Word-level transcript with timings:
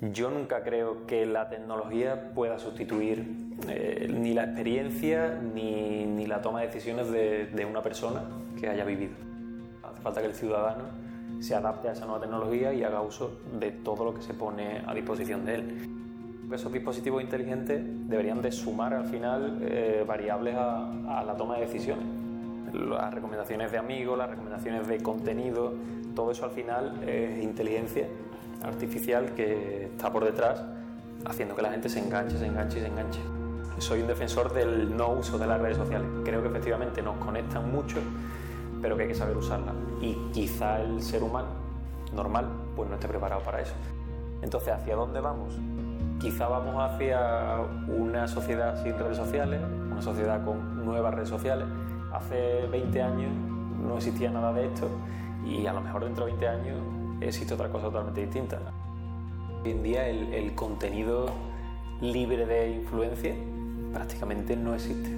Yo 0.00 0.30
nunca 0.30 0.62
creo 0.62 1.06
que 1.06 1.26
la 1.26 1.50
tecnología 1.50 2.32
pueda 2.34 2.58
sustituir 2.58 3.52
eh, 3.68 4.08
ni 4.10 4.32
la 4.32 4.44
experiencia 4.44 5.38
ni, 5.54 6.06
ni, 6.06 6.26
la 6.26 6.40
toma 6.40 6.60
de 6.60 6.68
decisiones 6.68 7.10
de, 7.10 7.46
de 7.46 7.66
una 7.66 7.82
persona 7.82 8.22
que 8.58 8.66
haya 8.66 8.84
vivido. 8.86 9.12
Hace 9.82 10.00
falta 10.00 10.22
que 10.22 10.28
el 10.28 10.34
ciudadano 10.34 10.84
se 11.40 11.54
adapte 11.54 11.88
a 11.88 11.92
esa 11.92 12.06
nueva 12.06 12.22
tecnología 12.22 12.72
y 12.72 12.82
haga 12.82 13.02
uso 13.02 13.40
de 13.58 13.72
todo 13.72 14.06
lo 14.06 14.14
que 14.14 14.22
se 14.22 14.32
pone 14.32 14.82
a 14.86 14.94
disposición 14.94 15.44
de 15.44 15.54
él. 15.56 15.88
Esos 16.50 16.72
dispositivos 16.72 17.22
inteligentes 17.22 17.82
deberían 18.08 18.40
de 18.40 18.52
sumar 18.52 18.94
al 18.94 19.04
final 19.04 19.58
eh, 19.60 20.02
variables 20.06 20.54
a, 20.56 21.18
a, 21.18 21.24
la 21.24 21.36
toma 21.36 21.56
de 21.56 21.66
decisiones. 21.66 22.06
Las 22.72 23.12
recomendaciones 23.12 23.70
de 23.70 23.76
amigos, 23.76 24.16
las 24.16 24.30
recomendaciones 24.30 24.88
de 24.88 25.02
contenido, 25.02 25.74
todo 26.14 26.30
eso 26.30 26.46
al 26.46 26.52
final 26.52 27.06
es 27.06 27.42
inteligencia 27.42 28.06
artificial 28.62 29.34
que 29.34 29.86
está 29.86 30.12
por 30.12 30.24
detrás 30.24 30.62
haciendo 31.24 31.54
que 31.54 31.62
la 31.62 31.70
gente 31.70 31.88
se 31.88 32.00
enganche, 32.00 32.38
se 32.38 32.46
enganche 32.46 32.78
y 32.78 32.82
se 32.82 32.88
enganche. 32.88 33.20
Soy 33.78 34.02
un 34.02 34.06
defensor 34.06 34.52
del 34.52 34.94
no 34.94 35.10
uso 35.10 35.38
de 35.38 35.46
las 35.46 35.60
redes 35.60 35.76
sociales. 35.76 36.08
Creo 36.24 36.42
que 36.42 36.48
efectivamente 36.48 37.02
nos 37.02 37.16
conectan 37.16 37.70
mucho, 37.70 37.98
pero 38.82 38.96
que 38.96 39.02
hay 39.02 39.08
que 39.08 39.14
saber 39.14 39.36
usarlas. 39.36 39.74
Y 40.00 40.14
quizá 40.32 40.80
el 40.80 41.02
ser 41.02 41.22
humano 41.22 41.48
normal 42.14 42.46
pues 42.76 42.88
no 42.88 42.96
esté 42.96 43.08
preparado 43.08 43.42
para 43.42 43.60
eso. 43.60 43.74
Entonces, 44.42 44.72
¿hacia 44.72 44.96
dónde 44.96 45.20
vamos? 45.20 45.54
Quizá 46.20 46.48
vamos 46.48 46.74
hacia 46.78 47.56
una 47.88 48.28
sociedad 48.28 48.82
sin 48.82 48.98
redes 48.98 49.16
sociales, 49.16 49.60
una 49.90 50.02
sociedad 50.02 50.44
con 50.44 50.84
nuevas 50.84 51.14
redes 51.14 51.28
sociales. 51.28 51.66
Hace 52.12 52.66
20 52.70 53.02
años 53.02 53.32
no 53.86 53.96
existía 53.96 54.30
nada 54.30 54.52
de 54.52 54.66
esto 54.66 54.88
y 55.46 55.66
a 55.66 55.72
lo 55.72 55.80
mejor 55.80 56.04
dentro 56.04 56.26
de 56.26 56.32
20 56.32 56.48
años 56.48 56.76
existe 57.20 57.54
otra 57.54 57.68
cosa 57.68 57.86
totalmente 57.86 58.20
distinta. 58.20 58.58
Hoy 59.64 59.72
en 59.72 59.82
día 59.82 60.08
el, 60.08 60.32
el 60.32 60.54
contenido 60.54 61.26
libre 62.00 62.46
de 62.46 62.70
influencia 62.70 63.34
prácticamente 63.92 64.56
no 64.56 64.74
existe. 64.74 65.10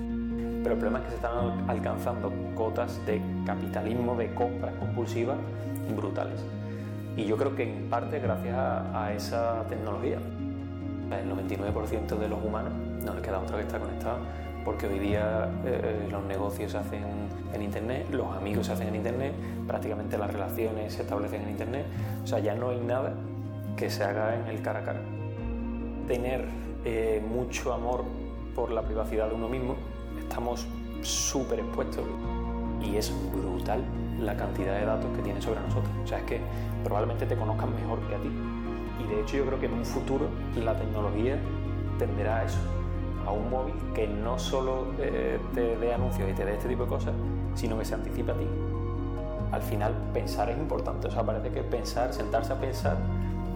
Pero 0.63 0.75
el 0.75 0.81
problema 0.81 0.99
es 0.99 1.05
que 1.05 1.11
se 1.11 1.17
están 1.17 1.69
alcanzando 1.69 2.33
cotas 2.55 3.05
de 3.07 3.21
capitalismo, 3.45 4.17
de 4.17 4.33
compras 4.35 4.75
compulsivas 4.77 5.37
brutales. 5.97 6.41
Y 7.17 7.25
yo 7.25 7.37
creo 7.37 7.55
que 7.55 7.65
en 7.65 7.91
parte 7.91 8.19
gracias 8.21 8.57
a, 8.57 9.05
a 9.05 9.13
esa 9.13 9.65
tecnología. 9.69 10.19
El 11.11 11.31
99% 11.31 12.19
de 12.19 12.29
los 12.29 12.43
humanos 12.43 12.73
no 13.05 13.13
les 13.13 13.23
queda 13.23 13.39
otra 13.39 13.59
que 13.59 13.65
estar 13.65 13.81
conectados 13.81 14.21
porque 14.65 14.87
hoy 14.87 14.99
día 14.99 15.51
eh, 15.65 16.09
los 16.11 16.25
negocios 16.25 16.73
se 16.73 16.79
hacen 16.79 17.05
en 17.53 17.63
Internet, 17.63 18.07
los 18.11 18.35
amigos 18.37 18.67
se 18.67 18.73
hacen 18.73 18.89
en 18.89 18.97
Internet, 18.97 19.33
prácticamente 19.67 20.19
las 20.19 20.33
relaciones 20.33 20.93
se 20.95 21.03
establecen 21.03 21.43
en 21.43 21.51
Internet. 21.51 21.87
O 22.23 22.27
sea, 22.27 22.39
ya 22.39 22.55
no 22.55 22.71
hay 22.71 22.81
nada 22.81 23.15
que 23.77 23.91
se 23.91 24.05
haga 24.05 24.37
en 24.37 24.47
el 24.47 24.63
cara 24.63 24.81
a 24.81 24.85
cara. 24.85 25.01
Tener 26.07 26.45
eh, 26.85 27.23
mucho 27.27 27.73
amor 27.73 28.05
por 28.55 28.71
la 28.71 28.83
privacidad 28.83 29.29
de 29.29 29.35
uno 29.35 29.49
mismo, 29.49 29.77
estamos 30.19 30.67
súper 31.03 31.61
expuestos 31.61 32.05
y 32.81 32.97
es 32.97 33.13
brutal 33.33 33.83
la 34.21 34.37
cantidad 34.37 34.79
de 34.79 34.85
datos 34.85 35.11
que 35.17 35.23
tiene 35.23 35.41
sobre 35.41 35.61
nosotros. 35.61 35.93
O 36.05 36.07
sea, 36.07 36.19
es 36.19 36.25
que 36.25 36.41
probablemente 36.85 37.27
te 37.27 37.37
conozcan 37.37 37.75
mejor 37.75 38.01
que 38.09 38.15
a 38.15 38.19
ti. 38.19 38.31
Y 39.03 39.09
de 39.09 39.21
hecho 39.21 39.37
yo 39.37 39.47
creo 39.47 39.61
que 39.61 39.67
en 39.67 39.75
un 39.75 39.85
futuro 39.85 40.29
la 40.57 40.77
tecnología 40.77 41.39
tenderá 41.99 42.39
a 42.39 42.45
eso, 42.45 42.59
a 43.27 43.33
un 43.33 43.51
móvil 43.51 43.75
que 43.95 44.07
no 44.07 44.39
solo 44.39 44.93
eh, 44.99 45.39
te 45.55 45.77
dé 45.77 45.95
anuncios 45.95 46.29
y 46.31 46.33
te 46.33 46.45
dé 46.45 46.55
este 46.55 46.69
tipo 46.69 46.85
de 46.85 46.89
cosas, 46.89 47.15
sino 47.55 47.79
que 47.79 47.85
se 47.85 47.95
anticipe 47.95 48.33
a 48.33 48.35
ti. 48.35 48.47
Al 49.51 49.63
final 49.63 49.95
pensar 50.15 50.49
es 50.51 50.59
importante, 50.59 51.09
o 51.09 51.11
sea, 51.11 51.23
parece 51.23 51.51
que 51.51 51.63
pensar, 51.63 52.13
sentarse 52.13 52.53
a 52.53 52.61
pensar 52.61 52.97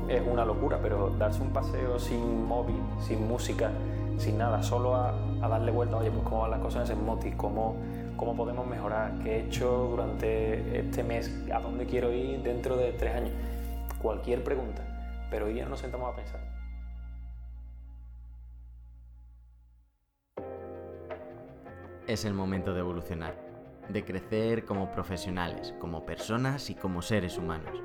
es 0.08 0.22
una 0.26 0.44
locura, 0.44 0.78
pero 0.80 1.10
darse 1.10 1.42
un 1.42 1.50
paseo 1.50 1.98
sin 1.98 2.46
móvil, 2.46 2.80
sin 3.00 3.26
música, 3.26 3.70
sin 4.18 4.38
nada, 4.38 4.62
solo 4.62 4.94
a, 4.94 5.12
darle 5.48 5.70
vuelta, 5.70 5.96
oye, 5.96 6.10
pues 6.10 6.22
cómo 6.24 6.42
van 6.42 6.50
las 6.50 6.60
cosas 6.60 6.88
en 6.90 6.96
Smoti, 6.96 7.32
cómo, 7.32 7.76
cómo 8.16 8.36
podemos 8.36 8.66
mejorar, 8.66 9.18
qué 9.22 9.36
he 9.36 9.46
hecho 9.46 9.88
durante 9.90 10.80
este 10.80 11.02
mes, 11.02 11.30
a 11.52 11.60
dónde 11.60 11.86
quiero 11.86 12.12
ir 12.12 12.42
dentro 12.42 12.76
de 12.76 12.92
tres 12.92 13.14
años. 13.14 13.32
Cualquier 14.00 14.44
pregunta, 14.44 14.82
pero 15.30 15.46
hoy 15.46 15.54
día 15.54 15.66
nos 15.66 15.80
sentamos 15.80 16.12
a 16.12 16.16
pensar. 16.16 16.40
Es 22.06 22.24
el 22.24 22.34
momento 22.34 22.72
de 22.72 22.80
evolucionar, 22.80 23.34
de 23.88 24.04
crecer 24.04 24.64
como 24.64 24.90
profesionales, 24.90 25.74
como 25.78 26.04
personas 26.04 26.70
y 26.70 26.74
como 26.74 27.02
seres 27.02 27.38
humanos. 27.38 27.82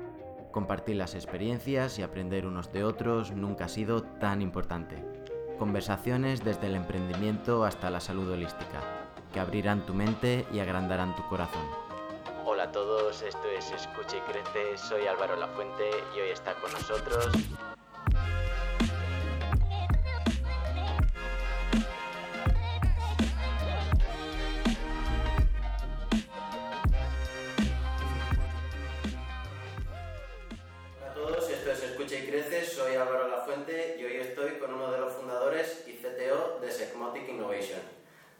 Compartir 0.50 0.96
las 0.96 1.14
experiencias 1.14 1.98
y 1.98 2.02
aprender 2.02 2.46
unos 2.46 2.72
de 2.72 2.84
otros 2.84 3.32
nunca 3.32 3.66
ha 3.66 3.68
sido 3.68 4.02
tan 4.02 4.42
importante. 4.42 5.02
Conversaciones 5.58 6.44
desde 6.44 6.66
el 6.66 6.74
emprendimiento 6.74 7.64
hasta 7.64 7.90
la 7.90 8.00
salud 8.00 8.30
holística, 8.30 8.80
que 9.32 9.40
abrirán 9.40 9.86
tu 9.86 9.94
mente 9.94 10.44
y 10.52 10.58
agrandarán 10.58 11.16
tu 11.16 11.26
corazón. 11.28 11.64
Hola 12.44 12.64
a 12.64 12.72
todos, 12.72 13.22
esto 13.22 13.48
es 13.56 13.70
Escucha 13.70 14.16
y 14.16 14.32
Crece, 14.32 14.76
soy 14.76 15.06
Álvaro 15.06 15.36
Lafuente 15.36 15.90
y 16.16 16.20
hoy 16.20 16.30
está 16.30 16.54
con 16.54 16.72
nosotros 16.72 17.32
soy 32.72 32.96
Álvaro 32.96 33.28
Lafuente 33.28 33.96
y 34.00 34.04
hoy 34.04 34.16
estoy 34.16 34.52
con 34.52 34.72
uno 34.72 34.90
de 34.90 34.98
los 34.98 35.12
fundadores 35.12 35.84
y 35.86 35.92
CTO 35.92 36.58
de 36.58 36.70
Secmotic 36.70 37.28
Innovation. 37.28 37.80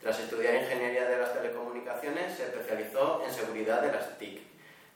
Tras 0.01 0.21
estudiar 0.21 0.55
Ingeniería 0.55 1.05
de 1.05 1.19
las 1.19 1.35
Telecomunicaciones, 1.35 2.35
se 2.35 2.45
especializó 2.45 3.23
en 3.27 3.31
seguridad 3.31 3.83
de 3.83 3.93
las 3.93 4.17
TIC. 4.17 4.41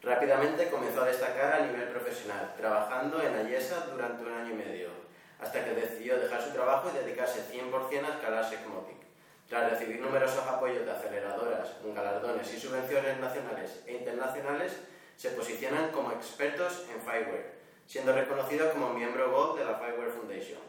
Rápidamente 0.01 0.69
comenzó 0.69 1.03
a 1.03 1.05
destacar 1.05 1.53
a 1.53 1.65
nivel 1.67 1.87
profesional, 1.89 2.55
trabajando 2.57 3.21
en 3.21 3.35
Ayesa 3.35 3.85
durante 3.91 4.23
un 4.23 4.33
año 4.33 4.53
y 4.55 4.57
medio, 4.57 4.89
hasta 5.39 5.63
que 5.63 5.75
decidió 5.75 6.17
dejar 6.17 6.41
su 6.41 6.51
trabajo 6.51 6.89
y 6.89 6.97
dedicarse 6.97 7.43
100% 7.53 8.05
a 8.05 8.15
escalar 8.15 8.49
Secmotic. 8.49 8.97
Tras 9.47 9.69
recibir 9.69 9.99
numerosos 9.99 10.47
apoyos 10.47 10.83
de 10.83 10.91
aceleradoras, 10.91 11.75
galardones 11.85 12.51
y 12.51 12.59
subvenciones 12.59 13.19
nacionales 13.19 13.83
e 13.85 13.93
internacionales, 13.93 14.77
se 15.15 15.29
posicionan 15.29 15.91
como 15.91 16.11
expertos 16.11 16.87
en 16.91 17.01
Fireware, 17.01 17.56
siendo 17.87 18.11
reconocidos 18.11 18.73
como 18.73 18.93
miembro 18.93 19.31
Gold 19.31 19.59
de 19.59 19.65
la 19.65 19.75
Fireware 19.75 20.11
Foundation. 20.11 20.59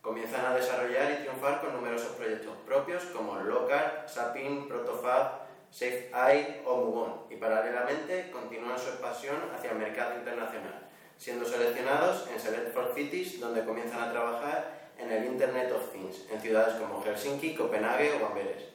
Comienzan 0.00 0.46
a 0.46 0.54
desarrollar 0.54 1.10
y 1.10 1.22
triunfar 1.24 1.60
con 1.60 1.74
numerosos 1.74 2.12
proyectos 2.12 2.56
propios 2.64 3.04
como 3.06 3.38
Locar, 3.40 4.06
Sapin, 4.06 4.68
Protofab, 4.68 5.50
SafeEye 5.70 6.62
o 6.64 6.76
Mugon 6.76 7.26
y 7.28 7.36
paralelamente 7.36 8.30
continúan 8.30 8.78
su 8.78 8.88
expansión 8.88 9.36
hacia 9.54 9.72
el 9.72 9.78
mercado 9.78 10.14
internacional, 10.14 10.88
siendo 11.16 11.44
seleccionados 11.44 12.28
en 12.28 12.40
Select 12.40 12.72
for 12.72 12.94
Cities 12.94 13.40
donde 13.40 13.64
comienzan 13.64 14.02
a 14.02 14.12
trabajar 14.12 14.92
en 14.96 15.10
el 15.10 15.24
Internet 15.26 15.72
of 15.72 15.90
Things 15.90 16.26
en 16.30 16.40
ciudades 16.40 16.74
como 16.74 17.02
Helsinki, 17.02 17.54
Copenhague 17.54 18.12
o 18.22 18.26
Amberes. 18.26 18.68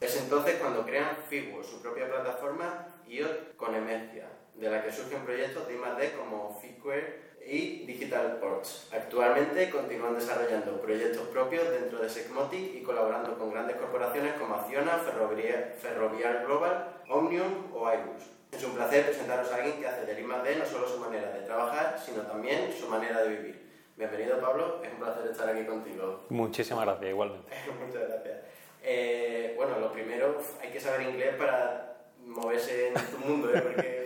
Es 0.00 0.16
entonces 0.16 0.56
cuando 0.56 0.84
crean 0.84 1.16
Figure, 1.28 1.64
su 1.64 1.80
propia 1.80 2.08
plataforma 2.08 2.86
IoT 3.06 3.56
con 3.56 3.74
Emencia, 3.74 4.28
de 4.54 4.70
la 4.70 4.82
que 4.82 4.92
surgen 4.92 5.24
proyectos 5.24 5.66
de 5.68 5.74
I+D 5.74 6.12
como 6.12 6.58
Figware 6.60 7.27
y 7.50 7.86
Digital 7.86 8.36
Ports. 8.40 8.88
Actualmente 8.92 9.70
continúan 9.70 10.14
desarrollando 10.14 10.80
proyectos 10.80 11.26
propios 11.28 11.70
dentro 11.70 12.00
de 12.00 12.08
Secmotic 12.08 12.74
y 12.76 12.82
colaborando 12.82 13.38
con 13.38 13.50
grandes 13.50 13.76
corporaciones 13.76 14.34
como 14.34 14.54
Acciona, 14.54 14.98
Ferrovial, 14.98 15.72
Ferrovial 15.80 16.44
Global, 16.44 17.02
Omnium 17.08 17.74
o 17.74 17.88
Airbus. 17.88 18.22
Es 18.52 18.64
un 18.64 18.72
placer 18.72 19.04
presentaros 19.06 19.50
a 19.50 19.56
alguien 19.56 19.80
que 19.80 19.86
hace 19.86 20.04
del 20.04 20.18
I+D 20.18 20.56
no 20.58 20.66
solo 20.66 20.88
su 20.88 20.98
manera 20.98 21.32
de 21.32 21.40
trabajar, 21.40 21.98
sino 21.98 22.22
también 22.22 22.72
su 22.72 22.88
manera 22.88 23.22
de 23.22 23.28
vivir. 23.28 23.68
Bienvenido 23.96 24.40
Pablo, 24.40 24.82
es 24.84 24.92
un 24.92 24.98
placer 24.98 25.30
estar 25.30 25.48
aquí 25.48 25.64
contigo. 25.64 26.26
Muchísimas 26.28 26.84
gracias, 26.84 27.10
igualmente. 27.10 27.52
Muchas 27.86 28.08
gracias. 28.08 28.38
Eh, 28.82 29.54
bueno, 29.56 29.78
lo 29.78 29.92
primero, 29.92 30.38
hay 30.62 30.70
que 30.70 30.80
saber 30.80 31.08
inglés 31.08 31.34
para 31.36 31.96
moverse 32.24 32.88
en 32.88 32.94
tu 32.94 33.18
mundo, 33.18 33.52
¿eh? 33.54 33.60
porque 33.60 33.97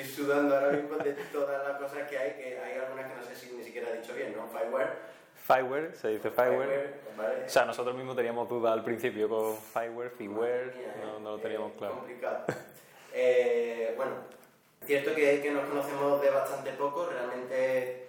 estoy 0.00 0.24
sudando 0.24 0.54
ahora 0.54 0.72
mismo 0.72 0.96
de 0.96 1.12
todas 1.32 1.68
las 1.68 1.78
cosas 1.78 2.08
que 2.08 2.18
hay, 2.18 2.32
que 2.32 2.58
hay 2.58 2.78
algunas 2.78 3.10
que 3.10 3.16
no 3.16 3.22
sé 3.22 3.36
si 3.36 3.54
ni 3.54 3.62
siquiera 3.62 3.90
he 3.90 3.98
dicho 3.98 4.14
bien, 4.14 4.34
¿no? 4.34 4.46
Fireware. 4.48 4.90
Fireware, 5.34 5.94
se 5.94 6.08
dice 6.08 6.30
Fireware. 6.30 6.68
Fireware, 6.68 7.00
vale. 7.16 7.44
O 7.46 7.48
sea, 7.48 7.64
nosotros 7.64 7.94
mismos 7.94 8.16
teníamos 8.16 8.48
dudas 8.48 8.72
al 8.72 8.84
principio 8.84 9.28
con 9.28 9.56
Fireware, 9.56 10.10
Fireware, 10.10 10.74
no, 11.04 11.18
no 11.20 11.30
lo 11.32 11.38
eh, 11.38 11.40
teníamos 11.42 11.72
eh, 11.72 11.74
claro. 11.78 11.94
complicado. 11.94 12.44
Eh, 13.14 13.92
bueno, 13.94 14.12
cierto 14.86 15.14
que, 15.14 15.42
que 15.42 15.50
nos 15.50 15.68
conocemos 15.68 16.22
de 16.22 16.30
bastante 16.30 16.70
poco, 16.72 17.10
realmente 17.10 18.01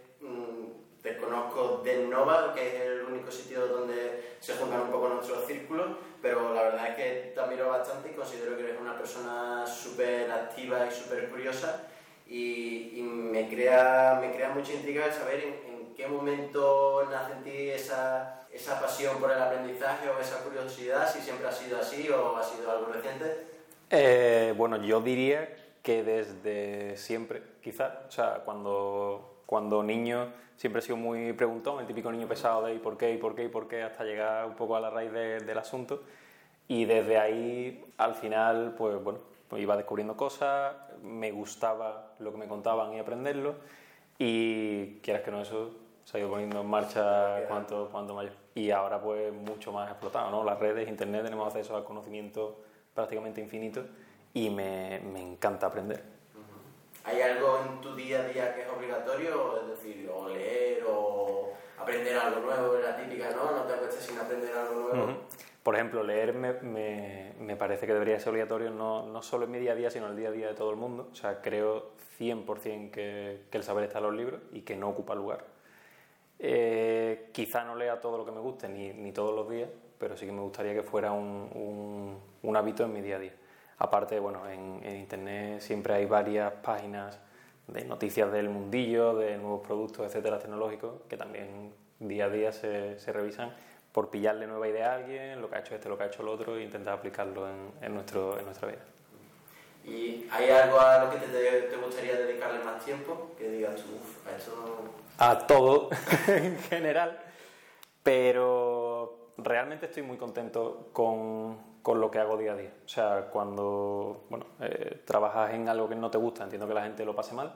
mm, 1.03 1.13
te 1.13 1.17
conozco 1.17 1.81
de 1.83 2.07
Nova, 2.07 2.53
que 2.53 2.67
es 2.67 2.81
el 2.81 3.03
único 3.03 3.31
sitio 3.31 3.67
donde 3.67 4.35
se 4.39 4.53
juntan 4.55 4.81
un 4.81 4.91
poco 4.91 5.09
nuestros 5.09 5.45
círculos, 5.45 5.97
pero 6.21 6.53
la 6.53 6.63
verdad 6.63 6.87
es 6.89 6.95
que 6.95 7.31
te 7.33 7.39
admiro 7.39 7.69
bastante 7.69 8.09
y 8.09 8.13
considero 8.13 8.55
que 8.55 8.63
eres 8.63 8.81
una 8.81 8.97
persona 8.97 9.65
súper 9.67 10.31
activa 10.31 10.85
y 10.87 10.91
súper 10.91 11.29
curiosa 11.29 11.87
y, 12.27 12.99
y 12.99 13.01
me, 13.01 13.49
crea, 13.49 14.17
me 14.21 14.33
crea 14.33 14.49
mucha 14.49 14.73
intriga 14.73 15.05
el 15.05 15.13
saber 15.13 15.39
en, 15.43 15.53
en 15.67 15.73
¿En 15.93 15.97
qué 15.97 16.07
momento 16.07 17.07
nace 17.11 17.33
en 17.33 17.43
ti 17.43 17.69
esa, 17.69 18.47
esa 18.51 18.81
pasión 18.81 19.19
por 19.19 19.29
el 19.29 19.39
aprendizaje 19.39 20.09
o 20.09 20.19
esa 20.19 20.43
curiosidad? 20.43 21.07
Si 21.07 21.19
siempre 21.19 21.47
ha 21.47 21.51
sido 21.51 21.77
así 21.77 22.09
o 22.09 22.35
ha 22.35 22.43
sido 22.43 22.71
algo 22.71 22.87
reciente. 22.91 23.45
Eh, 23.91 24.55
bueno, 24.57 24.77
yo 24.77 25.01
diría 25.01 25.55
que 25.83 26.01
desde 26.01 26.97
siempre, 26.97 27.43
quizás. 27.61 27.91
O 28.07 28.11
sea, 28.11 28.41
cuando, 28.43 29.32
cuando 29.53 29.83
niño 29.83 30.29
siempre 30.55 30.79
he 30.79 30.81
sido 30.81 30.97
muy 30.97 31.31
preguntón, 31.33 31.79
el 31.79 31.85
típico 31.85 32.11
niño 32.11 32.27
pesado 32.27 32.63
de 32.63 32.73
¿y 32.73 32.79
por 32.79 32.97
qué, 32.97 33.13
y 33.13 33.17
por 33.17 33.35
qué, 33.35 33.43
y 33.43 33.49
por 33.49 33.67
qué? 33.67 33.83
hasta 33.83 34.03
llegar 34.03 34.47
un 34.47 34.55
poco 34.55 34.75
a 34.75 34.79
la 34.79 34.89
raíz 34.89 35.11
del 35.11 35.57
asunto. 35.59 36.01
Y 36.67 36.85
desde 36.85 37.19
ahí, 37.19 37.85
al 37.99 38.15
final, 38.15 38.73
pues 38.75 38.95
bueno, 39.03 39.19
pues 39.47 39.61
iba 39.61 39.77
descubriendo 39.77 40.17
cosas, 40.17 40.73
me 41.03 41.31
gustaba 41.31 42.15
lo 42.17 42.31
que 42.31 42.39
me 42.39 42.47
contaban 42.47 42.95
y 42.95 42.99
aprenderlo. 42.99 43.57
Y 44.17 44.95
quieras 45.01 45.21
que 45.21 45.29
no, 45.29 45.43
eso 45.43 45.69
se 46.03 46.17
ha 46.17 46.19
ido 46.19 46.31
poniendo 46.31 46.61
en 46.61 46.67
marcha 46.67 47.45
cuanto, 47.47 47.89
cuanto 47.91 48.15
mayor. 48.15 48.33
Y 48.55 48.71
ahora, 48.71 48.99
pues, 48.99 49.31
mucho 49.31 49.71
más 49.71 49.87
explotado, 49.87 50.31
¿no? 50.31 50.43
Las 50.43 50.57
redes, 50.57 50.89
internet, 50.89 51.25
tenemos 51.25 51.45
acceso 51.45 51.77
al 51.77 51.83
conocimiento 51.83 52.59
prácticamente 52.95 53.39
infinito 53.39 53.85
y 54.33 54.49
me, 54.49 54.99
me 54.99 55.21
encanta 55.21 55.67
aprender. 55.67 56.12
¿Hay 57.03 57.21
algo 57.21 57.59
en 57.65 57.81
tu 57.81 57.95
día 57.95 58.21
a 58.21 58.27
día 58.27 58.55
que 58.55 58.61
es 58.61 58.69
obligatorio? 58.69 59.61
Es 59.61 59.67
decir, 59.67 60.09
o 60.13 60.29
leer 60.29 60.83
o 60.87 61.51
aprender 61.77 62.15
algo 62.17 62.39
nuevo, 62.39 62.77
la 62.77 62.95
típica, 62.95 63.29
¿no? 63.31 63.51
No 63.51 63.63
te 63.63 63.73
acuestas 63.73 64.03
sin 64.03 64.17
aprender 64.17 64.55
algo 64.55 64.93
nuevo. 64.93 65.17
Por 65.63 65.75
ejemplo, 65.75 66.03
leer 66.03 66.33
me, 66.33 66.53
me, 66.61 67.33
me, 67.39 67.55
parece 67.55 67.87
que 67.87 67.93
debería 67.93 68.19
ser 68.19 68.29
obligatorio 68.29 68.69
no, 68.69 69.05
no, 69.05 69.21
solo 69.21 69.45
en 69.45 69.51
mi 69.51 69.59
día 69.59 69.73
a 69.73 69.75
día, 69.75 69.89
sino 69.89 70.05
en 70.05 70.11
el 70.11 70.17
día 70.17 70.29
a 70.29 70.31
día 70.31 70.47
de 70.47 70.53
todo 70.53 70.71
el 70.71 70.77
mundo. 70.77 71.09
O 71.11 71.15
sea, 71.15 71.41
creo 71.41 71.91
100% 72.19 72.91
que, 72.91 73.41
que 73.49 73.57
el 73.57 73.63
saber 73.63 73.85
está 73.85 73.99
en 73.99 74.03
los 74.05 74.13
libros 74.13 74.41
y 74.51 74.61
que 74.61 74.75
no 74.75 74.89
ocupa 74.89 75.15
lugar. 75.15 75.45
Eh, 76.39 77.29
quizá 77.31 77.63
no 77.63 77.75
lea 77.75 78.01
todo 78.01 78.17
lo 78.17 78.25
que 78.25 78.31
me 78.31 78.39
guste, 78.39 78.67
ni, 78.67 78.91
ni, 78.91 79.13
todos 79.13 79.33
los 79.33 79.49
días, 79.49 79.69
pero 79.97 80.17
sí 80.17 80.25
que 80.25 80.31
me 80.31 80.41
gustaría 80.41 80.73
que 80.73 80.83
fuera 80.83 81.13
un, 81.13 81.49
un, 81.53 82.19
un 82.41 82.57
hábito 82.57 82.83
en 82.83 82.93
mi 82.93 83.01
día 83.01 83.15
a 83.15 83.19
día. 83.19 83.33
Aparte, 83.83 84.17
bueno, 84.17 84.49
en, 84.49 84.79
en, 84.81 84.95
Internet 84.95 85.59
siempre 85.59 85.93
hay 85.93 86.05
varias 86.05 86.53
páginas 86.63 87.19
de 87.67 87.83
noticias 87.83 88.31
del 88.31 88.47
mundillo, 88.47 89.13
de 89.13 89.35
nuevos 89.37 89.59
productos, 89.59 90.05
etcétera, 90.05 90.39
tecnológicos, 90.39 91.01
que 91.09 91.17
también 91.17 91.73
día 91.99 92.25
a 92.25 92.29
día 92.29 92.53
se, 92.53 92.97
se 92.97 93.11
revisan 93.11 93.53
por 93.91 94.09
pillarle 94.09 94.47
nueva 94.47 94.69
idea 94.69 94.93
a 94.93 94.95
alguien, 94.95 95.41
lo 95.41 95.49
que 95.49 95.57
ha 95.57 95.59
hecho 95.59 95.75
este, 95.75 95.89
lo 95.89 95.97
que 95.97 96.05
ha 96.05 96.07
hecho 96.07 96.21
el 96.21 96.29
otro, 96.29 96.55
e 96.55 96.63
intentar 96.63 96.93
aplicarlo 96.93 97.49
en, 97.49 97.71
en, 97.81 97.93
nuestro, 97.93 98.39
en 98.39 98.45
nuestra 98.45 98.69
vida. 98.69 98.83
¿Y 99.83 100.29
hay 100.31 100.49
algo 100.49 100.79
a 100.79 101.03
lo 101.03 101.11
que 101.11 101.17
te, 101.17 101.61
te 101.63 101.75
gustaría 101.75 102.15
dedicarle 102.15 102.63
más 102.63 102.85
tiempo? 102.85 103.31
Que 103.37 103.49
digas, 103.49 103.83
uff, 103.83 104.25
a 104.25 104.37
eso... 104.37 104.53
A 105.17 105.45
todo, 105.45 105.89
en 106.29 106.57
general, 106.69 107.19
pero 108.01 109.33
realmente 109.37 109.87
estoy 109.87 110.03
muy 110.03 110.15
contento 110.15 110.87
con, 110.93 111.72
con, 111.83 112.01
lo 112.01 112.09
que 112.09 112.17
hago 112.17 112.37
día 112.37 112.53
a 112.53 112.55
día. 112.55 112.73
O 112.85 112.89
sea, 112.89 113.29
cuando 113.31 114.25
bueno, 114.29 114.45
eh, 114.61 115.01
trabajas 115.05 115.53
en 115.53 115.69
algo 115.69 115.87
que 115.87 115.95
no 115.95 116.09
te 116.09 116.17
gusta, 116.17 116.43
entiendo 116.43 116.67
que 116.67 116.73
la 116.73 116.83
gente 116.83 117.05
lo 117.05 117.15
pase 117.15 117.35
mal, 117.35 117.53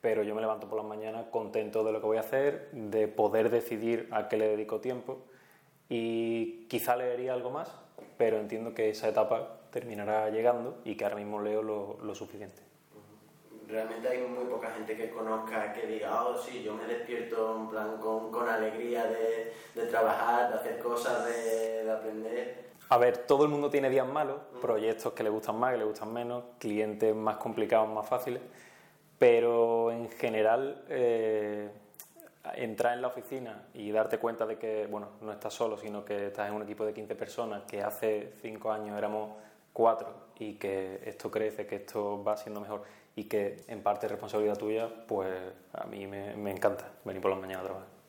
pero 0.00 0.22
yo 0.22 0.34
me 0.34 0.40
levanto 0.42 0.68
por 0.68 0.78
las 0.78 0.86
mañanas 0.86 1.26
contento 1.30 1.84
de 1.84 1.92
lo 1.92 2.00
que 2.00 2.06
voy 2.06 2.16
a 2.18 2.20
hacer, 2.20 2.70
de 2.72 3.08
poder 3.08 3.50
decidir 3.50 4.08
a 4.10 4.28
qué 4.28 4.36
le 4.36 4.48
dedico 4.48 4.80
tiempo 4.80 5.24
y 5.88 6.66
quizá 6.68 6.96
leería 6.96 7.32
algo 7.32 7.50
más, 7.50 7.70
pero 8.16 8.38
entiendo 8.38 8.74
que 8.74 8.90
esa 8.90 9.08
etapa 9.08 9.60
terminará 9.70 10.30
llegando 10.30 10.78
y 10.84 10.96
que 10.96 11.04
ahora 11.04 11.16
mismo 11.16 11.40
leo 11.40 11.62
lo, 11.62 11.98
lo 12.02 12.14
suficiente. 12.14 12.62
Realmente 13.68 14.08
hay 14.08 14.22
muy 14.22 14.46
poca 14.46 14.70
gente 14.72 14.96
que 14.96 15.10
conozca 15.10 15.72
que 15.72 15.86
diga, 15.86 16.24
oh 16.24 16.36
sí, 16.36 16.62
yo 16.62 16.74
me 16.74 16.84
despierto 16.86 17.56
en 17.56 17.68
plan 17.68 17.98
con, 17.98 18.32
con 18.32 18.48
alegría 18.48 19.04
de, 19.04 19.52
de, 19.74 19.86
trabajar, 19.86 20.48
de 20.48 20.54
hacer 20.56 20.78
cosas, 20.80 21.24
de, 21.24 21.84
de, 21.84 21.90
aprender. 21.90 22.69
A 22.92 22.98
ver, 22.98 23.18
todo 23.18 23.44
el 23.44 23.50
mundo 23.50 23.70
tiene 23.70 23.88
días 23.88 24.06
malos, 24.06 24.38
proyectos 24.60 25.12
que 25.12 25.22
le 25.22 25.30
gustan 25.30 25.56
más, 25.56 25.70
que 25.70 25.78
le 25.78 25.84
gustan 25.84 26.12
menos, 26.12 26.42
clientes 26.58 27.14
más 27.14 27.36
complicados, 27.36 27.88
más 27.88 28.04
fáciles, 28.04 28.42
pero 29.16 29.92
en 29.92 30.10
general 30.10 30.84
eh, 30.88 31.70
entrar 32.56 32.94
en 32.94 33.02
la 33.02 33.06
oficina 33.06 33.62
y 33.74 33.92
darte 33.92 34.18
cuenta 34.18 34.44
de 34.44 34.58
que, 34.58 34.88
bueno, 34.88 35.10
no 35.20 35.30
estás 35.30 35.54
solo, 35.54 35.78
sino 35.78 36.04
que 36.04 36.26
estás 36.26 36.48
en 36.48 36.54
un 36.54 36.62
equipo 36.62 36.84
de 36.84 36.92
15 36.92 37.14
personas, 37.14 37.62
que 37.62 37.80
hace 37.80 38.32
5 38.42 38.72
años 38.72 38.98
éramos 38.98 39.36
4 39.72 40.08
y 40.40 40.54
que 40.54 41.00
esto 41.04 41.30
crece, 41.30 41.68
que 41.68 41.76
esto 41.76 42.24
va 42.24 42.36
siendo 42.36 42.60
mejor 42.60 42.82
y 43.14 43.26
que 43.26 43.62
en 43.68 43.84
parte 43.84 44.06
es 44.06 44.10
responsabilidad 44.10 44.58
tuya, 44.58 44.88
pues 45.06 45.32
a 45.74 45.84
mí 45.86 46.08
me, 46.08 46.34
me 46.34 46.50
encanta 46.50 46.90
venir 47.04 47.22
por 47.22 47.30
las 47.30 47.40
mañanas 47.40 47.62
a 47.62 47.68
trabajar. 47.68 47.99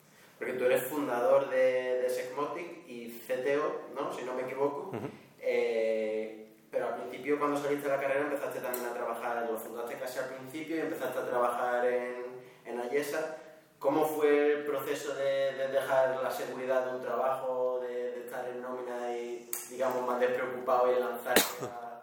Porque 0.42 0.58
tú 0.58 0.64
eres 0.64 0.82
fundador 0.82 1.48
de, 1.50 2.00
de 2.02 2.10
Segmotic 2.10 2.88
y 2.88 3.10
CTO, 3.28 3.82
¿no? 3.94 4.12
Si 4.12 4.24
no 4.24 4.34
me 4.34 4.42
equivoco. 4.42 4.90
Uh 4.90 4.96
-huh. 4.96 5.10
eh, 5.38 6.48
pero 6.68 6.88
al 6.88 6.94
principio, 6.96 7.38
cuando 7.38 7.60
saliste 7.60 7.88
de 7.88 7.94
la 7.96 8.02
carrera, 8.02 8.22
empezaste 8.22 8.58
también 8.58 8.86
a 8.86 8.92
trabajar, 8.92 9.48
lo 9.48 9.56
fundaste 9.56 9.94
casi 10.00 10.18
al 10.18 10.30
principio 10.30 10.74
y 10.74 10.80
empezaste 10.80 11.16
a 11.20 11.26
trabajar 11.28 11.86
en, 11.86 12.24
en 12.64 12.80
Ayesa. 12.80 13.36
¿Cómo 13.78 14.04
fue 14.04 14.54
el 14.54 14.64
proceso 14.64 15.14
de, 15.14 15.54
de, 15.54 15.68
dejar 15.68 16.20
la 16.20 16.30
seguridad 16.32 16.86
de 16.86 16.96
un 16.96 17.02
trabajo, 17.02 17.78
de, 17.80 17.94
de, 18.10 18.20
estar 18.24 18.48
en 18.48 18.62
nómina 18.62 19.16
y, 19.16 19.48
digamos, 19.70 20.04
más 20.04 20.18
despreocupado 20.18 20.90
y 20.90 20.98
lanzarte 20.98 21.66
a, 21.66 22.02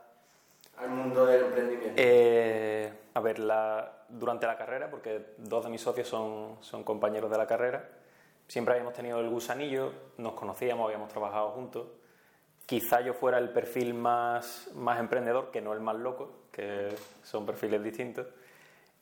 al 0.78 0.90
mundo 0.92 1.26
del 1.26 1.44
emprendimiento? 1.44 1.96
Eh, 1.98 2.90
a 3.14 3.20
ver, 3.20 3.38
la, 3.40 4.06
durante 4.08 4.48
la 4.48 4.56
carrera, 4.56 4.90
porque 4.90 5.36
dos 5.36 5.66
de 5.66 5.70
mis 5.72 5.82
socios 5.82 6.08
son, 6.08 6.56
son 6.62 6.86
compañeros 6.86 7.30
de 7.30 7.38
la 7.38 7.46
carrera, 7.46 7.99
siempre 8.50 8.74
habíamos 8.74 8.94
tenido 8.94 9.20
el 9.22 9.30
gusanillo, 9.30 9.94
nos 10.18 10.34
conocíamos, 10.34 10.86
habíamos 10.86 11.08
trabajado 11.10 11.52
juntos. 11.52 11.88
Quizá 12.66 13.00
yo 13.02 13.14
fuera 13.14 13.38
el 13.38 13.50
perfil 13.50 13.94
más, 13.94 14.70
más 14.74 15.00
emprendedor, 15.00 15.52
que 15.52 15.62
no 15.62 15.72
el 15.72 15.80
más 15.80 15.96
loco, 15.96 16.32
que 16.52 16.94
son 17.24 17.46
perfiles 17.46 17.82
distintos. 17.84 18.28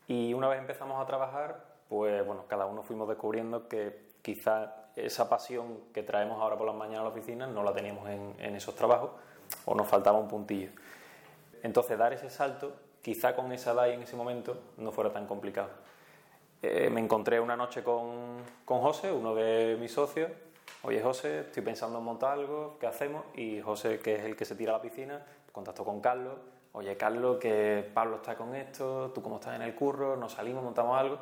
Y 0.07 0.33
una 0.33 0.47
vez 0.47 0.59
empezamos 0.59 1.01
a 1.01 1.05
trabajar, 1.05 1.65
pues 1.89 2.25
bueno, 2.25 2.45
cada 2.47 2.65
uno 2.65 2.83
fuimos 2.83 3.07
descubriendo 3.07 3.67
que 3.67 4.07
quizá 4.21 4.89
esa 4.95 5.29
pasión 5.29 5.79
que 5.93 6.03
traemos 6.03 6.41
ahora 6.41 6.57
por 6.57 6.67
las 6.67 6.75
mañanas 6.75 7.01
a 7.01 7.03
la 7.03 7.09
oficina 7.09 7.47
no 7.47 7.63
la 7.63 7.71
teníamos 7.71 8.09
en, 8.09 8.55
esos 8.55 8.75
trabajos 8.75 9.11
o 9.65 9.75
nos 9.75 9.87
faltaba 9.87 10.17
un 10.17 10.27
puntillo. 10.27 10.71
Entonces, 11.63 11.97
dar 11.97 12.11
ese 12.13 12.29
salto, 12.29 12.73
quizá 13.01 13.35
con 13.35 13.51
esa 13.53 13.71
edad 13.71 13.89
en 13.89 14.01
ese 14.01 14.15
momento, 14.17 14.57
no 14.77 14.91
fuera 14.91 15.11
tan 15.11 15.25
complicado. 15.25 15.69
Eh, 16.61 16.89
me 16.89 16.99
encontré 16.99 17.39
una 17.39 17.55
noche 17.55 17.83
con, 17.83 18.37
con 18.65 18.81
José, 18.81 19.11
uno 19.11 19.35
de 19.35 19.77
mis 19.79 19.91
socios. 19.91 20.31
Oye, 20.83 21.01
José, 21.01 21.41
estoy 21.41 21.63
pensando 21.63 21.99
en 21.99 22.03
montar 22.03 22.33
algo, 22.33 22.77
¿qué 22.79 22.87
hacemos? 22.87 23.25
Y 23.35 23.61
José, 23.61 23.99
que 23.99 24.15
es 24.15 24.23
el 24.23 24.35
que 24.35 24.45
se 24.45 24.55
tira 24.55 24.73
a 24.73 24.77
la 24.77 24.81
piscina, 24.81 25.23
contactó 25.51 25.83
con 25.83 26.01
Carlos. 26.01 26.35
Oye, 26.73 26.95
Carlos, 26.97 27.37
que 27.37 27.89
Pablo 27.93 28.17
está 28.17 28.35
con 28.35 28.55
esto, 28.55 29.11
tú 29.13 29.21
cómo 29.21 29.37
estás 29.37 29.55
en 29.55 29.63
el 29.63 29.75
curro, 29.75 30.15
nos 30.15 30.33
salimos, 30.33 30.63
montamos 30.63 30.97
algo 30.97 31.19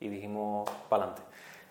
y 0.00 0.08
dijimos 0.08 0.68
para 0.88 1.04
adelante. 1.04 1.22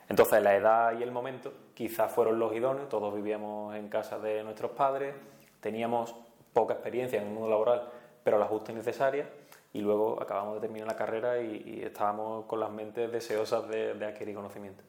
Entonces, 0.09 0.41
la 0.43 0.55
edad 0.55 0.99
y 0.99 1.03
el 1.03 1.11
momento 1.11 1.53
quizás 1.73 2.11
fueron 2.11 2.37
los 2.37 2.53
idóneos, 2.53 2.89
todos 2.89 3.13
vivíamos 3.13 3.75
en 3.75 3.87
casa 3.87 4.19
de 4.19 4.43
nuestros 4.43 4.71
padres, 4.71 5.15
teníamos 5.61 6.13
poca 6.53 6.73
experiencia 6.73 7.21
en 7.21 7.27
el 7.27 7.33
mundo 7.33 7.49
laboral, 7.49 7.87
pero 8.23 8.37
la 8.37 8.45
justa 8.45 8.73
y 8.73 8.75
necesaria, 8.75 9.29
y 9.73 9.81
luego 9.81 10.21
acabamos 10.21 10.55
de 10.55 10.61
terminar 10.61 10.87
la 10.87 10.95
carrera 10.95 11.41
y, 11.41 11.81
estábamos 11.83 12.45
con 12.45 12.59
las 12.59 12.71
mentes 12.71 13.11
deseosas 13.11 13.67
de, 13.69 13.93
de, 13.93 14.05
adquirir 14.05 14.35
conocimiento. 14.35 14.83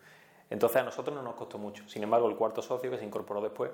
Entonces, 0.50 0.82
a 0.82 0.84
nosotros 0.84 1.14
no 1.14 1.22
nos 1.22 1.34
costó 1.34 1.58
mucho. 1.58 1.88
Sin 1.88 2.02
embargo, 2.02 2.28
el 2.28 2.36
cuarto 2.36 2.62
socio 2.62 2.90
que 2.90 2.98
se 2.98 3.04
incorporó 3.04 3.40
después, 3.40 3.70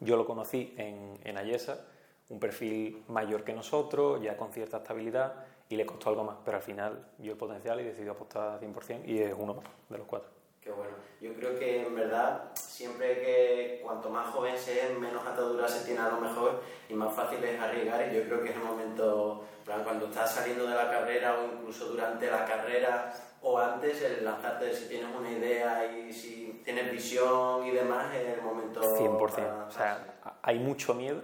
yo 0.00 0.16
lo 0.16 0.26
conocí 0.26 0.74
en, 0.76 1.18
en 1.24 1.38
Ayesa, 1.38 1.84
un 2.28 2.40
perfil 2.40 3.04
mayor 3.08 3.44
que 3.44 3.52
nosotros, 3.52 4.20
ya 4.22 4.36
con 4.36 4.52
cierta 4.52 4.78
estabilidad, 4.78 5.44
y 5.68 5.76
le 5.76 5.86
costó 5.86 6.10
algo 6.10 6.24
más, 6.24 6.36
pero 6.44 6.56
al 6.56 6.62
final 6.62 7.06
vio 7.18 7.32
el 7.32 7.38
potencial 7.38 7.80
y 7.80 7.84
decidió 7.84 8.12
apostar 8.12 8.60
100% 8.60 9.06
y 9.06 9.20
es 9.20 9.34
uno 9.38 9.54
más 9.54 9.64
de 9.88 9.98
los 9.98 10.06
cuatro. 10.06 10.31
Qué 10.62 10.70
bueno. 10.70 10.92
Yo 11.20 11.34
creo 11.34 11.58
que 11.58 11.84
en 11.84 11.94
verdad 11.94 12.52
siempre 12.54 13.20
que 13.20 13.80
cuanto 13.82 14.10
más 14.10 14.28
joven 14.28 14.56
se 14.56 14.86
es, 14.86 14.98
menos 14.98 15.26
ataduras 15.26 15.72
se 15.72 15.84
tiene 15.84 16.00
a 16.00 16.10
lo 16.10 16.20
mejor 16.20 16.62
y 16.88 16.94
más 16.94 17.12
fácil 17.12 17.42
es 17.42 17.60
arriesgar 17.60 18.12
y 18.12 18.16
yo 18.16 18.22
creo 18.24 18.42
que 18.42 18.50
es 18.50 18.56
el 18.56 18.62
momento, 18.62 19.44
cuando 19.64 20.06
estás 20.06 20.32
saliendo 20.32 20.66
de 20.66 20.74
la 20.76 20.88
carrera 20.88 21.36
o 21.38 21.52
incluso 21.52 21.86
durante 21.86 22.30
la 22.30 22.44
carrera 22.44 23.12
o 23.40 23.58
antes, 23.58 24.02
el 24.02 24.24
lanzarte 24.24 24.72
si 24.72 24.88
tienes 24.88 25.08
una 25.14 25.30
idea 25.30 25.84
y 25.84 26.12
si 26.12 26.62
tienes 26.64 26.92
visión 26.92 27.66
y 27.66 27.72
demás, 27.72 28.14
es 28.14 28.38
el 28.38 28.42
momento... 28.42 28.80
100%. 28.80 29.18
Para... 29.34 29.64
O 29.66 29.70
sea, 29.70 30.14
hay 30.42 30.60
mucho 30.60 30.94
miedo 30.94 31.22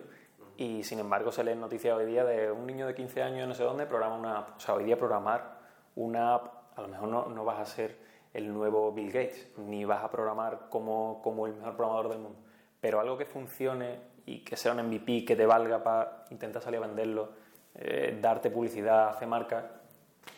y 0.56 0.82
sin 0.82 0.98
embargo 0.98 1.30
se 1.30 1.44
lee 1.44 1.54
noticias 1.54 1.96
hoy 1.96 2.06
día 2.06 2.24
de 2.24 2.50
un 2.50 2.66
niño 2.66 2.88
de 2.88 2.94
15 2.96 3.22
años 3.22 3.46
no 3.46 3.54
sé 3.54 3.62
dónde 3.62 3.86
programa 3.86 4.16
una 4.16 4.38
app. 4.38 4.56
O 4.56 4.60
sea, 4.60 4.74
hoy 4.74 4.82
día 4.82 4.98
programar 4.98 5.58
una 5.94 6.34
app, 6.34 6.76
a 6.76 6.82
lo 6.82 6.88
mejor 6.88 7.08
no, 7.08 7.26
no 7.26 7.44
vas 7.44 7.60
a 7.60 7.64
ser 7.64 8.07
el 8.34 8.52
nuevo 8.52 8.92
Bill 8.92 9.10
Gates, 9.10 9.48
ni 9.56 9.84
vas 9.84 10.04
a 10.04 10.10
programar 10.10 10.68
como, 10.68 11.20
como 11.22 11.46
el 11.46 11.54
mejor 11.54 11.76
programador 11.76 12.08
del 12.10 12.18
mundo, 12.18 12.38
pero 12.80 13.00
algo 13.00 13.16
que 13.16 13.24
funcione 13.24 13.98
y 14.26 14.44
que 14.44 14.56
sea 14.56 14.72
un 14.72 14.82
MVP, 14.86 15.24
que 15.24 15.36
te 15.36 15.46
valga 15.46 15.82
para 15.82 16.24
intentar 16.30 16.62
salir 16.62 16.78
a 16.82 16.86
venderlo, 16.86 17.30
eh, 17.74 18.18
darte 18.20 18.50
publicidad, 18.50 19.08
hacer 19.08 19.26
marca, 19.26 19.70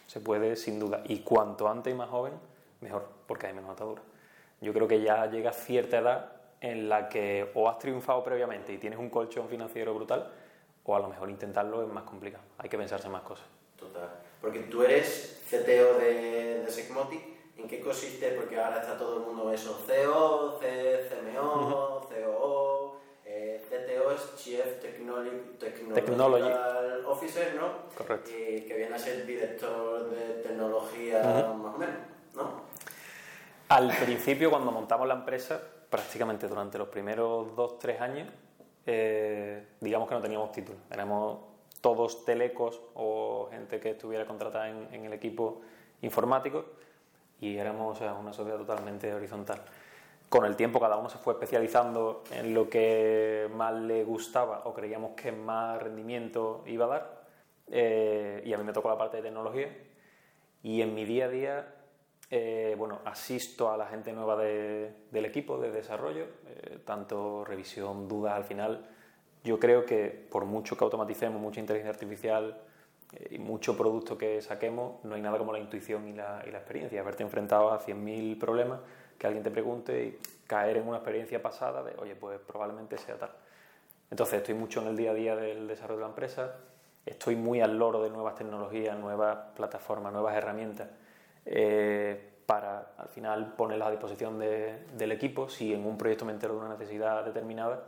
se 0.07 0.21
puede 0.21 0.57
sin 0.57 0.79
duda. 0.79 1.03
Y 1.07 1.21
cuanto 1.21 1.69
antes 1.69 1.93
y 1.93 1.97
más 1.97 2.09
joven, 2.09 2.35
mejor, 2.81 3.09
porque 3.27 3.49
hay 3.49 3.53
menos 3.53 3.71
ataduras. 3.71 4.05
Yo 4.61 4.73
creo 4.73 4.87
que 4.87 5.01
ya 5.01 5.27
llega 5.27 5.53
cierta 5.53 5.99
edad 5.99 6.33
en 6.61 6.89
la 6.89 7.09
que 7.09 7.51
o 7.55 7.69
has 7.69 7.79
triunfado 7.79 8.23
previamente 8.23 8.73
y 8.73 8.79
tienes 8.79 8.99
un 8.99 9.09
colchón 9.09 9.49
financiero 9.49 9.95
brutal, 9.95 10.31
o 10.85 10.97
a 10.97 11.01
lo 11.01 11.09
mejor 11.09 11.31
intentarlo 11.31 11.83
es 11.83 11.89
más 11.89 12.05
complicado. 12.05 12.45
Hay 12.59 12.69
que 12.69 12.79
pensarse 12.79 13.09
más 13.09 13.23
cosas. 13.23 13.47
Total. 13.77 14.11
Porque 14.41 14.61
tú 14.61 14.83
eres 14.83 15.43
CTO 15.49 15.99
de, 15.99 16.63
de 16.65 16.71
Segmotic. 16.71 17.40
¿En 17.61 17.69
qué 17.69 17.81
consiste? 17.81 18.31
Porque 18.33 18.59
ahora 18.59 18.81
está 18.81 18.97
todo 18.97 19.19
el 19.19 19.27
mundo 19.27 19.53
eso, 19.53 19.79
CEO, 19.87 20.59
CMO, 20.59 22.09
COO, 22.09 22.97
eh, 23.25 23.63
CTO 23.69 24.13
es 24.13 24.37
Chief 24.37 24.81
Technology, 24.81 25.31
Technology. 25.59 26.51
Officer, 27.07 27.55
¿no? 27.55 27.89
Correcto. 27.97 28.31
Y 28.31 28.63
que 28.63 28.75
viene 28.77 28.95
a 28.95 28.99
ser 28.99 29.27
director 29.27 30.09
de 30.11 30.43
tecnología 30.43 31.23
más 31.23 31.75
o 31.75 31.79
menos, 31.79 31.97
¿no? 32.35 32.63
Al 33.69 33.89
principio, 33.97 34.51
cuando 34.51 34.73
montamos 34.73 35.07
la 35.07 35.15
empresa, 35.15 35.61
prácticamente 35.89 36.49
durante 36.49 36.79
los 36.79 36.89
primeros 36.89 37.55
dos, 37.55 37.79
tres 37.79 38.01
años, 38.01 38.29
eh, 38.87 39.67
digamos 39.81 40.09
que 40.09 40.15
no 40.15 40.23
teníamos 40.23 40.51
título. 40.51 40.79
Éramos 40.91 41.39
todos 41.81 42.25
telecos 42.25 42.81
o 42.95 43.49
gente 43.51 43.81
que 43.81 43.91
estuviera 43.91 44.27
contratada 44.27 44.69
en, 44.69 45.05
el 45.05 45.13
equipo 45.13 45.61
informático 46.03 46.65
y 47.41 47.57
éramos 47.57 48.01
una 48.01 48.33
sociedad 48.33 48.59
totalmente 48.59 49.13
horizontal. 49.13 49.61
Con 50.29 50.45
el 50.45 50.55
tiempo 50.55 50.79
cada 50.79 50.97
uno 50.97 51.09
se 51.09 51.19
fue 51.19 51.33
especializando 51.33 52.23
en 52.31 52.55
lo 52.55 52.71
que 52.71 53.49
más 53.53 53.75
le 53.75 54.05
gustaba 54.05 54.63
o 54.65 54.73
creíamos 54.73 55.13
que 55.17 55.33
más 55.33 55.83
rendimiento 55.83 56.63
iba 56.67 56.85
a 56.85 56.89
dar 56.89 57.21
eh, 57.69 58.43
y 58.45 58.53
a 58.53 58.59
mí 58.59 58.65
me 58.65 58.73
tocó 58.73 58.89
la 58.89 58.99
parte 58.99 59.17
de 59.17 59.25
tecnología 59.25 59.69
y 60.63 60.83
en 60.83 60.95
mi 60.95 61.05
día 61.05 61.25
a 61.25 61.29
día 61.29 61.75
eh, 62.33 62.77
bueno, 62.79 63.01
asisto 63.05 63.73
a 63.73 63.77
la 63.77 63.87
gente 63.87 64.13
nueva 64.13 64.37
del 64.37 65.25
equipo 65.25 65.59
de 65.59 65.73
desarrollo, 65.73 66.27
eh, 66.47 66.79
tanto 66.85 67.45
revisión, 67.45 68.07
dudas 68.07 68.35
al 68.35 68.45
final. 68.45 68.87
Yo 69.43 69.59
creo 69.59 69.85
que 69.85 70.29
por 70.31 70.45
mucho 70.45 70.77
que 70.77 70.85
automaticemos, 70.85 71.43
mucha 71.43 71.59
inteligencia 71.59 71.91
artificial 71.91 72.61
y 73.31 73.39
mucho 73.39 73.77
producto 73.77 74.17
que 74.17 74.41
saquemos, 74.41 75.05
no 75.05 75.15
hay 75.15 75.23
nada 75.23 75.39
como 75.39 75.53
la 75.53 75.59
intuición 75.59 76.09
y 76.09 76.13
la, 76.13 76.43
y 76.47 76.51
la 76.51 76.59
experiencia. 76.59 77.01
Haberte 77.01 77.23
enfrentado 77.23 77.71
a 77.71 77.81
100.000 77.81 78.39
problemas, 78.39 78.81
que 79.19 79.27
alguien 79.27 79.43
te 79.43 79.51
pregunte 79.51 80.05
y 80.05 80.19
caer 80.47 80.79
en 80.79 80.89
una 80.89 80.99
experiencia 80.99 81.43
pasada 81.43 81.83
de, 81.83 81.95
oye, 81.99 82.15
pues 82.15 82.39
probablemente 82.41 82.97
sea 82.99 83.17
tal. 83.19 83.31
Entonces 84.11 84.39
estoy 84.39 84.55
mucho 84.55 84.81
en 84.83 84.89
el 84.89 84.97
día 84.97 85.11
a 85.11 85.15
día 85.15 85.37
del 85.37 85.69
desarrollo 85.69 85.99
de 85.99 86.05
la 86.05 86.09
empresa, 86.09 86.57
estoy 87.07 87.37
muy 87.37 87.61
al 87.61 87.79
loro 87.79 88.03
de 88.03 88.11
nuevas 88.11 88.35
tecnologías, 88.35 88.99
nuevas 88.99 89.39
plataformas, 89.55 90.13
nuevas 90.13 90.35
herramientas 90.35 90.89
eh, 91.47 92.31
para 92.47 92.93
al 92.99 93.09
final 93.09 93.55
ponerlas 93.55 93.89
a 93.89 93.91
disposición 93.93 94.39
del 94.39 95.13
equipo. 95.13 95.49
Si 95.49 95.73
en 95.73 95.87
un 95.87 95.97
proyecto 95.97 96.25
me 96.25 96.33
entero 96.33 96.55
de 96.55 96.61
una 96.61 96.71
necesidad 96.71 97.25
determinada, 97.25 97.85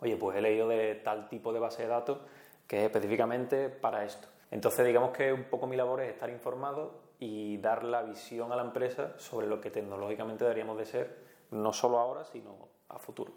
oye, 0.00 0.16
pues 0.16 0.36
he 0.36 0.40
leído 0.40 0.68
de 0.68 0.94
tal 0.96 1.28
tipo 1.28 1.52
de 1.52 1.60
base 1.60 1.82
de 1.82 1.88
datos 1.88 2.18
que 2.66 2.78
es 2.78 2.84
específicamente 2.84 3.68
para 3.68 4.04
esto. 4.04 4.28
Entonces, 4.50 4.86
digamos 4.86 5.10
que 5.10 5.32
un 5.32 5.44
poco 5.44 5.66
mi 5.66 5.76
labor 5.76 6.02
es 6.02 6.10
estar 6.10 6.30
informado 6.30 7.06
y 7.18 7.58
dar 7.58 7.84
la 7.84 8.02
visión 8.02 8.52
a 8.52 8.56
la 8.56 8.62
empresa 8.62 9.14
sobre 9.18 9.46
lo 9.46 9.60
que 9.60 9.70
tecnológicamente 9.70 10.44
deberíamos 10.44 10.78
de 10.78 10.86
ser, 10.86 11.16
no 11.50 11.72
solo 11.72 11.98
ahora, 11.98 12.24
sino 12.24 12.68
a 12.88 12.98
futuro. 12.98 13.32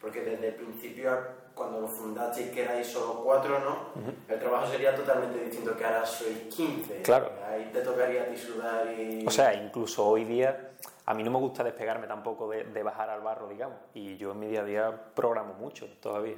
Porque 0.00 0.20
desde 0.20 0.48
el 0.48 0.54
principio, 0.54 1.10
cuando 1.54 1.80
lo 1.80 1.88
fundasteis, 1.88 2.50
que 2.50 2.62
erais 2.62 2.86
solo 2.86 3.20
cuatro, 3.24 3.58
¿no? 3.58 4.12
El 4.32 4.38
trabajo 4.38 4.70
sería 4.70 4.94
totalmente 4.94 5.42
distinto 5.42 5.76
que 5.76 5.84
ahora 5.84 6.06
sois 6.06 6.42
15. 6.54 7.02
Claro. 7.02 7.32
Ahí 7.44 7.68
te 7.72 7.80
tocaría 7.80 8.24
disfrutar 8.26 8.86
y... 8.96 9.26
O 9.26 9.30
sea, 9.30 9.52
incluso 9.54 10.06
hoy 10.06 10.24
día, 10.24 10.74
a 11.04 11.14
mí 11.14 11.24
no 11.24 11.32
me 11.32 11.38
gusta 11.38 11.64
despegarme 11.64 12.06
tampoco 12.06 12.48
de, 12.48 12.62
de 12.64 12.82
bajar 12.84 13.10
al 13.10 13.22
barro, 13.22 13.48
digamos. 13.48 13.78
Y 13.92 14.16
yo 14.18 14.30
en 14.30 14.38
mi 14.38 14.46
día 14.46 14.60
a 14.60 14.64
día 14.64 15.12
programo 15.14 15.54
mucho 15.54 15.88
todavía. 16.00 16.36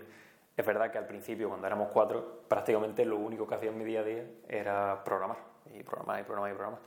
Es 0.61 0.67
verdad 0.67 0.91
que 0.91 0.99
al 0.99 1.07
principio, 1.07 1.49
cuando 1.49 1.67
éramos 1.67 1.89
cuatro, 1.91 2.43
prácticamente 2.47 3.07
lo 3.07 3.17
único 3.17 3.47
que 3.47 3.55
hacía 3.55 3.71
en 3.71 3.79
mi 3.79 3.85
día 3.87 4.01
a 4.01 4.05
día 4.05 4.25
era 4.47 5.03
programar. 5.03 5.39
Y 5.75 5.83
programar 5.83 6.21
y 6.21 6.25
programar 6.25 6.51
y 6.51 6.55
programar. 6.55 6.81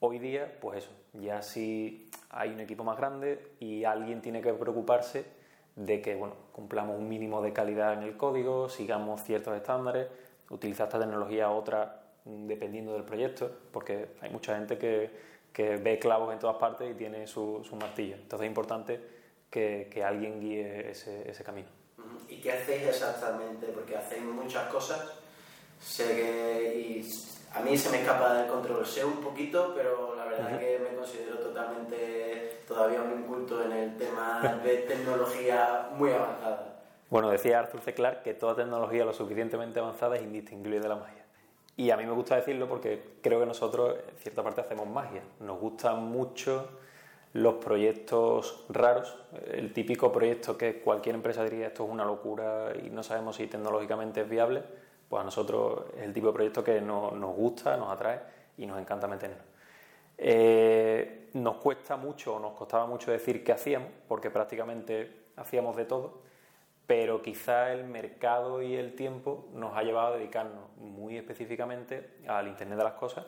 Hoy 0.00 0.18
día, 0.18 0.58
pues 0.60 0.84
eso, 0.84 0.90
ya 1.14 1.40
si 1.40 2.10
hay 2.28 2.50
un 2.50 2.60
equipo 2.60 2.84
más 2.84 2.98
grande 2.98 3.54
y 3.58 3.84
alguien 3.84 4.20
tiene 4.20 4.42
que 4.42 4.52
preocuparse 4.52 5.24
de 5.76 6.02
que 6.02 6.14
bueno, 6.14 6.34
cumplamos 6.52 6.98
un 6.98 7.08
mínimo 7.08 7.40
de 7.40 7.54
calidad 7.54 7.94
en 7.94 8.02
el 8.02 8.18
código, 8.18 8.68
sigamos 8.68 9.22
ciertos 9.22 9.56
estándares, 9.56 10.08
utilizar 10.50 10.88
esta 10.88 11.00
tecnología 11.00 11.50
otra 11.50 12.02
mm, 12.26 12.48
dependiendo 12.48 12.92
del 12.92 13.04
proyecto, 13.04 13.50
porque 13.72 14.08
hay 14.20 14.28
mucha 14.28 14.56
gente 14.56 14.76
que, 14.76 15.10
que 15.54 15.78
ve 15.78 15.98
clavos 15.98 16.34
en 16.34 16.38
todas 16.38 16.56
partes 16.56 16.90
y 16.90 16.94
tiene 16.94 17.26
su, 17.26 17.64
su 17.64 17.76
martillo. 17.76 18.16
Entonces 18.16 18.44
es 18.44 18.50
importante 18.50 19.00
que, 19.48 20.04
alguien 20.04 20.38
guíe 20.38 20.90
ese, 20.90 21.42
camino. 21.44 21.79
¿Y 22.40 22.42
qué 22.42 22.52
hacéis 22.52 22.84
exactamente? 22.84 23.66
Porque 23.66 23.94
hacéis 23.94 24.22
muchas 24.22 24.66
cosas. 24.68 25.12
Sé 25.78 26.06
que 26.06 26.74
y 26.74 27.08
a 27.54 27.60
mí 27.60 27.76
se 27.76 27.90
me 27.90 28.00
escapa 28.00 28.32
del 28.32 28.46
control, 28.46 28.86
sé 28.86 29.04
un 29.04 29.20
poquito, 29.20 29.74
pero 29.76 30.14
la 30.16 30.24
verdad 30.24 30.52
es 30.52 30.58
que 30.58 30.78
me 30.78 30.96
considero 30.96 31.36
totalmente 31.36 32.62
todavía 32.66 33.02
un 33.02 33.20
inculto 33.20 33.62
en 33.62 33.72
el 33.72 33.98
tema 33.98 34.58
de 34.64 34.76
tecnología 34.88 35.90
muy 35.92 36.12
avanzada. 36.12 36.80
Bueno, 37.10 37.28
decía 37.28 37.58
Arthur 37.58 37.82
C. 37.82 37.92
Clarke 37.92 38.22
que 38.22 38.32
toda 38.32 38.56
tecnología 38.56 39.04
lo 39.04 39.12
suficientemente 39.12 39.78
avanzada 39.78 40.16
es 40.16 40.22
indistinguible 40.22 40.80
de 40.80 40.88
la 40.88 40.96
magia. 40.96 41.26
Y 41.76 41.90
a 41.90 41.98
mí 41.98 42.06
me 42.06 42.12
gusta 42.12 42.36
decirlo 42.36 42.68
porque 42.68 43.18
creo 43.20 43.40
que 43.40 43.46
nosotros, 43.46 43.96
en 44.08 44.16
cierta 44.16 44.42
parte, 44.42 44.62
hacemos 44.62 44.86
magia. 44.86 45.22
Nos 45.40 45.60
gustan 45.60 46.04
mucho 46.04 46.70
los 47.32 47.54
proyectos 47.54 48.64
raros, 48.68 49.16
el 49.52 49.72
típico 49.72 50.10
proyecto 50.10 50.58
que 50.58 50.80
cualquier 50.80 51.14
empresa 51.14 51.44
diría 51.44 51.68
esto 51.68 51.84
es 51.84 51.90
una 51.90 52.04
locura 52.04 52.72
y 52.84 52.90
no 52.90 53.02
sabemos 53.02 53.36
si 53.36 53.46
tecnológicamente 53.46 54.22
es 54.22 54.28
viable 54.28 54.62
pues 55.10 55.22
a 55.22 55.24
nosotros 55.24 55.86
es 55.96 56.04
el 56.04 56.12
tipo 56.12 56.28
de 56.28 56.32
proyecto 56.32 56.62
que 56.62 56.80
nos 56.80 57.34
gusta, 57.34 57.76
nos 57.76 57.90
atrae 57.92 58.20
y 58.56 58.64
nos 58.64 58.78
encanta 58.78 59.08
meternos. 59.08 59.40
Eh, 60.16 61.30
nos 61.34 61.56
cuesta 61.56 61.96
mucho, 61.96 62.38
nos 62.38 62.52
costaba 62.52 62.86
mucho 62.86 63.10
decir 63.10 63.42
qué 63.42 63.50
hacíamos, 63.50 63.90
porque 64.06 64.30
prácticamente 64.30 65.10
hacíamos 65.34 65.76
de 65.76 65.84
todo, 65.84 66.20
pero 66.86 67.22
quizá 67.22 67.72
el 67.72 67.84
mercado 67.84 68.62
y 68.62 68.76
el 68.76 68.94
tiempo 68.94 69.48
nos 69.52 69.76
ha 69.76 69.82
llevado 69.82 70.14
a 70.14 70.16
dedicarnos 70.16 70.76
muy 70.76 71.16
específicamente 71.16 72.18
al 72.28 72.46
Internet 72.46 72.78
de 72.78 72.84
las 72.84 72.94
Cosas 72.94 73.26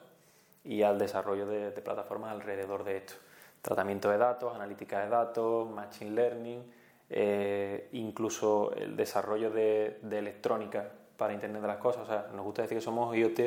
y 0.62 0.82
al 0.82 1.00
desarrollo 1.00 1.47
de, 1.47 1.73
plataformas 1.73 2.30
alrededor 2.30 2.85
de 2.85 2.99
esto. 2.99 3.14
Tratamiento 3.62 4.11
de 4.11 4.19
datos, 4.19 4.54
analítica 4.54 5.00
de 5.00 5.09
datos, 5.09 5.71
machine 5.71 6.11
learning, 6.11 6.62
eh, 7.09 7.88
incluso 7.92 8.73
el 8.75 8.97
desarrollo 8.97 9.50
de 9.50 9.99
electrónica 10.11 10.90
para 11.16 11.33
Internet 11.33 11.62
de 11.62 11.69
las 11.69 11.76
Cosas. 11.76 12.02
O 12.02 12.07
sea, 12.07 12.26
nos 12.35 12.45
gusta 12.45 12.62
decir 12.62 12.78
que 12.78 12.83
somos 12.83 13.16
IoT 13.16 13.40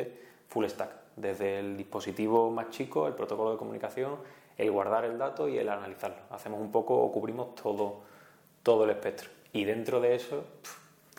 full 0.48 0.66
stack, 0.66 0.90
desde 1.18 1.60
el 1.60 1.76
dispositivo 1.76 2.50
más 2.50 2.70
chico, 2.70 3.08
el 3.08 3.14
protocolo 3.14 3.52
de 3.52 3.58
comunicación, 3.58 4.16
el 4.58 4.72
guardar 4.72 5.04
el 5.04 5.18
dato 5.18 5.50
y 5.50 5.58
el 5.58 5.68
analizarlo. 5.68 6.18
Hacemos 6.30 6.62
un 6.62 6.72
poco 6.72 6.98
o 6.98 7.12
cubrimos 7.12 7.54
todo, 7.56 8.02
todo 8.64 8.86
el 8.86 8.92
espectro. 8.92 9.30
Y 9.52 9.66
dentro 9.66 10.00
de 10.00 10.16
eso, 10.16 10.46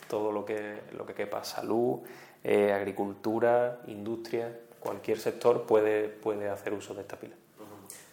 todo 0.08 0.32
lo 0.32 0.46
que, 0.46 0.80
lo 0.96 1.04
que 1.04 1.12
quepa, 1.12 1.44
salud, 1.44 2.00
eh, 2.42 2.72
agricultura, 2.72 3.80
industria, 3.88 4.58
cualquier 4.80 5.18
sector 5.18 5.64
puede, 5.66 6.08
puede 6.08 6.48
hacer 6.48 6.72
uso 6.72 6.94
de 6.94 7.02
esta 7.02 7.16
pila. 7.16 7.34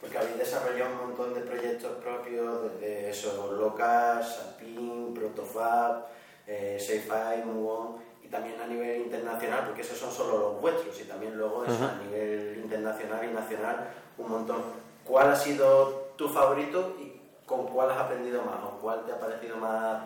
Porque 0.03 0.17
habéis 0.19 0.37
desarrollado 0.37 0.91
un 0.91 1.07
montón 1.07 1.33
de 1.33 1.41
proyectos 1.41 1.93
propios, 2.03 2.73
desde 2.73 3.09
eso, 3.09 3.53
Locas, 3.53 4.35
Sapin, 4.35 5.15
Protofab, 5.15 6.05
eh, 6.45 6.77
SafeEye, 6.77 7.45
MoveOn 7.45 8.13
también 8.33 8.59
a 8.59 8.65
nivel 8.65 9.01
internacional, 9.01 9.65
porque 9.67 9.81
esos 9.81 9.97
son 9.97 10.11
solo 10.11 10.39
los 10.39 10.59
vuestros, 10.61 10.99
y 10.99 11.03
también 11.03 11.37
luego 11.37 11.63
eso 11.65 11.85
a 11.85 12.03
nivel 12.03 12.57
internacional 12.63 13.23
y 13.23 13.31
nacional 13.31 13.89
un 14.17 14.29
montón. 14.29 14.63
¿Cuál 15.05 15.29
ha 15.29 15.35
sido 15.35 16.13
tu 16.17 16.27
favorito 16.27 16.97
y 16.99 17.13
con 17.45 17.67
cuál 17.67 17.91
has 17.91 17.99
aprendido 17.99 18.41
más 18.41 18.63
o 18.63 18.79
cuál 18.81 19.05
te 19.05 19.11
ha 19.11 19.19
parecido 19.19 19.57
más 19.57 20.01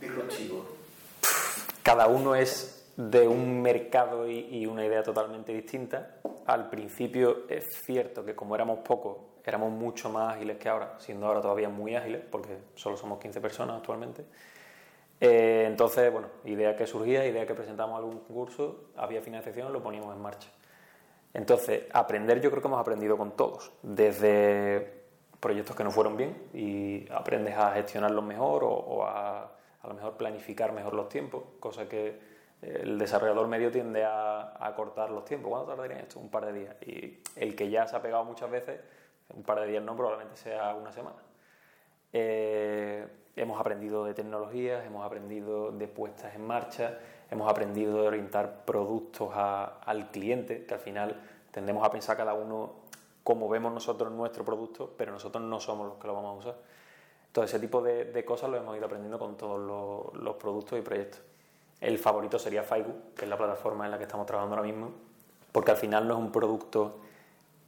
disruptivo? 0.00 0.64
Cada 1.82 2.06
uno 2.06 2.34
es 2.34 2.86
de 2.96 3.28
un 3.28 3.60
mercado 3.60 4.28
y, 4.28 4.66
una 4.66 4.86
idea 4.86 5.02
totalmente 5.02 5.52
distinta. 5.52 6.16
Al 6.46 6.70
principio 6.70 7.44
es 7.50 7.66
cierto 7.84 8.24
que 8.24 8.34
como 8.34 8.54
éramos 8.54 8.78
pocos, 8.78 9.18
éramos 9.48 9.70
mucho 9.70 10.10
más 10.10 10.34
ágiles 10.34 10.58
que 10.58 10.68
ahora, 10.68 10.94
siendo 10.98 11.26
ahora 11.26 11.40
todavía 11.40 11.68
muy 11.68 11.94
ágiles, 11.94 12.22
porque 12.30 12.58
solo 12.74 12.96
somos 12.96 13.18
15 13.18 13.40
personas 13.40 13.76
actualmente. 13.76 14.24
Eh, 15.20 15.64
entonces, 15.66 16.12
bueno, 16.12 16.28
idea 16.44 16.76
que 16.76 16.86
surgía, 16.86 17.26
idea 17.26 17.46
que 17.46 17.54
presentamos 17.54 17.98
algún 17.98 18.20
concurso, 18.20 18.84
había 18.96 19.20
financiación, 19.20 19.72
lo 19.72 19.82
poníamos 19.82 20.14
en 20.14 20.22
marcha. 20.22 20.48
Entonces, 21.34 21.84
aprender 21.92 22.40
yo 22.40 22.50
creo 22.50 22.62
que 22.62 22.68
hemos 22.68 22.80
aprendido 22.80 23.16
con 23.16 23.32
todos, 23.32 23.72
desde 23.82 24.98
proyectos 25.40 25.76
que 25.76 25.84
no 25.84 25.90
fueron 25.90 26.16
bien 26.16 26.48
y 26.52 27.10
aprendes 27.12 27.56
a 27.56 27.72
gestionarlos 27.72 28.24
mejor 28.24 28.64
o, 28.64 29.04
a, 29.06 29.42
a 29.82 29.88
lo 29.88 29.94
mejor 29.94 30.16
planificar 30.16 30.72
mejor 30.72 30.94
los 30.94 31.08
tiempos, 31.08 31.44
cosa 31.60 31.88
que 31.88 32.18
el 32.60 32.98
desarrollador 32.98 33.46
medio 33.46 33.70
tiende 33.70 34.04
a, 34.04 34.54
a 34.58 34.74
cortar 34.74 35.10
los 35.10 35.24
tiempos. 35.24 35.50
¿Cuánto 35.50 35.70
tardaría 35.70 35.98
esto? 35.98 36.18
Un 36.18 36.28
par 36.28 36.46
de 36.46 36.52
días. 36.52 36.76
Y 36.82 37.20
el 37.36 37.54
que 37.54 37.70
ya 37.70 37.86
se 37.86 37.94
ha 37.94 38.02
pegado 38.02 38.24
muchas 38.24 38.50
veces 38.50 38.80
Un 39.34 39.42
par 39.42 39.60
de 39.60 39.66
días 39.66 39.82
no, 39.82 39.96
probablemente 39.96 40.36
sea 40.36 40.74
una 40.74 40.92
semana. 40.92 41.16
Eh, 42.12 43.06
hemos 43.36 43.60
aprendido 43.60 44.04
de 44.04 44.14
tecnologías, 44.14 44.84
hemos 44.86 45.04
aprendido 45.04 45.70
de 45.70 45.86
puestas 45.86 46.34
en 46.34 46.46
marcha, 46.46 46.98
hemos 47.30 47.50
aprendido 47.50 48.00
de 48.00 48.08
orientar 48.08 48.64
productos 48.64 49.30
al 49.34 50.10
cliente, 50.10 50.64
que 50.64 50.74
al 50.74 50.80
final 50.80 51.20
tendemos 51.50 51.84
a 51.86 51.90
pensar 51.90 52.16
cada 52.16 52.34
uno 52.34 52.72
cómo 53.22 53.48
vemos 53.48 53.72
nosotros 53.72 54.10
nuestro 54.10 54.44
producto, 54.44 54.94
pero 54.96 55.12
nosotros 55.12 55.44
no 55.44 55.60
somos 55.60 55.86
los 55.86 55.96
que 55.98 56.06
lo 56.06 56.14
vamos 56.14 56.36
a 56.36 56.38
usar. 56.38 56.60
Todo 57.30 57.44
ese 57.44 57.60
tipo 57.60 57.82
de, 57.82 58.24
cosas 58.24 58.48
lo 58.48 58.56
hemos 58.56 58.74
ido 58.76 58.86
aprendiendo 58.86 59.18
con 59.18 59.36
todos 59.36 60.12
los, 60.14 60.36
productos 60.36 60.78
y 60.78 60.82
proyectos. 60.82 61.20
El 61.80 61.98
favorito 61.98 62.38
sería 62.38 62.62
Faigu, 62.62 63.12
que 63.14 63.24
es 63.24 63.28
la 63.28 63.36
plataforma 63.36 63.84
en 63.84 63.90
la 63.90 63.98
que 63.98 64.04
estamos 64.04 64.26
trabajando 64.26 64.56
ahora 64.56 64.66
mismo, 64.66 64.92
porque 65.52 65.70
al 65.70 65.76
final 65.76 66.08
no 66.08 66.14
es 66.14 66.20
un 66.20 66.32
producto 66.32 67.00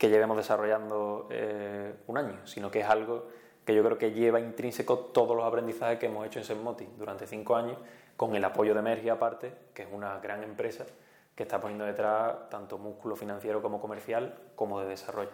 que 0.01 0.09
llevemos 0.09 0.39
desarrollando 0.39 1.29
eh, 1.31 1.93
un 2.07 2.17
año, 2.17 2.47
sino 2.47 2.71
que 2.71 2.81
es 2.81 2.87
algo 2.87 3.27
que 3.67 3.75
yo 3.75 3.85
creo 3.85 3.99
que 3.99 4.13
lleva 4.13 4.41
intrínseco 4.41 4.99
todos 4.99 5.37
los 5.37 5.45
aprendizajes 5.45 5.99
que 5.99 6.07
hemos 6.07 6.27
hecho 6.27 6.39
en 6.39 6.47
Senmoti 6.47 6.89
durante 6.97 7.27
cinco 7.27 7.55
años, 7.55 7.77
con 8.17 8.35
el 8.35 8.43
apoyo 8.43 8.75
de 8.75 8.81
Mergia 8.81 9.13
aparte, 9.13 9.53
que 9.75 9.83
es 9.83 9.89
una 9.93 10.19
gran 10.19 10.43
empresa 10.43 10.87
que 11.35 11.43
está 11.43 11.61
poniendo 11.61 11.85
detrás 11.85 12.49
tanto 12.49 12.79
músculo 12.79 13.15
financiero 13.15 13.61
como 13.61 13.79
comercial, 13.79 14.35
como 14.57 14.81
de 14.81 14.89
desarrollo. 14.89 15.33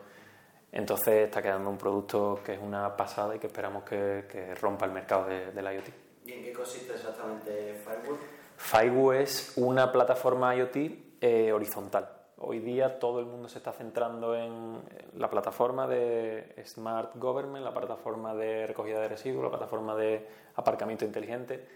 Entonces 0.73 1.26
está 1.26 1.40
quedando 1.40 1.70
un 1.70 1.78
producto 1.78 2.40
que 2.44 2.54
es 2.54 2.61
una 2.61 2.96
pasada 2.96 3.37
y 3.37 3.38
que 3.38 3.46
esperamos 3.46 3.85
que, 3.85 4.52
rompa 4.61 4.85
el 4.87 4.90
mercado 4.90 5.26
de, 5.26 5.52
del 5.52 5.64
IoT. 5.64 5.88
¿Y 6.25 6.32
en 6.32 6.42
qué 6.42 6.52
consiste 6.52 6.92
exactamente 6.92 7.80
Firewall? 7.85 8.18
Firewall 8.56 9.16
es 9.18 9.52
una 9.54 9.92
plataforma 9.92 10.56
IoT 10.56 10.76
eh, 11.20 11.52
horizontal. 11.52 12.15
Hoy 12.38 12.60
día 12.60 12.98
todo 12.98 13.20
el 13.20 13.26
mundo 13.26 13.48
se 13.48 13.58
está 13.58 13.72
centrando 13.72 14.36
en 14.36 14.78
la 15.14 15.30
plataforma 15.30 15.86
de 15.86 16.54
Smart 16.66 17.16
Government, 17.16 17.64
la 17.64 17.72
plataforma 17.72 18.34
de 18.34 18.66
recogida 18.66 19.00
de 19.00 19.08
residuos, 19.08 19.42
la 19.42 19.50
plataforma 19.50 19.96
de 19.96 20.26
aparcamiento 20.54 21.06
inteligente. 21.06 21.66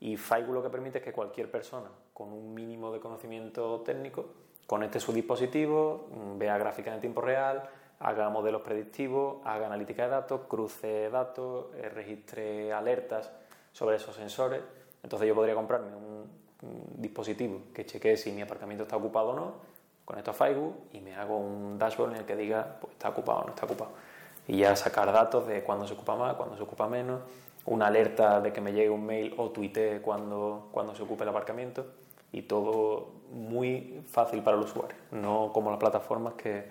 Y 0.00 0.16
Firewall 0.16 0.54
lo 0.54 0.62
que 0.62 0.70
permite 0.70 0.98
es 0.98 1.04
que 1.04 1.12
cualquier 1.12 1.48
persona 1.50 1.88
con 2.12 2.32
un 2.32 2.52
mínimo 2.52 2.92
de 2.92 2.98
conocimiento 2.98 3.80
técnico 3.82 4.26
conecte 4.66 4.98
su 4.98 5.12
dispositivo, 5.12 6.08
vea 6.36 6.58
gráficas 6.58 6.94
en 6.94 7.00
tiempo 7.00 7.20
real, 7.20 7.68
haga 8.00 8.28
modelos 8.28 8.62
predictivos, 8.62 9.38
haga 9.44 9.66
analítica 9.66 10.04
de 10.04 10.10
datos, 10.10 10.42
cruce 10.48 11.10
datos, 11.10 11.66
eh, 11.76 11.88
registre 11.88 12.72
alertas 12.72 13.30
sobre 13.72 13.96
esos 13.96 14.14
sensores. 14.14 14.62
Entonces 15.02 15.28
yo 15.28 15.34
podría 15.34 15.54
comprarme 15.54 15.94
un, 15.94 16.48
dispositivo 16.96 17.62
que 17.72 17.86
chequee 17.86 18.16
si 18.16 18.32
mi 18.32 18.42
aparcamiento 18.42 18.82
está 18.82 18.96
ocupado 18.96 19.28
o 19.28 19.36
no, 19.36 19.54
conecto 20.08 20.30
a 20.30 20.34
Facebook 20.34 20.74
y 20.94 21.02
me 21.02 21.14
hago 21.14 21.36
un 21.36 21.78
dashboard 21.78 22.12
en 22.12 22.16
el 22.20 22.24
que 22.24 22.34
diga 22.34 22.78
pues, 22.80 22.94
está 22.94 23.10
ocupado 23.10 23.40
o 23.40 23.44
no 23.44 23.50
está 23.50 23.66
ocupado. 23.66 23.90
Y 24.46 24.56
ya 24.56 24.74
sacar 24.74 25.12
datos 25.12 25.46
de 25.46 25.62
cuándo 25.62 25.86
se 25.86 25.92
ocupa 25.92 26.16
más, 26.16 26.34
cuándo 26.34 26.56
se 26.56 26.62
ocupa 26.62 26.88
menos, 26.88 27.20
una 27.66 27.88
alerta 27.88 28.40
de 28.40 28.50
que 28.50 28.62
me 28.62 28.72
llegue 28.72 28.88
un 28.88 29.04
mail 29.04 29.34
o 29.36 29.50
tuitee 29.50 30.00
cuando, 30.00 30.70
cuando 30.72 30.94
se 30.94 31.02
ocupe 31.02 31.24
el 31.24 31.28
aparcamiento 31.28 31.84
y 32.32 32.40
todo 32.40 33.10
muy 33.30 34.02
fácil 34.06 34.42
para 34.42 34.56
el 34.56 34.62
usuario, 34.62 34.96
no 35.10 35.50
como 35.52 35.68
las 35.68 35.78
plataformas 35.78 36.32
que, 36.32 36.64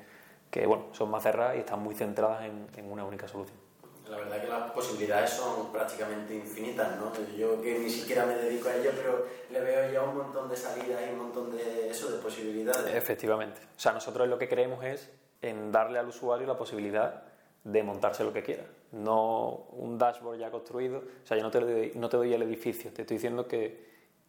que 0.50 0.66
bueno, 0.66 0.86
son 0.94 1.12
más 1.12 1.22
cerradas 1.22 1.58
y 1.58 1.60
están 1.60 1.84
muy 1.84 1.94
centradas 1.94 2.44
en, 2.44 2.66
en, 2.76 2.92
una 2.92 3.06
única 3.06 3.28
solución. 3.28 3.60
La 4.10 4.18
verdad 4.18 4.42
que 4.42 4.48
las 4.48 4.72
posibilidades 4.72 5.32
son 5.32 5.72
prácticamente 5.72 6.36
infinitas, 6.36 6.98
¿no? 6.98 7.12
Yo 7.36 7.62
que 7.62 7.80
ni 7.80 7.90
siquiera 7.90 8.26
me 8.26 8.36
dedico 8.36 8.70
a 8.70 8.76
ello, 8.76 8.92
pero 8.96 9.26
le 9.50 9.60
veo 9.60 9.92
ya 9.92 10.04
un 10.04 10.18
montón 10.18 10.50
de 10.50 10.56
salidas 10.56 11.02
y 11.08 11.14
un 11.14 11.20
montón 11.20 11.52
de 11.52 11.90
eso, 11.90 12.12
de 12.12 12.20
posibilidades. 12.20 12.96
Efectivamente. 12.96 13.62
O 13.76 13.80
sea, 13.80 13.92
nosotros 13.94 14.28
lo 14.28 14.38
que 14.38 14.48
creemos 14.48 14.84
es 14.84 15.10
en 15.42 15.72
darle 15.72 16.00
al 16.00 16.08
usuario 16.08 16.48
la 16.48 16.58
posibilidad 16.58 17.24
de 17.64 17.84
montarse 17.84 18.24
lo 18.24 18.34
que 18.34 18.44
quiera. 18.44 18.64
No 18.92 19.68
un 19.72 19.98
dashboard 19.98 20.40
ya 20.40 20.50
construido. 20.50 21.00
O 21.00 21.28
sea, 21.28 21.38
yo 21.38 21.44
no 21.44 21.52
te 21.52 21.60
doy, 21.60 21.92
no 21.96 22.10
te 22.10 22.18
doy 22.18 22.34
el 22.34 22.42
edificio, 22.42 22.92
te 22.94 23.02
estoy 23.02 23.18
diciendo 23.18 23.48
que, 23.48 23.86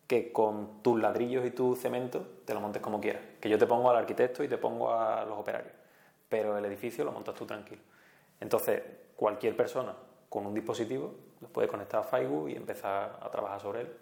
que 0.07 0.33
con 0.33 0.83
tus 0.83 1.01
ladrillos 1.01 1.47
y 1.47 1.51
tu 1.51 1.77
cemento 1.77 2.27
te 2.45 2.55
lo 2.55 2.61
montes 2.61 2.83
como 2.83 3.01
quieras. 3.01 3.23
Que 3.41 3.49
yo 3.49 3.59
te 3.59 3.67
pongo 3.67 3.91
al 3.91 3.97
arquitecto 3.97 4.43
y 4.43 4.49
te 4.49 4.59
pongo 4.59 4.93
a 4.93 5.25
los 5.25 5.39
operarios 5.39 5.79
pero 6.29 6.59
el 6.59 6.65
edificio 6.65 7.05
lo 7.05 7.13
montas 7.13 7.35
tú 7.35 7.47
tranquilo. 7.47 7.81
Entonces, 8.41 8.83
cualquier 9.19 9.57
persona 9.57 9.97
con 10.29 10.47
un 10.47 10.55
dispositivo 10.55 11.13
lo 11.41 11.49
puede 11.49 11.67
conectar 11.67 12.01
a 12.01 12.05
Faigu 12.05 12.49
y 12.49 12.55
empezar 12.55 13.19
a 13.21 13.29
trabajar 13.29 13.61
sobre 13.61 13.81
él. 13.81 13.93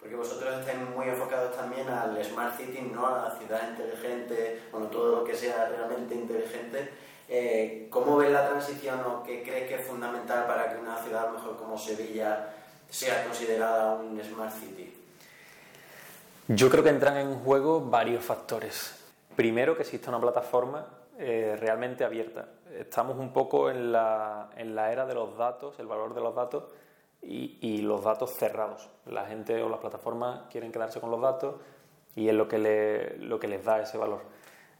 Porque 0.00 0.16
vosotros 0.16 0.58
estáis 0.58 0.78
muy 0.94 1.06
enfocados 1.06 1.54
también 1.54 1.86
al 1.88 2.24
Smart 2.24 2.56
City, 2.56 2.80
¿no? 2.80 3.06
a 3.06 3.28
la 3.28 3.30
ciudad 3.38 3.68
inteligente, 3.68 4.62
bueno, 4.72 4.86
todo 4.86 5.16
lo 5.16 5.24
que 5.24 5.34
sea 5.34 5.68
realmente 5.68 6.14
inteligente. 6.14 6.90
Eh, 7.28 7.88
¿Cómo 7.90 8.16
ves 8.16 8.30
la 8.30 8.48
transición 8.48 9.00
o 9.00 9.22
qué 9.22 9.42
crees 9.42 9.68
que 9.68 9.74
es 9.74 9.86
fundamental 9.86 10.46
para 10.46 10.72
que 10.72 10.80
una 10.80 10.96
ciudad 10.96 11.30
mejor 11.30 11.56
como 11.56 11.76
Sevilla 11.76 12.54
sea 12.88 13.24
considerada 13.24 13.96
un 13.96 14.18
Smart 14.22 14.54
City? 14.54 14.94
Yo 16.48 16.70
creo 16.70 16.84
que 16.84 16.90
entran 16.90 17.18
en 17.18 17.34
juego 17.40 17.82
varios 17.82 18.24
factores. 18.24 18.94
Primero, 19.34 19.76
que 19.76 19.82
exista 19.82 20.08
una 20.08 20.20
plataforma 20.20 20.86
eh, 21.18 21.56
realmente 21.58 22.04
abierta. 22.04 22.48
Estamos 22.78 23.16
un 23.18 23.32
poco 23.32 23.70
en 23.70 23.92
la, 23.92 24.50
en 24.56 24.74
la, 24.74 24.92
era 24.92 25.06
de 25.06 25.14
los 25.14 25.36
datos, 25.36 25.78
el 25.78 25.86
valor 25.86 26.14
de 26.14 26.20
los 26.20 26.34
datos 26.34 26.64
y, 27.22 27.78
los 27.78 28.04
datos 28.04 28.32
cerrados. 28.32 28.90
La 29.06 29.24
gente 29.24 29.62
o 29.62 29.68
las 29.68 29.80
plataformas 29.80 30.42
quieren 30.50 30.72
quedarse 30.72 31.00
con 31.00 31.10
los 31.10 31.20
datos 31.20 31.56
y 32.14 32.28
es 32.28 32.34
lo 32.34 32.48
que, 32.48 32.58
le, 32.58 33.18
lo 33.18 33.38
que 33.40 33.48
les 33.48 33.64
da 33.64 33.80
ese 33.80 33.98
valor. 33.98 34.20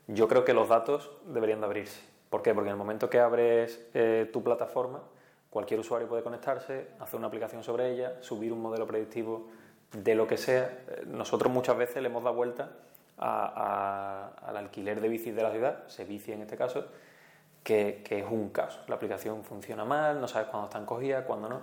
Yo 0.09 0.29
creo 0.29 0.45
que 0.45 0.53
los 0.53 0.69
datos 0.69 1.11
deberían 1.25 1.61
de 1.61 1.67
abrirse. 1.67 2.01
¿Por 2.31 2.43
qué? 2.43 2.55
Porque 2.55 2.69
en 2.69 2.75
el 2.75 2.79
momento 2.79 3.09
que 3.09 3.19
abres 3.19 3.89
eh, 3.95 4.29
tu 4.33 4.43
plataforma, 4.43 5.03
cualquier 5.51 5.81
usuario 5.81 6.09
puede 6.09 6.23
conectarse, 6.23 6.89
hacer 7.01 7.19
una 7.19 7.29
aplicación 7.29 7.65
sobre 7.65 7.93
ella, 7.93 8.23
subir 8.23 8.53
un 8.53 8.61
modelo 8.61 8.87
predictivo 8.87 9.49
de 9.93 10.15
lo 10.15 10.27
que 10.27 10.37
sea. 10.37 10.85
Eh, 10.89 11.05
nosotros 11.07 11.53
muchas 11.53 11.77
veces 11.77 12.03
le 12.03 12.09
hemos 12.09 12.23
dado 12.23 12.37
vuelta 12.37 12.73
al 13.19 14.57
alquiler 14.57 15.01
de 15.01 15.09
bicis 15.09 15.35
de 15.35 15.43
la 15.43 15.51
ciudad, 15.51 15.87
se 15.89 16.05
bici 16.05 16.33
en 16.33 16.43
este 16.43 16.57
caso, 16.57 16.87
que, 17.63 18.05
es 18.09 18.25
un 18.31 18.51
caso. 18.51 18.81
La 18.87 18.97
aplicación 18.97 19.43
funciona 19.43 19.85
mal, 19.85 20.21
no 20.21 20.29
sabes 20.29 20.49
cuándo 20.49 20.69
están 20.69 20.87
cogidas, 20.87 21.25
cuándo 21.25 21.49
no. 21.49 21.61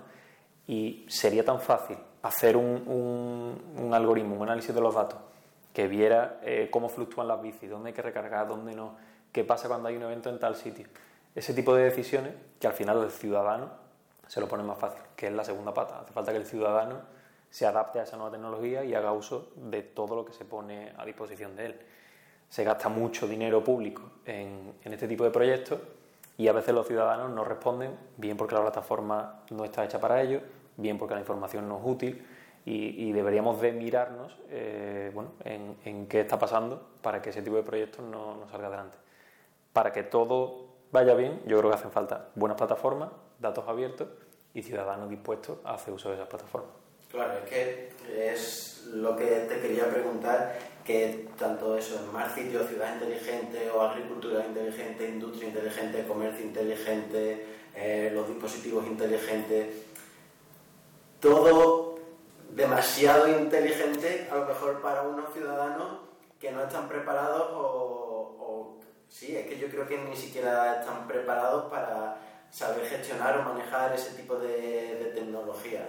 Y 0.66 1.06
sería 1.08 1.44
tan 1.44 1.60
fácil 1.60 1.96
hacer 2.22 2.56
un, 2.56 3.62
un, 3.76 3.94
algoritmo, 3.94 4.36
un 4.36 4.42
análisis 4.42 4.74
de 4.74 4.80
los 4.80 4.94
datos, 4.94 5.18
que 5.72 5.88
viera 5.88 6.40
eh, 6.42 6.68
cómo 6.70 6.88
fluctúan 6.88 7.28
las 7.28 7.40
bicis, 7.40 7.70
dónde 7.70 7.88
hay 7.88 7.94
que 7.94 8.02
recargar, 8.02 8.48
dónde 8.48 8.74
no, 8.74 8.96
qué 9.32 9.44
pasa 9.44 9.68
cuando 9.68 9.88
hay 9.88 9.96
un 9.96 10.02
evento 10.02 10.30
en 10.30 10.38
tal 10.38 10.56
sitio. 10.56 10.86
Ese 11.34 11.52
tipo 11.54 11.74
de 11.74 11.84
decisiones 11.84 12.34
que 12.60 12.66
al 12.66 12.72
final 12.72 13.02
el 13.02 13.10
ciudadano 13.10 13.70
se 14.26 14.40
lo 14.40 14.48
pone 14.48 14.62
más 14.62 14.78
fácil, 14.78 15.02
que 15.16 15.26
es 15.26 15.32
la 15.32 15.44
segunda 15.44 15.74
pata. 15.74 16.00
Hace 16.00 16.12
falta 16.12 16.32
que 16.32 16.38
el 16.38 16.46
ciudadano 16.46 17.00
se 17.54 17.66
adapte 17.66 18.00
a 18.00 18.02
esa 18.02 18.16
nueva 18.16 18.32
tecnología 18.32 18.82
y 18.82 18.96
haga 18.96 19.12
uso 19.12 19.52
de 19.54 19.82
todo 19.82 20.16
lo 20.16 20.24
que 20.24 20.32
se 20.32 20.44
pone 20.44 20.92
a 20.98 21.04
disposición 21.04 21.54
de 21.54 21.66
él. 21.66 21.80
Se 22.48 22.64
gasta 22.64 22.88
mucho 22.88 23.28
dinero 23.28 23.62
público 23.62 24.02
en, 24.24 24.74
este 24.82 25.06
tipo 25.06 25.22
de 25.22 25.30
proyectos 25.30 25.78
y 26.36 26.48
a 26.48 26.52
veces 26.52 26.74
los 26.74 26.84
ciudadanos 26.84 27.30
no 27.30 27.44
responden, 27.44 27.96
bien 28.16 28.36
porque 28.36 28.56
la 28.56 28.62
plataforma 28.62 29.44
no 29.50 29.64
está 29.64 29.84
hecha 29.84 30.00
para 30.00 30.20
ello, 30.20 30.40
bien 30.76 30.98
porque 30.98 31.14
la 31.14 31.20
información 31.20 31.68
no 31.68 31.78
es 31.78 31.82
útil 31.84 32.26
y, 32.64 33.12
deberíamos 33.12 33.60
de 33.60 33.70
mirarnos 33.70 34.36
eh, 34.48 35.12
bueno, 35.14 35.30
en, 35.44 36.08
qué 36.08 36.22
está 36.22 36.36
pasando 36.36 36.84
para 37.02 37.22
que 37.22 37.30
ese 37.30 37.40
tipo 37.40 37.54
de 37.54 37.62
proyectos 37.62 38.04
no, 38.04 38.34
no 38.34 38.48
salga 38.48 38.66
adelante. 38.66 38.96
Para 39.72 39.92
que 39.92 40.02
todo 40.02 40.70
vaya 40.90 41.14
bien, 41.14 41.40
yo 41.46 41.58
creo 41.58 41.70
que 41.70 41.76
hacen 41.76 41.92
falta 41.92 42.30
buenas 42.34 42.58
plataformas, 42.58 43.10
datos 43.38 43.68
abiertos 43.68 44.08
y 44.54 44.62
ciudadanos 44.62 45.08
dispuestos 45.08 45.58
a 45.62 45.74
hacer 45.74 45.94
uso 45.94 46.08
de 46.08 46.16
esas 46.16 46.26
plataformas. 46.26 46.83
Claro, 47.14 47.34
es 47.38 47.48
que 47.48 47.92
es 48.32 48.86
lo 48.92 49.14
que 49.14 49.24
te 49.24 49.60
quería 49.60 49.88
preguntar, 49.88 50.58
que 50.84 51.28
tanto 51.38 51.78
eso, 51.78 51.96
Smart 52.10 52.34
City 52.34 52.56
o 52.56 52.66
ciudad 52.66 52.92
inteligente 52.92 53.70
o 53.70 53.82
agricultura 53.82 54.44
inteligente, 54.44 55.08
industria 55.08 55.50
inteligente, 55.50 56.04
comercio 56.08 56.44
inteligente, 56.44 57.46
eh, 57.76 58.10
los 58.12 58.26
dispositivos 58.26 58.84
inteligentes, 58.88 59.76
todo 61.20 62.00
demasiado 62.50 63.28
inteligente 63.28 64.26
a 64.32 64.34
lo 64.34 64.46
mejor 64.46 64.82
para 64.82 65.02
unos 65.02 65.32
ciudadanos 65.32 66.00
que 66.40 66.50
no 66.50 66.64
están 66.64 66.88
preparados 66.88 67.48
o, 67.52 68.80
sí, 69.08 69.36
es 69.36 69.46
que 69.46 69.56
yo 69.56 69.68
creo 69.68 69.86
que 69.86 69.98
ni 69.98 70.16
siquiera 70.16 70.80
están 70.80 71.06
preparados 71.06 71.70
para 71.70 72.16
saber 72.50 72.84
gestionar 72.86 73.38
o 73.38 73.42
manejar 73.44 73.94
ese 73.94 74.16
tipo 74.16 74.34
de, 74.34 75.12
tecnología. 75.14 75.88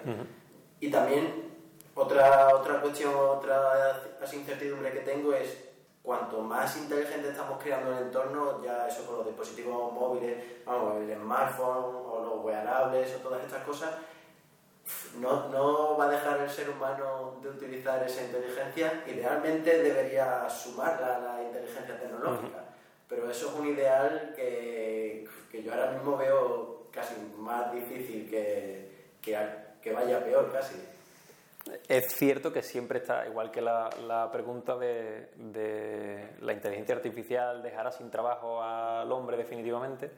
Y 0.86 0.92
también 0.92 1.52
otra, 1.96 2.54
otra 2.54 2.80
cuestión, 2.80 3.12
otra 3.16 4.04
incertidumbre 4.32 4.92
que 4.92 5.00
tengo 5.00 5.34
es 5.34 5.70
cuanto 6.04 6.42
más 6.42 6.78
inteligente 6.78 7.30
estamos 7.30 7.60
creando 7.60 7.92
el 7.92 8.04
entorno, 8.04 8.64
ya 8.64 8.88
eso 8.88 9.04
con 9.08 9.18
los 9.18 9.26
dispositivos 9.26 9.92
móviles, 9.92 10.64
vamos, 10.64 10.98
el 10.98 11.16
smartphone 11.16 11.96
o 12.08 12.22
los 12.24 12.46
wearables 12.46 13.16
o 13.16 13.18
todas 13.18 13.44
estas 13.44 13.64
cosas, 13.64 13.96
no, 15.20 15.50
no 15.50 15.98
va 15.98 16.06
a 16.06 16.10
dejar 16.10 16.42
el 16.42 16.50
ser 16.52 16.70
humano 16.70 17.40
de 17.42 17.50
utilizar 17.50 18.04
esa 18.04 18.24
inteligencia 18.24 19.04
y 19.08 19.14
realmente 19.14 19.82
debería 19.82 20.48
sumarla 20.48 21.16
a 21.16 21.20
la 21.20 21.44
inteligencia 21.44 22.00
tecnológica. 22.00 22.64
pero 23.10 23.28
eso 23.32 23.50
es 23.50 23.56
un 23.56 23.68
ideal 23.70 24.34
que, 24.36 25.28
que 25.50 25.64
yo 25.64 25.74
ahora 25.74 25.94
mismo 25.94 26.16
veo 26.16 26.90
casi 26.92 27.16
más 27.40 27.74
difícil 27.74 28.30
que, 28.30 29.16
que, 29.20 29.65
que 29.86 29.94
vaya 29.94 30.20
peor 30.20 30.52
casi. 30.52 30.76
Es 31.88 32.16
cierto 32.16 32.52
que 32.52 32.64
siempre 32.64 33.00
está, 33.00 33.28
igual 33.28 33.52
que 33.52 33.62
la, 33.62 33.88
la 34.08 34.32
pregunta 34.32 34.76
de, 34.76 35.30
de, 35.36 36.32
la 36.42 36.54
inteligencia 36.54 36.96
artificial 36.96 37.62
dejará 37.62 37.92
sin 37.92 38.10
trabajo 38.10 38.64
al 38.64 39.12
hombre 39.12 39.38
definitivamente, 39.38 40.10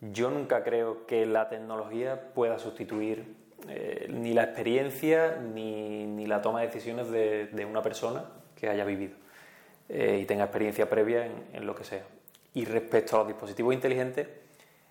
yo 0.00 0.30
nunca 0.30 0.64
creo 0.64 1.06
que 1.06 1.26
la 1.26 1.50
tecnología 1.50 2.32
pueda 2.32 2.58
sustituir 2.58 3.36
eh, 3.68 4.06
ni 4.08 4.32
la 4.32 4.44
experiencia 4.44 5.36
ni, 5.36 6.06
ni, 6.06 6.26
la 6.26 6.40
toma 6.40 6.60
de 6.60 6.68
decisiones 6.68 7.10
de, 7.10 7.48
de 7.48 7.64
una 7.66 7.82
persona 7.82 8.24
que 8.56 8.70
haya 8.70 8.86
vivido 8.86 9.16
eh, 9.90 10.18
y 10.22 10.24
tenga 10.24 10.44
experiencia 10.44 10.88
previa 10.88 11.26
en, 11.26 11.46
en 11.52 11.66
lo 11.66 11.74
que 11.74 11.84
sea. 11.84 12.04
Y 12.54 12.64
respecto 12.64 13.16
a 13.16 13.18
los 13.20 13.28
dispositivos 13.28 13.74
inteligentes, 13.74 14.28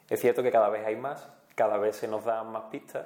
es 0.07 0.19
cierto 0.19 0.43
que 0.43 0.51
cada 0.51 0.69
vez 0.69 0.85
hay 0.85 0.95
más, 0.95 1.27
cada 1.55 1.77
vez 1.77 1.95
se 1.95 2.07
nos 2.07 2.23
dan 2.23 2.51
más 2.51 2.65
pistas, 2.71 3.05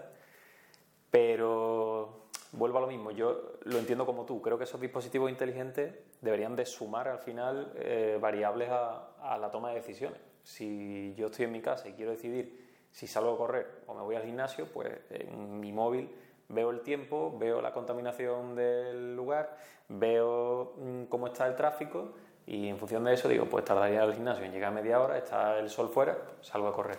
pero 1.15 2.27
vuelvo 2.51 2.79
a 2.79 2.81
lo 2.81 2.87
mismo, 2.87 3.09
yo 3.11 3.53
lo 3.63 3.77
entiendo 3.77 4.05
como 4.05 4.25
tú, 4.25 4.41
creo 4.41 4.57
que 4.57 4.65
esos 4.65 4.81
dispositivos 4.81 5.31
inteligentes 5.31 5.93
deberían 6.19 6.57
de 6.57 6.65
sumar 6.65 7.07
al 7.07 7.19
final 7.19 7.71
eh, 7.77 8.17
variables 8.19 8.67
a, 8.69 9.37
la 9.39 9.49
toma 9.49 9.69
de 9.69 9.75
decisiones. 9.75 10.19
Si 10.43 11.13
yo 11.15 11.27
estoy 11.27 11.45
en 11.45 11.53
mi 11.53 11.61
casa 11.61 11.87
y 11.87 11.93
quiero 11.93 12.11
decidir 12.11 12.67
si 12.91 13.07
salgo 13.07 13.33
a 13.33 13.37
correr 13.37 13.65
o 13.87 13.93
me 13.93 14.01
voy 14.01 14.17
al 14.17 14.23
gimnasio, 14.23 14.67
pues 14.73 14.91
en 15.09 15.57
mi 15.57 15.71
móvil 15.71 16.09
veo 16.49 16.69
el 16.69 16.81
tiempo, 16.81 17.33
veo 17.39 17.61
la 17.61 17.71
contaminación 17.71 18.53
del 18.53 19.15
lugar, 19.15 19.55
veo 19.87 20.73
mm, 20.77 21.03
cómo 21.05 21.27
está 21.27 21.47
el 21.47 21.55
tráfico 21.55 22.11
y 22.45 22.67
en 22.67 22.77
función 22.77 23.05
de 23.05 23.13
eso 23.13 23.29
digo, 23.29 23.45
pues 23.45 23.63
tardaría 23.63 24.03
al 24.03 24.13
gimnasio 24.13 24.43
en 24.43 24.51
llegar 24.51 24.73
media 24.73 24.99
hora, 24.99 25.17
está 25.17 25.59
el 25.59 25.69
sol 25.69 25.87
fuera, 25.87 26.17
salgo 26.41 26.67
a 26.67 26.73
correr. 26.73 26.97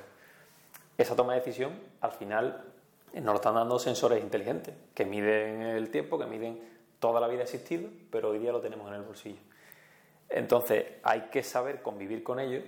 Esa 0.96 1.14
toma 1.14 1.34
de 1.34 1.40
decisión 1.40 1.78
al 2.00 2.12
final 2.12 2.72
nos 3.16 3.32
lo 3.32 3.34
están 3.36 3.54
dando 3.54 3.78
sensores 3.78 4.22
inteligentes 4.22 4.74
que 4.94 5.04
miden 5.04 5.62
el 5.62 5.90
tiempo, 5.90 6.18
que 6.18 6.26
miden 6.26 6.60
toda 6.98 7.20
la 7.20 7.28
vida 7.28 7.42
existido, 7.42 7.88
pero 8.10 8.30
hoy 8.30 8.38
día 8.38 8.52
lo 8.52 8.60
tenemos 8.60 8.88
en 8.88 8.94
el 8.94 9.02
bolsillo. 9.02 9.40
Entonces 10.28 10.84
hay 11.02 11.22
que 11.30 11.42
saber 11.42 11.82
convivir 11.82 12.22
con 12.22 12.40
ellos 12.40 12.64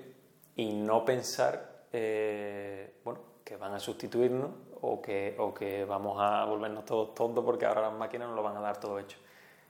y 0.55 0.73
no 0.73 1.05
pensar 1.05 1.85
eh, 1.93 2.95
bueno, 3.05 3.21
que 3.45 3.57
van 3.57 3.75
a 3.75 3.81
sustituirnos 3.81 4.51
o 4.81 5.03
que, 5.03 5.35
o 5.39 5.53
que 5.53 5.85
vamos 5.85 6.19
a 6.21 6.45
volvernos 6.45 6.85
todos 6.85 7.15
tontos 7.15 7.45
porque 7.45 7.67
ahora 7.67 7.83
las 7.83 7.93
máquinas 7.93 8.29
nos 8.29 8.37
lo 8.37 8.43
van 8.43 8.57
a 8.57 8.61
dar 8.61 8.79
todo 8.79 8.99
hecho. 8.99 9.19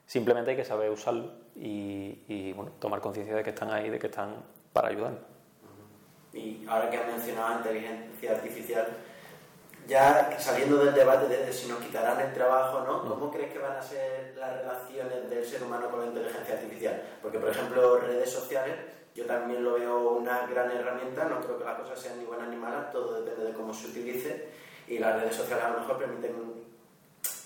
Simplemente 0.07 0.53
hay 0.53 0.57
que 0.57 0.65
saber 0.65 0.91
usarlo 0.91 1.33
y, 1.55 2.25
y 2.29 2.53
bueno, 2.55 2.73
tomar 2.79 3.01
conciencia 3.01 3.35
de 3.35 3.43
que 3.43 3.51
están 3.51 3.71
ahí, 3.71 3.91
de 3.91 3.99
que 3.99 4.07
están 4.07 4.37
para 4.73 4.89
ayudarnos. 4.89 5.21
Y 6.33 6.65
ahora 6.69 6.91
que 6.91 6.97
has 6.97 7.07
mencionado 7.07 7.59
inteligencia 7.59 8.33
artificial, 8.33 8.87
ya 9.89 10.37
saliendo 10.39 10.85
del 10.85 10.95
debate 10.95 11.27
de 11.29 11.51
si 11.51 11.67
nos 11.67 11.79
quitarán 11.79 12.21
el 12.21 12.35
trabajo, 12.35 12.81
¿no? 12.81 13.09
¿Cómo 13.09 13.33
crees 13.33 13.51
que 13.51 13.59
van 13.59 13.79
a 13.79 13.83
ser 13.83 14.35
las 14.37 14.59
relaciones 14.59 15.31
del 15.31 15.45
ser 15.47 15.63
humano 15.63 15.91
con 15.91 16.01
la 16.01 16.07
inteligencia 16.07 16.55
artificial? 16.57 17.03
Porque, 17.23 17.39
por 17.39 17.49
ejemplo, 17.49 17.99
redes 17.99 18.31
sociales, 18.31 18.77
yo 19.15 19.25
también 19.25 19.65
lo 19.65 19.75
veo 19.75 20.11
una 20.11 20.47
gran 20.47 20.71
herramienta, 20.71 21.25
no 21.25 21.41
creo 21.41 21.59
que 21.59 21.65
las 21.65 21.79
cosas 21.79 21.99
sean 21.99 22.19
ni 22.19 22.27
buenas 22.27 22.49
ni 22.49 22.57
malas, 22.57 22.93
todo 22.93 23.23
depende 23.23 23.47
de 23.47 23.55
cómo 23.55 23.73
se 23.73 23.87
utilice, 23.89 24.49
y 24.87 24.99
las 24.99 25.23
redes 25.23 25.35
sociales 25.35 25.65
a 25.65 25.71
lo 25.71 25.81
mejor 25.81 25.99
permiten 25.99 26.35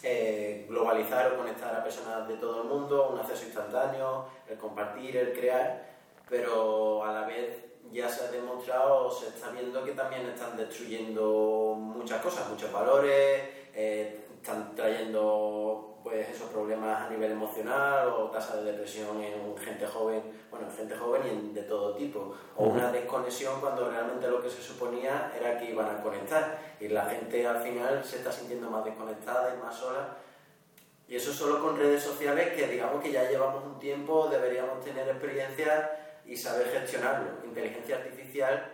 eh, 0.02 0.66
globalizar 0.68 1.32
o 1.32 1.36
conectar 1.36 1.72
a 1.76 1.84
personas 1.84 2.26
de 2.26 2.34
todo 2.38 2.62
el 2.62 2.68
mundo, 2.68 3.10
un 3.10 3.20
acceso 3.20 3.44
instantáneo, 3.44 4.26
el 4.48 4.58
compartir, 4.58 5.16
el 5.16 5.32
crear, 5.32 5.92
pero 6.28 7.04
a 7.04 7.12
la 7.12 7.24
vez 7.24 7.71
ya 7.92 8.08
se 8.08 8.24
ha 8.24 8.30
demostrado, 8.30 9.10
se 9.10 9.28
está 9.28 9.50
viendo 9.50 9.84
que 9.84 9.92
también 9.92 10.26
están 10.26 10.56
destruyendo 10.56 11.74
muchas 11.78 12.22
cosas, 12.22 12.48
muchos 12.48 12.72
valores, 12.72 13.42
eh, 13.74 14.26
están 14.34 14.74
trayendo 14.74 16.00
pues 16.02 16.28
esos 16.28 16.48
problemas 16.50 17.02
a 17.02 17.10
nivel 17.10 17.32
emocional 17.32 18.08
o 18.08 18.30
tasa 18.30 18.56
de 18.56 18.72
depresión 18.72 19.22
en 19.22 19.56
gente 19.56 19.86
joven, 19.86 20.22
bueno, 20.50 20.66
en 20.66 20.76
gente 20.76 20.96
joven 20.96 21.22
y 21.24 21.28
en, 21.28 21.54
de 21.54 21.62
todo 21.62 21.94
tipo, 21.94 22.34
o 22.56 22.64
una 22.64 22.90
desconexión 22.90 23.60
cuando 23.60 23.88
realmente 23.88 24.26
lo 24.26 24.42
que 24.42 24.50
se 24.50 24.62
suponía 24.62 25.32
era 25.38 25.58
que 25.58 25.70
iban 25.70 25.94
a 25.94 26.02
conectar 26.02 26.58
y 26.80 26.88
la 26.88 27.04
gente 27.04 27.46
al 27.46 27.62
final 27.62 28.04
se 28.04 28.16
está 28.16 28.32
sintiendo 28.32 28.68
más 28.68 28.84
desconectada 28.84 29.54
y 29.54 29.62
más 29.62 29.76
sola. 29.76 30.16
Y 31.06 31.16
eso 31.16 31.32
solo 31.32 31.60
con 31.60 31.76
redes 31.76 32.02
sociales 32.02 32.54
que 32.54 32.66
digamos 32.66 33.02
que 33.02 33.12
ya 33.12 33.28
llevamos 33.28 33.64
un 33.64 33.78
tiempo, 33.78 34.28
deberíamos 34.28 34.80
tener 34.80 35.08
experiencia 35.08 36.01
y 36.26 36.36
saber 36.36 36.68
gestionarlo. 36.68 37.44
Inteligencia 37.44 37.96
artificial, 37.96 38.72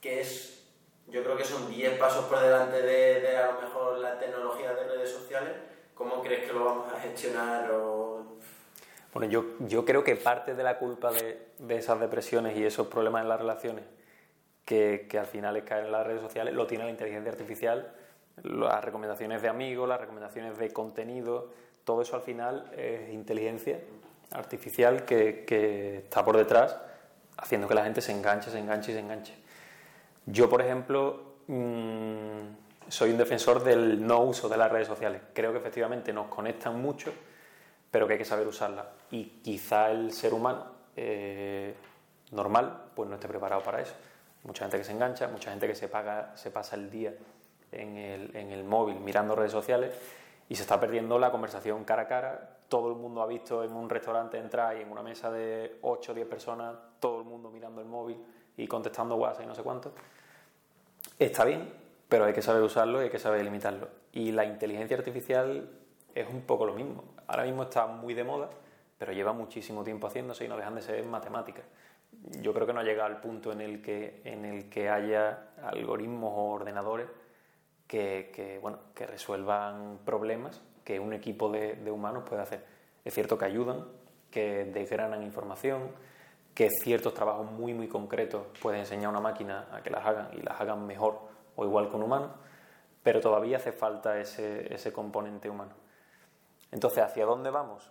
que 0.00 0.20
es, 0.20 0.64
yo 1.08 1.22
creo 1.22 1.36
que 1.36 1.44
son 1.44 1.70
10 1.70 1.98
pasos 1.98 2.24
por 2.26 2.40
delante 2.40 2.82
de, 2.82 3.20
de, 3.20 3.36
a 3.36 3.52
lo 3.52 3.60
mejor 3.60 3.98
la 3.98 4.18
tecnología 4.18 4.74
de 4.74 4.84
redes 4.84 5.10
sociales. 5.10 5.52
¿Cómo 5.94 6.22
crees 6.22 6.46
que 6.46 6.52
lo 6.52 6.64
vamos 6.64 6.92
a 6.92 7.00
gestionar? 7.00 7.70
O... 7.70 8.36
Bueno, 9.12 9.30
yo, 9.30 9.44
yo 9.60 9.84
creo 9.84 10.04
que 10.04 10.16
parte 10.16 10.54
de 10.54 10.62
la 10.62 10.78
culpa 10.78 11.10
de, 11.10 11.48
de 11.58 11.76
esas 11.76 11.98
depresiones 12.00 12.56
y 12.56 12.64
esos 12.64 12.88
problemas 12.88 13.22
en 13.22 13.28
las 13.28 13.40
relaciones 13.40 13.84
que, 14.64 15.06
que 15.08 15.18
al 15.18 15.26
final 15.26 15.64
caen 15.64 15.86
en 15.86 15.92
las 15.92 16.06
redes 16.06 16.20
sociales 16.20 16.52
lo 16.52 16.66
tiene 16.66 16.84
la 16.84 16.90
inteligencia 16.90 17.30
artificial, 17.30 17.94
las 18.42 18.84
recomendaciones 18.84 19.40
de 19.40 19.48
amigos, 19.48 19.88
las 19.88 20.00
recomendaciones 20.00 20.58
de 20.58 20.72
contenido, 20.72 21.50
todo 21.84 22.02
eso 22.02 22.16
al 22.16 22.22
final 22.22 22.70
es 22.76 23.10
inteligencia 23.10 23.80
artificial 24.32 25.04
que, 25.04 26.02
está 26.04 26.24
por 26.24 26.36
detrás 26.36 26.76
haciendo 27.36 27.68
que 27.68 27.74
la 27.74 27.84
gente 27.84 28.00
se 28.00 28.12
enganche, 28.12 28.50
se 28.50 28.58
enganche 28.58 28.92
y 28.92 28.94
se 28.94 29.00
enganche. 29.00 29.34
Yo, 30.26 30.48
por 30.48 30.62
ejemplo, 30.62 31.34
mmm, 31.46 32.40
soy 32.88 33.10
un 33.10 33.18
defensor 33.18 33.62
del 33.62 34.04
no 34.06 34.20
uso 34.22 34.48
de 34.48 34.56
las 34.56 34.70
redes 34.70 34.88
sociales. 34.88 35.22
Creo 35.32 35.52
que 35.52 35.58
efectivamente 35.58 36.12
nos 36.12 36.28
conectan 36.28 36.80
mucho, 36.80 37.12
pero 37.90 38.06
que 38.06 38.14
hay 38.14 38.18
que 38.18 38.24
saber 38.24 38.46
usarlas. 38.46 38.86
Y 39.10 39.24
quizá 39.42 39.90
el 39.90 40.12
ser 40.12 40.32
humano 40.34 40.64
eh, 40.96 41.74
normal 42.32 42.84
pues 42.94 43.08
no 43.08 43.16
esté 43.16 43.28
preparado 43.28 43.62
para 43.62 43.80
eso. 43.80 43.94
Mucha 44.44 44.64
gente 44.64 44.78
que 44.78 44.84
se 44.84 44.92
engancha, 44.92 45.28
mucha 45.28 45.50
gente 45.50 45.66
que 45.66 45.74
se, 45.74 45.88
paga, 45.88 46.36
se 46.36 46.50
pasa 46.50 46.76
el 46.76 46.90
día 46.90 47.12
en 47.72 48.52
el 48.52 48.64
móvil 48.64 48.96
mirando 49.00 49.34
redes 49.34 49.52
sociales 49.52 49.92
y 50.48 50.54
se 50.54 50.62
está 50.62 50.78
perdiendo 50.78 51.18
la 51.18 51.30
conversación 51.30 51.84
cara 51.84 52.02
a 52.02 52.08
cara. 52.08 52.58
Todo 52.68 52.88
el 52.88 52.96
mundo 52.96 53.22
ha 53.22 53.26
visto 53.26 53.64
en 53.64 53.72
un 53.72 53.88
restaurante 53.88 54.38
entrar 54.38 54.76
y 54.76 54.82
en 54.82 54.90
una 54.90 55.02
mesa 55.02 55.30
de 55.30 55.78
8 55.82 56.12
o 56.12 56.14
10 56.14 56.26
personas, 56.26 56.74
todo 57.00 57.20
el 57.20 57.24
mundo 57.24 57.50
mirando 57.50 57.80
el 57.80 57.86
móvil 57.86 58.16
y 58.56 58.66
contestando 58.66 59.16
WhatsApp 59.16 59.44
y 59.44 59.46
no 59.46 59.54
sé 59.54 59.62
cuánto. 59.62 59.92
Está 61.18 61.44
bien, 61.44 61.72
pero 62.08 62.24
hay 62.24 62.32
que 62.32 62.42
saber 62.42 62.62
usarlo 62.62 63.00
y 63.00 63.04
hay 63.04 63.10
que 63.10 63.18
saber 63.18 63.42
limitarlo. 63.44 63.88
Y 64.12 64.32
la 64.32 64.44
inteligencia 64.44 64.96
artificial 64.96 65.68
es 66.14 66.28
un 66.28 66.42
poco 66.42 66.66
lo 66.66 66.74
mismo. 66.74 67.04
Ahora 67.26 67.44
mismo 67.44 67.64
está 67.64 67.86
muy 67.86 68.14
de 68.14 68.24
moda, 68.24 68.48
pero 68.98 69.12
lleva 69.12 69.32
muchísimo 69.32 69.84
tiempo 69.84 70.06
haciéndose 70.06 70.44
y 70.44 70.48
no 70.48 70.56
dejan 70.56 70.74
de 70.74 70.82
ser 70.82 71.04
matemáticas. 71.04 71.64
Yo 72.40 72.54
creo 72.54 72.66
que 72.66 72.72
no 72.72 72.80
ha 72.80 72.84
llegado 72.84 73.06
al 73.08 73.20
punto 73.20 73.52
en 73.52 73.60
el 73.60 73.82
que, 73.82 74.22
en 74.24 74.44
el 74.44 74.68
que 74.70 74.88
haya 74.88 75.50
algoritmos 75.62 76.32
o 76.34 76.50
ordenadores 76.50 77.06
que, 77.86 78.30
que, 78.34 78.58
bueno, 78.58 78.78
que 78.94 79.06
resuelvan 79.06 79.98
problemas 80.04 80.60
que 80.84 81.00
un 81.00 81.12
equipo 81.12 81.50
de, 81.50 81.74
de, 81.74 81.90
humanos 81.90 82.24
puede 82.28 82.42
hacer. 82.42 82.64
Es 83.04 83.14
cierto 83.14 83.38
que 83.38 83.44
ayudan, 83.44 83.86
que 84.30 84.64
desgranan 84.64 85.22
información, 85.22 85.90
que 86.54 86.70
ciertos 86.70 87.14
trabajos 87.14 87.50
muy, 87.50 87.74
muy 87.74 87.88
concretos 87.88 88.46
puede 88.62 88.78
enseñar 88.78 89.06
a 89.06 89.10
una 89.10 89.20
máquina 89.20 89.68
a 89.72 89.82
que 89.82 89.90
las 89.90 90.06
hagan 90.06 90.28
y 90.32 90.42
las 90.42 90.60
hagan 90.60 90.86
mejor 90.86 91.20
o 91.56 91.64
igual 91.64 91.90
con 91.90 92.02
humanos, 92.02 92.30
pero 93.02 93.20
todavía 93.20 93.58
hace 93.58 93.72
falta 93.72 94.18
ese, 94.20 94.72
ese 94.72 94.92
componente 94.92 95.50
humano. 95.50 95.72
Entonces, 96.72 97.04
¿hacia 97.04 97.24
dónde 97.24 97.50
vamos? 97.50 97.90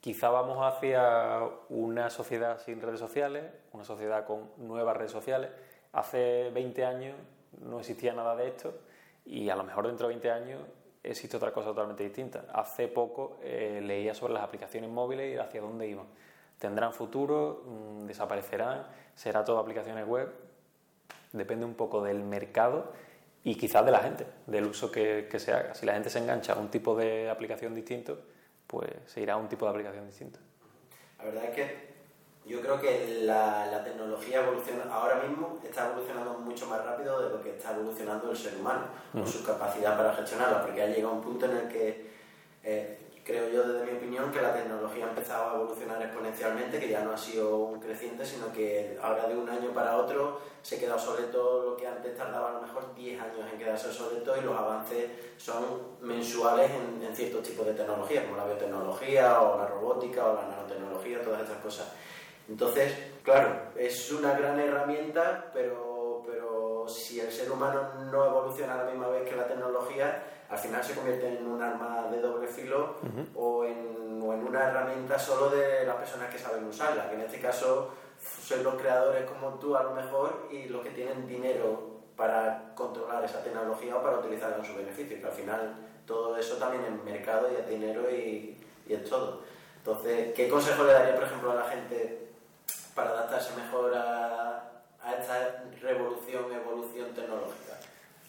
Quizá 0.00 0.30
vamos 0.30 0.58
hacia 0.60 1.40
una 1.68 2.10
sociedad 2.10 2.58
sin 2.58 2.80
redes 2.80 3.00
sociales, 3.00 3.44
una 3.72 3.84
sociedad 3.84 4.26
con 4.26 4.50
nuevas 4.58 4.96
redes 4.96 5.12
sociales. 5.12 5.50
Hace 5.92 6.50
20 6.50 6.84
años 6.84 7.16
no 7.60 7.80
existía 7.80 8.12
nada 8.12 8.36
de 8.36 8.48
esto 8.48 8.74
y 9.26 9.50
a 9.50 9.56
lo 9.56 9.64
mejor 9.64 9.86
dentro 9.86 10.06
de 10.06 10.14
20 10.14 10.30
años 10.30 10.60
existe 11.02 11.36
otra 11.36 11.52
cosa 11.52 11.68
totalmente 11.68 12.04
distinta. 12.04 12.46
Hace 12.52 12.88
poco 12.88 13.38
eh, 13.42 13.80
leía 13.82 14.14
sobre 14.14 14.32
las 14.34 14.42
aplicaciones 14.42 14.90
móviles 14.90 15.34
y 15.34 15.38
hacia 15.38 15.60
dónde 15.60 15.88
iban. 15.88 16.06
¿Tendrán 16.58 16.92
futuro? 16.92 17.62
Mm, 17.66 18.06
¿Desaparecerán? 18.06 18.86
¿Será 19.14 19.44
todo 19.44 19.58
aplicaciones 19.58 20.06
web? 20.06 20.32
Depende 21.32 21.64
un 21.64 21.74
poco 21.74 22.02
del 22.02 22.22
mercado 22.22 22.92
y 23.44 23.56
quizás 23.56 23.84
de 23.84 23.90
la 23.90 23.98
gente, 24.00 24.26
del 24.46 24.66
uso 24.66 24.90
que, 24.90 25.28
que 25.30 25.38
se 25.38 25.52
haga. 25.52 25.74
Si 25.74 25.86
la 25.86 25.94
gente 25.94 26.10
se 26.10 26.18
engancha 26.18 26.54
a 26.54 26.58
un 26.58 26.70
tipo 26.70 26.96
de 26.96 27.30
aplicación 27.30 27.74
distinto, 27.74 28.18
pues 28.66 28.90
se 29.06 29.20
irá 29.20 29.34
a 29.34 29.36
un 29.36 29.48
tipo 29.48 29.66
de 29.66 29.70
aplicación 29.70 30.06
distinto. 30.06 30.40
La 31.18 31.24
verdad 31.26 31.44
es 31.44 31.50
que 31.50 31.95
yo 32.46 32.60
creo 32.60 32.80
que 32.80 33.22
la, 33.22 33.66
la, 33.66 33.82
tecnología 33.82 34.40
evoluciona, 34.40 34.84
ahora 34.90 35.16
mismo 35.16 35.58
está 35.64 35.88
evolucionando 35.88 36.38
mucho 36.38 36.66
más 36.66 36.84
rápido 36.84 37.20
de 37.20 37.30
lo 37.30 37.42
que 37.42 37.56
está 37.56 37.72
evolucionando 37.72 38.30
el 38.30 38.36
ser 38.36 38.54
humano, 38.56 38.86
con 39.12 39.26
su 39.26 39.44
capacidad 39.44 39.96
para 39.96 40.14
gestionarla, 40.14 40.62
porque 40.62 40.80
ha 40.80 40.86
llegado 40.86 41.14
un 41.14 41.22
punto 41.22 41.46
en 41.46 41.56
el 41.56 41.68
que 41.68 42.10
eh, 42.62 42.98
creo 43.24 43.48
yo 43.48 43.66
desde 43.66 43.90
mi 43.90 43.98
opinión 43.98 44.30
que 44.30 44.40
la 44.40 44.54
tecnología 44.54 45.06
ha 45.06 45.08
empezado 45.08 45.50
a 45.50 45.54
evolucionar 45.56 46.00
exponencialmente, 46.00 46.78
que 46.78 46.88
ya 46.88 47.02
no 47.02 47.12
ha 47.12 47.18
sido 47.18 47.56
un 47.56 47.80
creciente, 47.80 48.24
sino 48.24 48.52
que 48.52 48.96
ahora 49.02 49.26
de 49.26 49.36
un 49.36 49.48
año 49.48 49.70
para 49.70 49.96
otro 49.96 50.40
se 50.62 50.78
queda 50.78 50.94
obsoleto 50.94 51.70
lo 51.70 51.76
que 51.76 51.88
antes 51.88 52.16
tardaba 52.16 52.50
a 52.50 52.52
lo 52.52 52.60
mejor 52.62 52.94
10 52.94 53.20
años 53.20 53.40
en 53.52 53.58
quedarse 53.58 53.88
obsoleto 53.88 54.36
y 54.36 54.42
los 54.42 54.56
avances 54.56 55.10
son 55.36 55.64
mensuales 56.00 56.70
en, 56.70 57.04
en 57.04 57.16
ciertos 57.16 57.42
tipos 57.42 57.66
de 57.66 57.74
tecnología, 57.74 58.24
como 58.24 58.36
la 58.36 58.44
biotecnología 58.44 59.40
o 59.40 59.58
la 59.58 59.66
robótica 59.66 60.26
o 60.28 60.34
la 60.36 60.46
nanotecnología, 60.46 61.20
todas 61.22 61.42
estas 61.42 61.58
cosas. 61.58 61.92
Entonces, 62.48 62.94
claro, 63.22 63.72
es 63.76 64.12
una 64.12 64.38
gran 64.38 64.58
herramienta, 64.60 65.50
pero, 65.52 66.22
pero 66.26 66.86
si 66.88 67.18
el 67.20 67.32
ser 67.32 67.50
humano 67.50 67.94
no 68.10 68.24
evoluciona 68.24 68.74
a 68.74 68.84
la 68.84 68.90
misma 68.90 69.08
vez 69.08 69.28
que 69.28 69.34
la 69.34 69.48
tecnología, 69.48 70.22
al 70.48 70.58
final 70.58 70.84
se 70.84 70.94
convierte 70.94 71.26
en 71.28 71.46
un 71.46 71.60
arma 71.60 72.06
de 72.10 72.20
doble 72.20 72.46
filo 72.46 72.96
o, 73.34 73.64
en, 73.64 74.22
o, 74.22 74.32
en, 74.32 74.46
una 74.46 74.68
herramienta 74.68 75.18
solo 75.18 75.50
de 75.50 75.84
las 75.84 75.96
personas 75.96 76.32
que 76.32 76.38
saben 76.38 76.64
usarla, 76.64 77.08
que 77.08 77.16
en 77.16 77.22
este 77.22 77.40
caso 77.40 77.90
son 78.42 78.62
los 78.62 78.74
creadores 78.76 79.28
como 79.28 79.58
tú 79.58 79.76
a 79.76 79.82
lo 79.82 79.90
mejor 79.90 80.48
y 80.52 80.68
los 80.68 80.82
que 80.82 80.90
tienen 80.90 81.26
dinero 81.26 81.96
para 82.16 82.72
controlar 82.74 83.24
esa 83.24 83.42
tecnología 83.42 83.96
o 83.96 84.02
para 84.02 84.20
utilizarla 84.20 84.58
en 84.58 84.64
su 84.64 84.74
beneficio, 84.74 85.18
que 85.20 85.26
al 85.26 85.32
final 85.32 85.74
todo 86.06 86.36
eso 86.36 86.56
también 86.56 86.84
es 86.84 87.04
mercado 87.04 87.48
y 87.52 87.56
es 87.56 87.68
dinero 87.68 88.08
y, 88.08 88.64
y 88.86 88.94
es 88.94 89.04
todo. 89.04 89.42
Entonces, 89.78 90.32
¿qué 90.34 90.48
consejo 90.48 90.84
le 90.84 90.92
daría, 90.92 91.14
por 91.14 91.24
ejemplo, 91.24 91.50
a 91.50 91.56
la 91.56 91.64
gente 91.64 92.25
para 92.96 93.10
adaptarse 93.10 93.54
mejor 93.54 93.92
a, 93.94 94.62
esta 95.20 95.62
revolución, 95.80 96.50
evolución 96.52 97.14
tecnológica? 97.14 97.78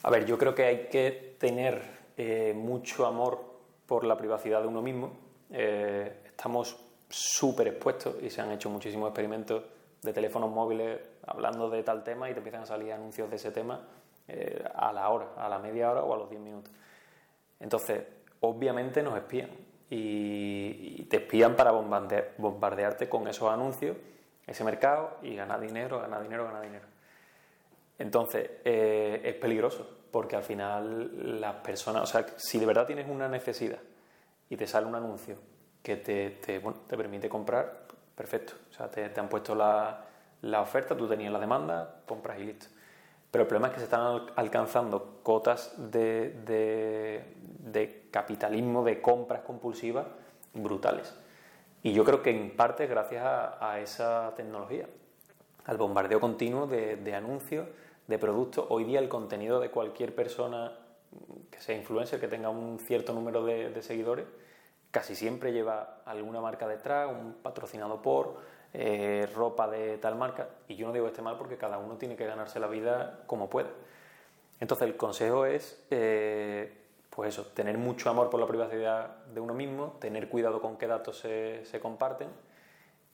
A 0.04 0.10
ver, 0.12 0.26
yo 0.26 0.38
creo 0.38 0.54
que 0.54 0.66
hay 0.66 0.88
que 0.90 1.36
tener 1.40 1.82
eh, 2.18 2.54
mucho 2.54 3.08
amor 3.08 3.42
por 3.88 4.04
la 4.04 4.16
privacidad 4.16 4.62
de 4.62 4.68
uno 4.68 4.82
mismo. 4.82 5.18
Eh, 5.50 6.22
estamos 6.26 6.78
súper 7.10 7.70
expuestos 7.70 8.18
y 8.22 8.30
se 8.30 8.42
han 8.42 8.52
hecho 8.52 8.70
muchísimos 8.70 9.08
experimentos 9.08 9.64
de 10.04 10.14
teléfonos 10.14 10.52
móviles 10.52 11.00
hablando 11.26 11.70
de 11.70 11.82
tal 11.82 12.04
tema 12.04 12.30
y 12.30 12.34
te 12.34 12.40
empiezan 12.40 12.64
a 12.64 12.66
salir 12.66 12.92
anuncios 12.92 13.30
de 13.30 13.38
ese 13.38 13.52
tema 13.52 13.88
eh, 14.28 14.64
a 14.76 14.92
la 14.92 15.10
hora, 15.10 15.30
a 15.38 15.48
la 15.50 15.58
media 15.58 15.90
hora 15.90 16.04
o 16.04 16.14
a 16.14 16.18
los 16.18 16.30
10 16.30 16.42
minutos. 16.42 16.72
Entonces, 17.60 18.04
obviamente 18.42 19.02
nos 19.02 19.18
espían 19.18 19.50
y, 19.90 20.98
y 21.00 21.08
te 21.10 21.18
espían 21.18 21.56
para 21.56 21.72
bombardear, 21.72 22.34
bombardearte 22.38 23.10
con 23.10 23.28
esos 23.28 23.50
anuncios, 23.50 23.96
ese 24.48 24.64
mercado 24.64 25.18
y 25.22 25.36
ganar 25.36 25.60
dinero, 25.60 26.00
ganar 26.00 26.24
dinero, 26.24 26.46
ganar 26.46 26.64
dinero. 26.64 26.86
Entonces, 28.00 28.50
eh, 28.64 29.22
es 29.24 29.36
peligroso 29.36 29.98
porque 30.12 30.36
al 30.36 30.44
final 30.44 31.42
las 31.42 31.56
personas, 31.56 32.04
o 32.04 32.06
sea, 32.06 32.26
si 32.38 32.58
de 32.58 32.66
verdad 32.66 32.88
tienes 32.88 33.08
una 33.10 33.28
necesidad 33.28 33.80
y 34.50 34.56
te 34.56 34.66
sale 34.66 34.88
un 34.88 34.96
anuncio 34.96 35.38
que 35.84 35.98
te, 35.98 36.32
te, 36.32 36.60
bueno, 36.60 36.80
te 36.88 36.96
permite 36.98 37.28
comprar, 37.28 37.86
perfecto. 38.16 38.54
O 38.70 38.74
sea, 38.74 38.90
te, 38.90 39.10
te 39.10 39.20
han 39.20 39.30
puesto 39.30 39.54
la, 39.54 40.06
la, 40.42 40.62
oferta, 40.62 40.96
tú 40.96 41.08
tenías 41.08 41.32
la 41.32 41.40
demanda, 41.40 42.02
compras 42.06 42.40
y 42.40 42.46
listo. 42.46 42.68
Pero 43.30 43.44
el 43.44 43.48
problema 43.48 43.68
es 43.68 43.74
que 43.74 43.80
se 43.80 43.86
están 43.86 44.28
alcanzando 44.36 45.20
cotas 45.22 45.74
de, 45.78 46.42
de, 46.46 47.36
de 47.60 48.08
capitalismo, 48.10 48.84
de 48.84 49.02
compras 49.02 49.42
compulsivas 49.42 50.08
brutales. 50.54 51.14
Y 51.84 51.94
yo 51.94 52.04
creo 52.04 52.22
que 52.22 52.32
en 52.32 52.56
parte 52.56 52.86
es 52.86 52.90
gracias 52.90 53.24
a, 53.24 53.72
a 53.72 53.80
esa 53.80 54.34
tecnología, 54.36 54.88
al 55.66 55.78
bombardeo 55.78 56.20
continuo 56.20 56.68
de, 56.68 56.96
de 56.98 57.16
anuncios 57.16 57.68
de 58.08 58.18
productos. 58.18 58.66
Hoy 58.70 58.84
día 58.84 59.00
el 59.00 59.10
contenido 59.10 59.60
de 59.60 59.70
cualquier 59.70 60.16
persona 60.16 60.78
que 61.52 61.60
sea 61.60 61.76
influencer, 61.76 62.20
que 62.20 62.28
tenga 62.28 62.50
un 62.50 62.80
cierto 62.80 63.14
número 63.14 63.46
de, 63.46 63.70
de 63.70 63.82
seguidores, 63.82 64.26
casi 64.92 65.16
siempre 65.16 65.54
lleva 65.54 66.02
alguna 66.06 66.42
marca 66.42 66.68
detrás, 66.68 67.10
un 67.10 67.34
patrocinado 67.42 68.02
por, 68.02 68.38
eh, 68.74 69.28
ropa 69.34 69.68
de 69.68 69.98
tal 69.98 70.16
marca. 70.16 70.50
Y 70.68 70.76
yo 70.76 70.88
no 70.88 70.94
digo 70.94 71.08
este 71.08 71.22
mal 71.22 71.38
porque 71.38 71.58
cada 71.58 71.78
uno 71.78 71.98
tiene 71.98 72.16
que 72.16 72.26
ganarse 72.26 72.60
la 72.60 72.68
vida 72.68 73.20
como 73.28 73.50
puede. 73.50 73.70
Entonces 74.60 74.88
el 74.88 74.98
consejo 74.98 75.46
es, 75.46 75.86
eh, 75.92 76.87
pues 77.18 77.34
eso, 77.34 77.48
tener 77.48 77.80
mucho 77.80 78.12
amor 78.12 78.30
por 78.30 78.40
la 78.40 78.46
privacidad 78.46 79.26
de 79.34 79.40
uno 79.40 79.56
mismo, 79.56 79.98
tener 80.00 80.30
cuidado 80.30 80.62
con 80.62 80.78
qué 80.78 80.86
datos 80.86 81.18
se, 81.18 81.66
se 81.66 81.80
comparten 81.80 82.28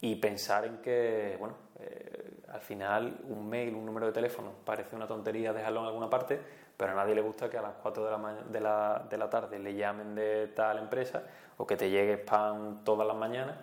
y 0.02 0.18
pensar 0.18 0.66
en 0.66 0.80
que, 0.80 1.38
bueno, 1.40 1.56
eh, 1.80 2.42
al 2.50 2.60
final 2.60 3.22
un 3.30 3.48
mail, 3.48 3.74
un 3.74 3.86
número 3.86 4.08
de 4.08 4.12
teléfono, 4.12 4.52
parece 4.66 4.94
una 4.98 5.08
tontería 5.08 5.54
dejarlo 5.54 5.80
en 5.80 5.86
alguna 5.86 6.10
parte, 6.10 6.38
pero 6.76 6.92
a 6.92 6.96
nadie 6.96 7.16
le 7.16 7.22
gusta 7.22 7.50
que 7.50 7.58
a 7.58 7.62
las 7.62 7.76
4 7.82 8.04
de 8.04 8.12
la, 8.12 8.34
de 8.52 8.60
la, 8.60 9.08
de 9.10 9.18
la 9.18 9.30
tarde 9.30 9.58
le 9.58 9.74
llamen 9.74 10.16
de 10.16 10.48
tal 10.48 10.80
empresa 10.80 11.24
o 11.56 11.66
que 11.66 11.78
te 11.78 11.90
llegue 11.90 12.16
spam 12.16 12.84
todas 12.84 13.08
las 13.08 13.16
mañanas 13.16 13.56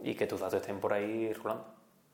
y 0.00 0.14
que 0.14 0.28
tus 0.28 0.38
datos 0.38 0.60
estén 0.60 0.78
por 0.78 0.92
ahí 0.92 1.32
rulando. 1.32 1.64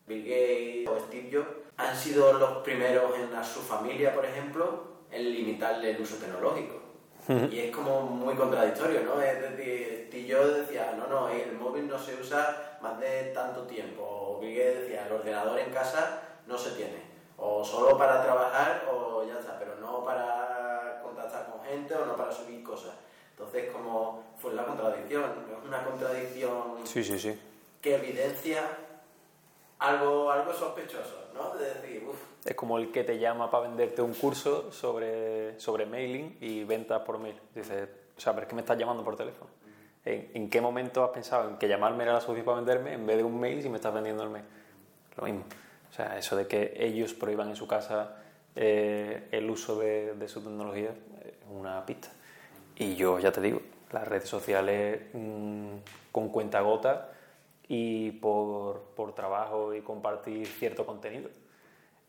Bill 0.06 0.22
Gates 0.22 0.88
o 0.88 1.06
Steve 1.08 1.28
Jobs 1.30 1.48
han 1.76 1.94
sido 1.94 2.32
los 2.38 2.64
primeros 2.64 3.14
en 3.18 3.34
a 3.34 3.44
su 3.44 3.60
familia, 3.60 4.14
por 4.14 4.24
ejemplo, 4.24 4.96
en 5.10 5.30
limitarle 5.30 5.90
el 5.90 6.00
uso 6.00 6.16
tecnológico. 6.16 6.85
Uh 7.28 7.32
-huh. 7.32 7.52
Y 7.52 7.60
es 7.60 7.74
como 7.74 8.02
muy 8.02 8.34
contradictorio, 8.34 9.02
¿no? 9.02 9.20
Es 9.20 9.40
decir, 9.40 10.06
Jobs 10.28 10.56
decía, 10.56 10.94
no, 10.96 11.06
no, 11.06 11.28
el 11.28 11.52
móvil 11.52 11.88
no 11.88 11.98
se 11.98 12.14
usa 12.14 12.78
más 12.80 12.98
de 12.98 13.32
tanto 13.34 13.62
tiempo. 13.62 14.02
O 14.02 14.40
Gates 14.40 14.82
decía, 14.82 15.06
el 15.06 15.12
ordenador 15.12 15.58
en 15.58 15.70
casa 15.70 16.20
no 16.46 16.56
se 16.58 16.70
tiene. 16.72 17.04
O 17.36 17.64
solo 17.64 17.96
para 17.96 18.22
trabajar 18.22 18.88
o 18.90 19.24
ya 19.24 19.38
está, 19.38 19.58
pero 19.58 19.76
no 19.76 20.04
para 20.04 21.00
contactar 21.02 21.50
con 21.50 21.62
gente 21.64 21.94
o 21.94 22.06
no 22.06 22.16
para 22.16 22.32
subir 22.32 22.62
cosas. 22.62 22.94
Entonces, 23.30 23.70
como 23.70 24.24
fue 24.38 24.54
la 24.54 24.64
contradicción, 24.64 25.24
es 25.24 25.68
una 25.68 25.84
contradicción 25.84 26.78
sí, 26.84 27.04
sí, 27.04 27.18
sí. 27.18 27.38
que 27.82 27.96
evidencia 27.96 28.62
algo, 29.78 30.30
algo 30.30 30.52
sospechoso, 30.54 31.25
¿no? 31.36 31.56
De 31.56 31.74
decir, 31.74 32.04
uff. 32.08 32.16
Es 32.44 32.54
como 32.54 32.78
el 32.78 32.92
que 32.92 33.04
te 33.04 33.18
llama 33.18 33.50
para 33.50 33.68
venderte 33.68 34.02
un 34.02 34.14
curso 34.14 34.70
sobre, 34.72 35.58
sobre 35.58 35.86
mailing 35.86 36.38
y 36.40 36.64
ventas 36.64 37.02
por 37.02 37.18
mail. 37.18 37.36
Dices, 37.54 37.88
o 38.16 38.20
sea, 38.20 38.32
pero 38.32 38.44
es 38.44 38.48
que 38.48 38.54
me 38.54 38.60
estás 38.62 38.78
llamando 38.78 39.02
por 39.04 39.16
teléfono. 39.16 39.50
¿En, 40.04 40.30
¿En, 40.34 40.50
qué 40.50 40.60
momento 40.60 41.02
has 41.02 41.10
pensado 41.10 41.48
en 41.50 41.56
que 41.56 41.66
llamarme 41.66 42.04
era 42.04 42.12
la 42.12 42.20
solución 42.20 42.44
para 42.46 42.58
venderme 42.58 42.92
en 42.92 43.04
vez 43.04 43.16
de 43.16 43.24
un 43.24 43.38
mail 43.40 43.62
si 43.62 43.68
me 43.68 43.76
estás 43.76 43.92
vendiendo 43.92 44.22
el 44.22 44.30
mail? 44.30 44.44
Lo 45.16 45.24
mismo. 45.24 45.44
O 45.90 45.92
sea, 45.92 46.16
eso 46.16 46.36
de 46.36 46.46
que 46.46 46.74
ellos 46.78 47.14
prohíban 47.14 47.48
en 47.48 47.56
su 47.56 47.66
casa 47.66 48.16
eh, 48.54 49.28
el 49.32 49.50
uso 49.50 49.78
de, 49.78 50.14
de 50.14 50.28
su 50.28 50.40
tecnología 50.40 50.90
es 51.24 51.34
una 51.50 51.84
pista. 51.84 52.08
Y 52.76 52.94
yo 52.94 53.18
ya 53.18 53.32
te 53.32 53.40
digo, 53.40 53.60
las 53.92 54.06
redes 54.06 54.28
sociales 54.28 55.02
mmm, 55.12 55.76
con 56.12 56.28
cuenta 56.28 56.60
gota 56.60 57.10
y 57.68 58.12
por, 58.12 58.92
por, 58.94 59.14
trabajo 59.14 59.74
y 59.74 59.80
compartir 59.80 60.46
cierto 60.46 60.86
contenido. 60.86 61.30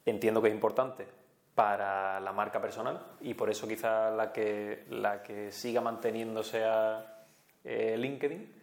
Entiendo 0.06 0.42
que 0.42 0.50
es 0.50 0.54
importante 0.54 1.08
para 1.56 2.20
la 2.20 2.32
marca 2.32 2.62
personal 2.62 3.04
y 3.22 3.34
por 3.34 3.50
eso 3.50 3.68
quizá 3.68 4.12
la 4.12 4.32
que, 4.32 4.86
la 4.90 5.24
que 5.24 5.52
siga 5.52 5.82
manteniéndose 5.82 6.64
a 6.64 7.26
eh, 7.64 7.96
LinkedIn 7.98 8.54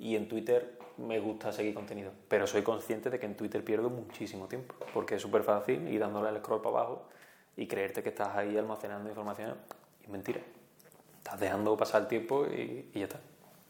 y 0.00 0.16
en 0.16 0.28
Twitter 0.28 0.78
me 0.96 1.20
gusta 1.20 1.52
seguir 1.52 1.74
contenido. 1.74 2.10
Pero 2.28 2.46
soy 2.46 2.62
consciente 2.62 3.08
de 3.08 3.20
que 3.20 3.26
en 3.26 3.36
Twitter 3.36 3.64
pierdo 3.64 3.88
muchísimo 3.88 4.48
tiempo 4.48 4.74
porque 4.92 5.14
es 5.14 5.22
súper 5.22 5.44
fácil 5.44 5.86
ir 5.88 6.00
dándole 6.00 6.28
el 6.30 6.38
scroll 6.38 6.60
para 6.60 6.78
abajo 6.78 7.08
y 7.56 7.66
creerte 7.66 8.02
que 8.02 8.08
estás 8.08 8.36
ahí 8.36 8.56
almacenando 8.58 9.08
información 9.08 9.56
y 10.00 10.04
es 10.04 10.10
mentira. 10.10 10.40
Estás 11.18 11.38
dejando 11.38 11.76
pasar 11.76 12.02
el 12.02 12.08
tiempo 12.08 12.46
y, 12.46 12.90
y 12.92 12.98
ya 12.98 13.04
está. 13.04 13.20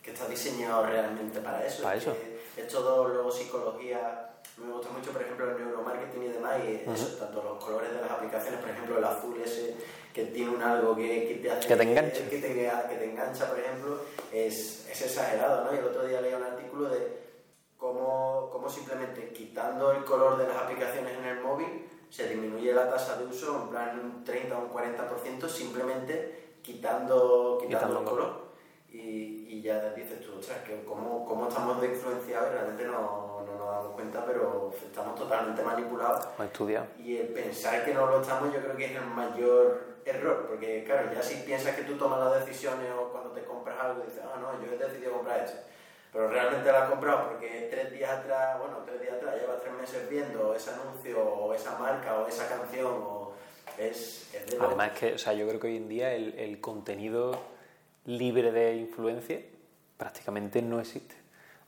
Que 0.03 0.13
está 0.13 0.27
diseñado 0.27 0.87
realmente 0.87 1.41
para 1.41 1.67
eso. 1.67 1.83
Para 1.83 1.97
eso. 1.97 2.17
Es 2.57 2.69
todo 2.69 3.09
luego 3.09 3.31
psicología. 3.31 4.27
Me 4.57 4.73
gusta 4.73 4.91
mucho, 4.91 5.11
por 5.13 5.23
ejemplo, 5.23 5.51
el 5.51 5.65
neuromarketing 5.65 6.23
y 6.25 6.29
demás. 6.29 6.59
Y 6.65 6.83
Uh 6.87 6.91
-huh. 6.91 6.95
eso, 6.95 7.17
tanto 7.19 7.43
los 7.43 7.65
colores 7.65 7.93
de 7.95 8.01
las 8.01 8.11
aplicaciones, 8.11 8.61
por 8.61 8.71
ejemplo, 8.71 8.99
el 8.99 9.05
azul 9.05 9.41
ese 9.43 9.77
que 10.13 10.25
tiene 10.27 10.51
un 10.51 10.63
algo 10.63 10.95
que, 10.97 11.29
que 11.29 11.35
te 11.37 11.51
hace. 11.53 11.69
Que 11.69 11.77
te 11.77 11.83
engancha. 11.85 12.29
Que 12.29 12.39
te, 12.39 12.49
que 12.55 12.97
te 12.99 13.05
engancha, 13.05 13.49
por 13.49 13.59
ejemplo, 13.59 14.01
es, 14.33 14.87
es 14.91 15.03
exagerado, 15.03 15.65
¿no? 15.65 15.75
Y 15.75 15.79
el 15.79 15.85
otro 15.85 16.05
día 16.05 16.21
leí 16.21 16.35
un 16.35 16.43
artículo 16.43 16.89
de 16.89 17.17
cómo, 17.79 18.51
cómo 18.53 18.69
simplemente 18.69 19.33
quitando 19.33 19.93
el 19.93 20.05
color 20.05 20.37
de 20.37 20.47
las 20.49 20.57
aplicaciones 20.57 21.17
en 21.17 21.25
el 21.25 21.41
móvil 21.41 21.89
se 22.11 22.29
disminuye 22.29 22.73
la 22.75 22.91
tasa 22.91 23.17
de 23.17 23.25
uso 23.27 23.57
en 23.63 23.69
plan 23.69 23.99
un 24.01 24.25
30 24.25 24.59
o 24.59 24.63
un 24.63 24.71
40% 24.73 25.49
simplemente 25.49 26.59
quitando, 26.61 27.57
quitando, 27.61 27.67
quitando 27.69 27.99
el 28.01 28.05
color. 28.05 28.50
Y, 28.93 29.47
y, 29.49 29.63
ya 29.63 29.91
dices 29.91 30.21
tú, 30.21 30.39
ostras, 30.39 30.59
que 30.67 30.83
cómo, 30.85 31.25
cómo 31.25 31.49
estamos 31.49 31.81
de 31.81 31.89
influenciados 31.89 32.51
realmente 32.51 32.85
no, 32.87 33.45
no, 33.47 33.57
nos 33.57 33.71
damos 33.71 33.93
cuenta, 33.93 34.25
pero 34.27 34.73
estamos 34.85 35.15
totalmente 35.15 35.63
manipulados. 35.63 36.27
Estudiado. 36.41 36.87
Y 36.99 37.19
el 37.19 37.29
pensar 37.29 37.85
que 37.85 37.95
no 37.95 38.07
lo 38.07 38.21
estamos 38.21 38.53
yo 38.53 38.61
creo 38.61 38.77
que 38.77 38.87
es 38.87 38.97
el 38.97 39.07
mayor 39.07 39.91
error, 40.05 40.47
porque 40.49 40.83
claro, 40.85 41.13
ya 41.15 41.23
si 41.23 41.37
piensas 41.43 41.77
que 41.77 41.83
tú 41.83 41.97
tomas 41.97 42.19
las 42.19 42.45
decisiones 42.45 42.91
o 42.99 43.11
cuando 43.11 43.31
te 43.31 43.45
compras 43.45 43.77
algo 43.81 44.03
dices, 44.03 44.23
ah, 44.25 44.39
no, 44.41 44.65
yo 44.65 44.73
he 44.73 44.77
decidido 44.77 45.13
comprar 45.13 45.45
eso. 45.45 45.57
Pero 46.13 46.29
realmente 46.29 46.71
lo 46.73 46.79
has 46.79 46.91
comprado 46.91 47.29
porque 47.29 47.69
tres 47.71 47.93
días 47.93 48.11
atrás, 48.11 48.59
bueno, 48.59 48.79
tres 48.85 49.01
días 49.01 49.15
atrás 49.15 49.37
llevas 49.41 49.61
tres 49.61 49.75
meses 49.75 50.11
viendo 50.11 50.55
ese 50.55 50.71
anuncio 50.71 51.23
o 51.23 51.55
esa 51.55 51.79
marca 51.79 52.19
o 52.19 52.27
esa 52.27 52.49
canción 52.49 52.87
o 52.87 53.33
es, 53.79 54.35
es 54.35 54.47
de 54.47 54.59
Además 54.61 54.91
es 54.95 54.99
que, 54.99 55.15
o 55.15 55.19
sea, 55.19 55.33
yo 55.33 55.47
creo 55.47 55.61
que 55.61 55.69
hoy 55.69 55.77
en 55.77 55.89
día 55.89 56.13
el, 56.13 56.37
el 56.37 56.61
contenido 56.61 57.39
libre 58.05 58.53
de 58.53 58.77
influencia 58.77 59.41
prácticamente 59.97 60.63
no 60.63 60.81
existe. 60.81 61.15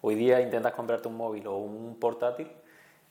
Hoy 0.01 0.15
día 0.15 0.41
intentas 0.41 0.73
comprarte 0.73 1.09
un 1.09 1.17
móvil 1.17 1.47
o 1.47 1.57
un 1.57 1.99
portátil 2.01 2.51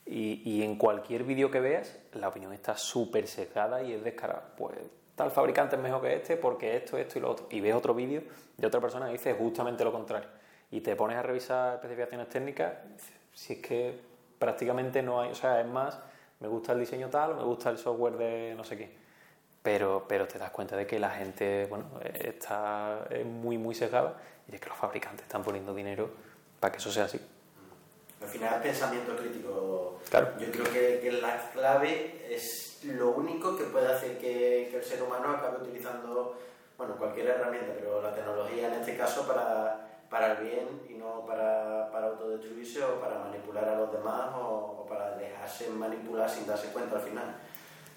y, 0.06 0.64
en 0.64 0.76
cualquier 0.78 1.24
vídeo 1.24 1.52
que 1.52 1.60
veas 1.60 2.00
la 2.14 2.28
opinión 2.28 2.52
está 2.54 2.76
súper 2.76 3.28
sesgada 3.28 3.84
y 3.84 3.94
es 3.94 4.04
descarada. 4.04 4.54
Pues 4.58 4.78
tal 5.16 5.32
fabricante 5.32 5.76
es 5.76 5.82
mejor 5.82 6.02
que 6.02 6.16
este 6.16 6.38
porque 6.38 6.76
esto, 6.76 6.98
esto 6.98 7.20
y 7.20 7.22
lo 7.22 7.32
otro. 7.32 7.48
Y 7.50 7.62
ves 7.62 7.76
otro 7.76 7.94
vídeo 7.94 8.24
de 8.58 8.68
otra 8.68 8.82
persona 8.82 9.06
que 9.06 9.14
dice 9.14 9.34
justamente 9.34 9.84
lo 9.84 9.92
contrario. 9.92 10.28
Y 10.72 10.82
te 10.82 10.96
pones 10.96 11.18
a 11.18 11.22
revisar 11.22 11.76
especificaciones 11.76 12.30
técnicas, 12.30 12.74
si 13.34 13.54
es 13.54 13.60
que 13.60 14.00
prácticamente 14.40 15.02
no 15.04 15.22
hay, 15.22 15.32
o 15.32 15.36
sea, 15.36 15.62
es 15.62 15.68
más, 15.68 16.00
me 16.40 16.48
gusta 16.48 16.74
el 16.74 16.80
diseño 16.80 17.10
tal, 17.10 17.36
me 17.36 17.44
gusta 17.44 17.70
el 17.70 17.78
software 17.78 18.18
de 18.18 18.54
no 18.56 18.64
sé 18.64 18.78
qué. 18.78 18.96
Pero, 19.64 20.06
pero 20.08 20.28
te 20.28 20.40
das 20.40 20.50
cuenta 20.50 20.76
de 20.76 20.88
que 20.88 21.00
la 21.00 21.12
gente, 21.12 21.68
bueno, 21.70 21.86
está 22.04 23.08
muy, 23.26 23.58
muy 23.58 23.76
sesgada 23.76 24.18
y 24.48 24.56
es 24.56 24.62
que 24.62 24.70
los 24.70 24.78
fabricantes 24.78 25.24
están 25.24 25.44
poniendo 25.44 25.74
dinero 25.74 26.10
para 26.60 26.72
que 26.72 26.80
eso 26.80 26.92
sea 26.92 27.06
así. 27.06 27.20
Al 28.22 28.28
final, 28.28 28.62
pensamiento 28.62 29.16
crítico. 29.16 30.00
Claro. 30.10 30.34
Yo 30.40 30.52
creo 30.52 30.66
que, 30.66 31.00
que 31.02 31.12
la 31.12 31.52
clave 31.52 32.28
es 32.30 32.80
lo 32.84 33.12
único 33.12 33.58
que 33.58 33.66
puede 33.66 33.92
hacer 33.92 34.18
que, 34.18 34.68
que, 34.70 34.78
el 34.78 34.84
ser 34.84 35.02
humano 35.02 35.30
acabe 35.30 35.64
utilizando, 35.64 36.38
bueno, 36.78 36.96
cualquier 36.98 37.28
herramienta, 37.28 37.74
pero 37.76 38.02
la 38.02 38.14
tecnología 38.14 38.68
en 38.68 38.74
este 38.74 38.96
caso 38.96 39.28
para, 39.28 40.04
para 40.10 40.34
el 40.34 40.46
bien 40.46 40.82
y 40.90 40.94
no 40.94 41.26
para, 41.26 41.90
para 41.92 42.08
autodestruirse 42.08 42.84
o 42.84 43.00
para 43.00 43.20
manipular 43.20 43.68
a 43.70 43.76
los 43.76 43.92
demás 43.92 44.32
o, 44.36 44.82
o, 44.82 44.86
para 44.88 45.16
dejarse 45.16 45.70
manipular 45.70 46.30
sin 46.30 46.46
darse 46.46 46.68
cuenta 46.68 46.98
al 46.98 47.02
final. 47.02 47.36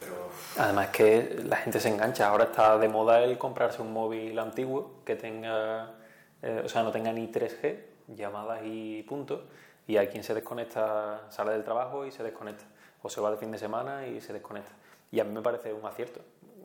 Pero... 0.05 0.65
Además 0.65 0.89
que 0.89 1.43
la 1.45 1.57
gente 1.57 1.81
se 1.81 1.89
engancha, 1.89 2.29
ahora 2.29 2.45
está 2.45 2.79
de 2.79 2.89
moda 2.89 3.23
el 3.23 3.39
comprarse 3.39 3.83
un 3.83 3.93
móvil 3.93 4.39
antiguo 4.39 5.03
que 5.05 5.17
tenga, 5.17 5.95
eh, 6.43 6.63
o 6.65 6.69
sea, 6.69 6.83
no 6.83 6.93
tenga 6.93 7.13
ni 7.13 7.29
3G, 7.29 7.79
llamadas 8.09 8.61
y 8.65 9.03
punto, 9.03 9.45
y 9.87 9.97
hay 9.97 10.09
quien 10.09 10.23
se 10.23 10.35
desconecta, 10.35 11.23
sale 11.31 11.53
del 11.53 11.65
trabajo 11.65 12.07
y 12.07 12.13
se 12.13 12.23
desconecta 12.23 12.65
o 13.03 13.11
se 13.11 13.21
va 13.21 13.31
de 13.31 13.37
fin 13.37 13.51
de 13.51 13.59
semana 13.59 14.07
y 14.07 14.21
se 14.21 14.33
desconecta. 14.33 14.73
Y 15.11 15.21
a 15.21 15.25
mí 15.25 15.33
me 15.33 15.43
parece 15.43 15.73
un 15.73 15.85
acierto. 15.85 16.21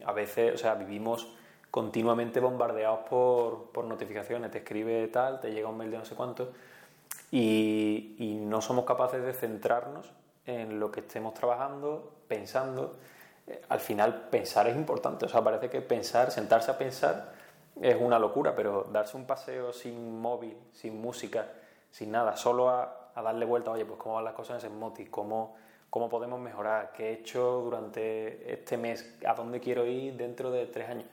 A 0.05 0.13
veces, 0.13 0.53
o 0.53 0.57
sea, 0.57 0.75
vivimos 0.75 1.35
continuamente 1.69 2.39
bombardeados 2.39 3.01
por, 3.09 3.71
por 3.71 3.85
notificaciones, 3.85 4.49
te 4.51 4.59
escribe 4.59 5.07
tal, 5.07 5.39
te 5.39 5.51
llega 5.51 5.67
un 5.67 5.77
mail 5.77 5.91
de 5.91 5.97
no 5.97 6.05
sé 6.05 6.15
cuánto, 6.15 6.51
y, 7.31 8.39
no 8.41 8.61
somos 8.61 8.85
capaces 8.85 9.23
de 9.23 9.33
centrarnos 9.33 10.09
en 10.45 10.79
lo 10.79 10.91
que 10.91 11.01
estemos 11.01 11.33
trabajando, 11.33 12.11
pensando. 12.27 12.95
Al 13.69 13.79
final, 13.79 14.27
pensar 14.29 14.67
es 14.67 14.75
importante, 14.75 15.25
o 15.25 15.29
sea, 15.29 15.43
parece 15.43 15.69
que 15.69 15.81
pensar, 15.81 16.31
sentarse 16.31 16.71
a 16.71 16.77
pensar 16.77 17.33
es 17.81 17.95
una 17.99 18.19
locura, 18.19 18.55
pero 18.55 18.83
darse 18.91 19.15
un 19.17 19.25
paseo 19.25 19.73
sin 19.73 20.19
móvil, 20.19 20.57
sin 20.73 21.01
música, 21.01 21.47
sin 21.91 22.11
nada, 22.11 22.35
solo 22.35 22.69
a, 22.69 22.95
darle 23.15 23.45
vuelta, 23.45 23.71
oye, 23.71 23.85
pues 23.85 23.99
cómo 23.99 24.15
van 24.15 24.23
las 24.23 24.33
cosas 24.33 24.63
en 24.63 24.77
Moti, 24.79 25.05
cómo 25.07 25.55
cómo 25.89 26.09
podemos 26.09 26.39
mejorar, 26.39 26.91
qué 26.91 27.09
he 27.09 27.13
hecho 27.13 27.61
durante 27.63 28.53
este 28.53 28.77
mes, 28.77 29.17
a 29.25 29.33
dónde 29.33 29.59
quiero 29.59 29.85
ir 29.85 30.15
dentro 30.15 30.51
de 30.51 30.65
tres 30.67 30.89
años. 30.89 31.05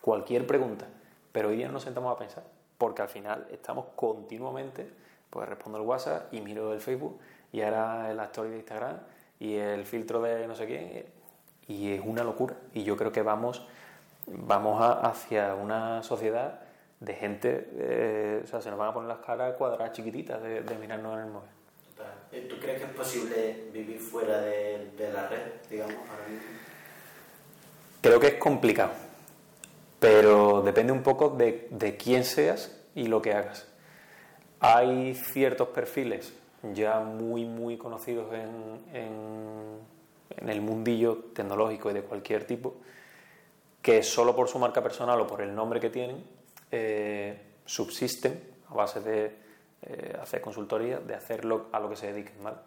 Cualquier 0.00 0.46
pregunta. 0.46 0.86
Pero 1.32 1.48
hoy 1.48 1.56
día 1.56 1.68
nos 1.68 1.84
sentamos 1.84 2.14
a 2.14 2.18
pensar, 2.18 2.42
porque 2.78 3.02
al 3.02 3.08
final 3.08 3.46
estamos 3.50 3.86
continuamente, 3.94 4.90
pues 5.30 5.48
respondo 5.48 5.78
el 5.78 5.86
WhatsApp 5.86 6.32
y 6.32 6.40
miro 6.40 6.72
el 6.72 6.80
Facebook 6.80 7.18
y 7.52 7.60
ahora 7.62 8.12
la 8.14 8.24
story 8.24 8.50
de 8.50 8.56
Instagram 8.56 8.98
y 9.38 9.54
el 9.54 9.84
filtro 9.84 10.20
de 10.20 10.46
no 10.48 10.54
sé 10.54 10.66
quién 10.66 11.06
y 11.68 11.92
es 11.92 12.00
una 12.04 12.24
locura. 12.24 12.56
Y 12.74 12.82
yo 12.82 12.96
creo 12.96 13.12
que 13.12 13.22
vamos, 13.22 13.66
vamos 14.26 14.82
a, 14.82 15.00
hacia 15.08 15.54
una 15.54 16.02
sociedad 16.02 16.60
de 17.00 17.14
gente, 17.14 17.68
eh, 17.76 18.40
o 18.42 18.46
sea, 18.46 18.60
se 18.60 18.70
nos 18.70 18.78
van 18.78 18.88
a 18.88 18.92
poner 18.92 19.08
las 19.08 19.18
caras 19.18 19.54
cuadradas 19.54 19.92
chiquititas 19.92 20.42
de, 20.42 20.62
de 20.62 20.74
mirarnos 20.76 21.14
en 21.18 21.24
el 21.26 21.30
móvil. 21.30 21.50
¿Tú 22.48 22.56
crees 22.60 22.78
que 22.78 22.84
es 22.84 22.92
posible 22.92 23.64
vivir 23.72 23.98
fuera 23.98 24.40
de, 24.40 24.90
de 24.96 25.12
la 25.12 25.28
red, 25.28 25.40
digamos, 25.70 25.96
ahora 25.96 26.28
mismo? 26.28 26.46
Creo 28.02 28.20
que 28.20 28.26
es 28.28 28.34
complicado, 28.34 28.90
pero 29.98 30.60
depende 30.62 30.92
un 30.92 31.02
poco 31.02 31.30
de, 31.30 31.68
de, 31.70 31.96
quién 31.96 32.24
seas 32.24 32.78
y 32.94 33.06
lo 33.06 33.22
que 33.22 33.32
hagas. 33.32 33.66
Hay 34.60 35.14
ciertos 35.14 35.68
perfiles 35.68 36.34
ya 36.74 37.00
muy, 37.00 37.44
muy 37.44 37.78
conocidos 37.78 38.32
en, 38.34 38.84
en, 38.94 39.78
en 40.40 40.48
el 40.48 40.60
mundillo 40.60 41.30
tecnológico 41.34 41.90
y 41.90 41.94
de 41.94 42.02
cualquier 42.02 42.44
tipo, 42.44 42.76
que 43.82 44.02
solo 44.02 44.34
por 44.34 44.48
su 44.48 44.58
marca 44.58 44.82
personal 44.82 45.20
o 45.20 45.26
por 45.26 45.42
el 45.42 45.54
nombre 45.54 45.80
que 45.80 45.90
tienen, 45.90 46.24
eh, 46.70 47.40
subsisten 47.64 48.56
a 48.68 48.74
base 48.74 49.00
de 49.00 49.36
eh, 49.82 50.16
hacer 50.20 50.40
consultoría, 50.40 50.98
de 50.98 51.14
hacerlo 51.14 51.66
a 51.72 51.80
lo 51.80 51.88
que 51.88 51.96
se 51.96 52.12
dediquen, 52.12 52.42
¿vale? 52.42 52.58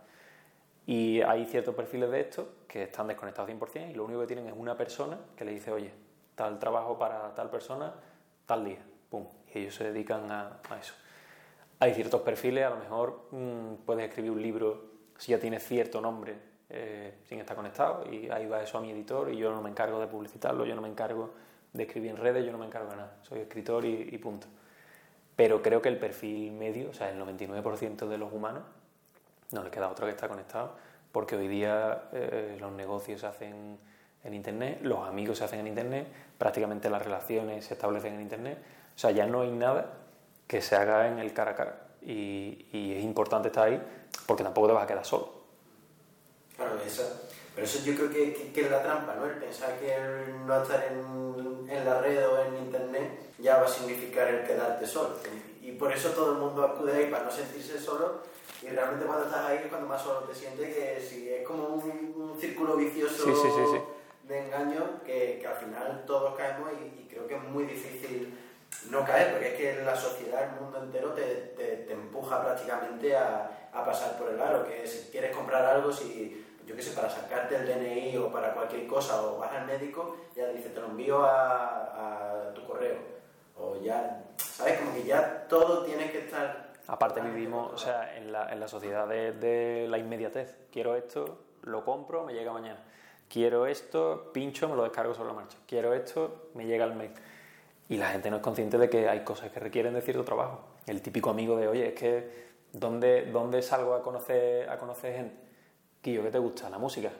Y 0.86 1.22
hay 1.22 1.46
ciertos 1.46 1.76
perfiles 1.76 2.10
de 2.10 2.22
estos 2.22 2.48
que 2.68 2.84
están 2.84 3.08
desconectados 3.08 3.50
100% 3.50 3.92
y 3.92 3.94
lo 3.94 4.06
único 4.06 4.22
que 4.22 4.28
tienen 4.28 4.48
es 4.48 4.54
una 4.56 4.76
persona 4.76 5.18
que 5.36 5.46
le 5.46 5.52
dice, 5.52 5.72
oye, 5.72 5.92
tal 6.36 6.58
trabajo 6.58 6.98
para 6.98 7.34
tal 7.36 7.50
persona, 7.50 7.94
tal 8.46 8.66
día, 8.66 8.84
pum, 9.10 9.28
y 9.54 9.60
ellos 9.60 9.76
se 9.76 9.92
dedican 9.92 10.32
a, 10.32 10.60
a 10.70 10.80
eso. 10.80 10.94
Hay 11.80 11.94
ciertos 11.94 12.22
perfiles, 12.22 12.66
a 12.66 12.72
lo 12.72 12.78
mejor 12.78 13.28
mmm, 13.32 13.76
puedes 13.86 14.08
escribir 14.08 14.32
un 14.32 14.42
libro 14.42 14.92
si 15.18 15.32
ya 15.32 15.40
tienes 15.40 15.64
cierto 15.64 16.02
nombre 16.02 16.51
eh, 16.74 17.16
sin 17.28 17.38
estar 17.38 17.54
conectado 17.54 18.06
y 18.10 18.30
ahí 18.30 18.46
va 18.46 18.64
eso 18.64 18.78
a 18.78 18.82
mi 18.82 18.92
editor 18.92 19.30
y 19.30 19.36
yo 19.36 19.52
no 19.52 19.62
me 19.62 19.70
encargo 19.70 20.00
de 20.00 20.08
publicitarlo, 20.08 20.66
yo 20.66 20.74
no 20.74 20.82
me 20.82 20.88
encargo 20.88 21.32
de 21.74 21.84
escribir 21.84 22.12
en 22.12 22.18
redes, 22.18 22.46
yo 22.46 22.52
no 22.54 22.58
me 22.58 22.66
encargo 22.66 22.90
de 22.92 22.96
nada, 22.96 23.18
soy 23.24 23.40
escritor 23.40 23.84
y, 23.84 24.18
punto. 24.20 24.48
Pero 25.36 25.62
creo 25.62 25.82
que 25.82 25.90
el 25.90 25.98
perfil 25.98 26.54
medio, 26.54 26.92
o 26.92 26.94
sea, 26.94 27.10
el 27.10 27.20
99% 27.20 28.08
de 28.08 28.18
los 28.18 28.32
humanos, 28.32 28.64
no 29.52 29.64
le 29.64 29.70
queda 29.70 29.90
otro 29.90 30.06
que 30.06 30.12
estar 30.12 30.30
conectado, 30.30 30.76
porque 31.12 31.36
hoy 31.36 31.50
día 31.50 32.04
eh, 32.14 32.56
los 32.60 32.72
negocios 32.72 33.20
se 33.20 33.28
hacen 33.28 33.78
en 34.24 34.34
Internet, 34.34 34.80
los 34.82 35.06
amigos 35.06 35.40
se 35.40 35.44
hacen 35.44 35.60
en 35.60 35.68
Internet, 35.68 36.08
prácticamente 36.38 36.90
las 36.90 37.04
relaciones 37.04 37.66
se 37.66 37.74
establecen 37.74 38.14
en 38.14 38.22
Internet. 38.22 38.60
O 38.96 38.98
sea, 38.98 39.12
ya 39.12 39.26
no 39.26 39.42
hay 39.42 39.52
nada 39.52 39.92
que 40.48 40.62
se 40.62 40.78
haga 40.78 41.10
en 41.10 41.20
el 41.20 41.34
cara 41.34 41.52
a 41.52 41.56
cara. 41.56 41.82
Y, 42.02 42.68
y 42.72 42.94
es 42.94 43.04
importante 43.04 43.50
estar 43.50 43.68
ahí 43.68 43.82
porque 44.26 44.44
tampoco 44.44 44.68
te 44.68 44.74
vas 44.74 44.84
a 44.86 44.88
quedar 44.88 45.04
solo. 45.04 45.41
Claro, 46.62 46.78
pero 47.54 47.68
eso 47.68 47.80
yo 47.84 47.96
creo 47.96 48.10
que, 48.10 48.34
que, 48.34 48.54
que, 48.54 48.62
es 48.62 48.72
la 48.72 48.82
trampa, 48.82 49.16
¿no? 49.16 49.26
El 49.26 49.34
pensar 49.34 49.78
que 49.78 49.94
el 49.94 50.46
no 50.46 50.62
estar 50.62 50.84
en, 50.86 51.70
en, 51.70 51.86
la 51.86 52.00
red 52.00 52.26
o 52.28 52.46
en 52.46 52.58
internet 52.58 53.34
ya 53.40 53.58
va 53.58 53.66
a 53.66 53.70
significar 53.70 54.28
el 54.30 54.46
quedarte 54.46 54.86
solo. 54.86 55.18
Y 55.62 55.74
por 55.74 55.92
eso 55.92 56.12
todo 56.12 56.34
el 56.34 56.38
mundo 56.38 56.64
acude 56.64 56.94
ahí 56.94 57.12
para 57.12 57.26
no 57.26 57.32
sentirse 57.32 57.78
solo. 57.78 58.22
Y 58.62 58.68
realmente 58.68 59.06
cuando 59.06 59.26
estás 59.26 59.46
ahí 59.46 59.58
es 59.58 59.68
cuando 59.68 59.88
más 59.88 60.02
solo 60.02 60.22
te 60.22 60.36
sientes, 60.36 60.74
que 60.74 61.02
si 61.02 61.30
es 61.30 61.46
como 61.46 61.68
un, 61.68 62.14
un 62.16 62.40
círculo 62.40 62.78
vicioso 62.78 63.26
sí, 63.26 63.34
sí, 63.34 63.48
sí, 63.72 63.80
de 64.28 64.46
engaño 64.46 65.02
que, 65.04 65.40
que, 65.42 65.48
al 65.48 65.56
final 65.56 66.04
todos 66.06 66.38
caemos 66.38 66.70
y, 66.80 67.02
y, 67.02 67.08
creo 67.10 67.28
que 67.28 67.36
es 67.36 67.44
muy 67.44 67.66
difícil 67.66 68.38
no 68.90 69.04
caer, 69.04 69.32
porque 69.32 69.48
es 69.50 69.56
que 69.56 69.84
la 69.84 69.96
sociedad, 69.96 70.44
el 70.44 70.62
mundo 70.62 70.84
entero 70.84 71.14
te, 71.14 71.24
te, 71.58 71.78
te 71.78 71.94
empuja 71.94 72.42
prácticamente 72.42 73.18
a, 73.18 73.70
a 73.74 73.86
pasar 73.86 74.18
por 74.18 74.30
el 74.30 74.40
aro, 74.40 74.66
que 74.66 74.86
si 74.88 75.10
quieres 75.12 75.36
comprar 75.36 75.66
algo, 75.66 75.92
si 75.92 76.46
yo 76.66 76.76
qué 76.76 76.82
sé, 76.82 76.96
para 76.96 77.10
sacarte 77.10 77.56
el 77.56 77.66
DNI 77.66 78.18
o 78.18 78.32
para 78.32 78.54
cualquier 78.54 78.88
cosa 78.88 79.22
o 79.22 79.38
vas 79.38 79.52
al 79.52 79.66
médico, 79.66 80.18
ya 80.36 80.48
dice, 80.48 80.70
te 80.70 80.80
lo 80.80 80.88
envío 80.88 81.24
a, 81.24 82.50
a 82.50 82.54
tu 82.54 82.66
correo. 82.66 82.98
O 83.58 83.80
ya, 83.82 84.24
¿sabes? 84.38 84.80
Como 84.80 84.94
que 84.94 85.04
ya 85.04 85.46
todo 85.48 85.84
tiene 85.84 86.12
que 86.12 86.20
estar... 86.20 86.72
Aparte 86.88 87.22
vivimos, 87.22 87.72
o 87.74 87.78
sea, 87.78 88.18
en 88.18 88.32
la, 88.32 88.52
en 88.52 88.60
la 88.60 88.68
sociedad 88.68 89.08
de, 89.08 89.32
de, 89.34 89.88
la 89.88 89.98
inmediatez. 89.98 90.58
Quiero 90.72 90.96
esto, 90.96 91.40
lo 91.64 91.86
compro, 91.86 92.24
me 92.24 92.34
llega 92.34 92.52
mañana. 92.52 92.80
Quiero 93.30 93.66
esto, 93.66 94.32
pincho, 94.34 94.68
me 94.68 94.76
lo 94.76 94.84
descargo 94.84 95.14
sobre 95.14 95.30
la 95.30 95.36
marcha. 95.36 95.58
Quiero 95.68 95.94
esto, 95.94 96.50
me 96.54 96.66
llega 96.66 96.86
el 96.86 96.96
mail. 96.96 97.12
Y 97.88 97.98
la 97.98 98.10
gente 98.10 98.30
no 98.30 98.38
es 98.38 98.42
consciente 98.42 98.78
de 98.78 98.90
que 98.90 99.08
hay 99.08 99.24
cosas 99.24 99.52
que 99.52 99.60
requieren 99.60 99.94
de 99.94 100.02
cierto 100.02 100.24
trabajo. 100.24 100.62
El 100.88 101.02
típico 101.02 101.30
amigo 101.30 101.56
de, 101.58 101.68
oye, 101.68 101.90
es 101.90 101.94
que, 101.94 102.50
¿dónde, 102.74 103.30
dónde 103.32 103.62
salgo 103.62 103.94
a 103.94 104.02
conocer, 104.02 104.70
a 104.70 104.78
conocer 104.78 105.16
gente? 105.16 105.51
Quillo, 106.02 106.24
¿qué 106.24 106.32
te 106.32 106.40
gusta? 106.40 106.70
La 106.70 106.80
música. 106.80 107.12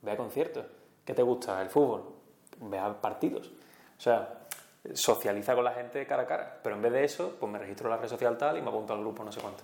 Ve 0.00 0.12
a 0.12 0.16
conciertos. 0.16 0.64
¿Qué 1.04 1.12
te 1.12 1.22
gusta? 1.22 1.60
El 1.60 1.68
fútbol. 1.68 2.04
Ve 2.60 2.78
a 2.78 2.98
partidos. 2.98 3.48
O 3.48 4.00
sea, 4.00 4.46
socializa 4.94 5.54
con 5.54 5.64
la 5.64 5.72
gente 5.72 6.06
cara 6.06 6.22
a 6.22 6.26
cara. 6.26 6.60
Pero 6.62 6.76
en 6.76 6.82
vez 6.82 6.92
de 6.92 7.04
eso, 7.04 7.36
pues 7.38 7.52
me 7.52 7.58
registro 7.58 7.88
en 7.88 7.96
la 7.96 7.96
red 7.98 8.08
social 8.08 8.38
tal 8.38 8.56
y 8.56 8.62
me 8.62 8.68
apunto 8.68 8.94
al 8.94 9.00
grupo 9.00 9.22
no 9.24 9.30
sé 9.30 9.40
cuánto. 9.40 9.62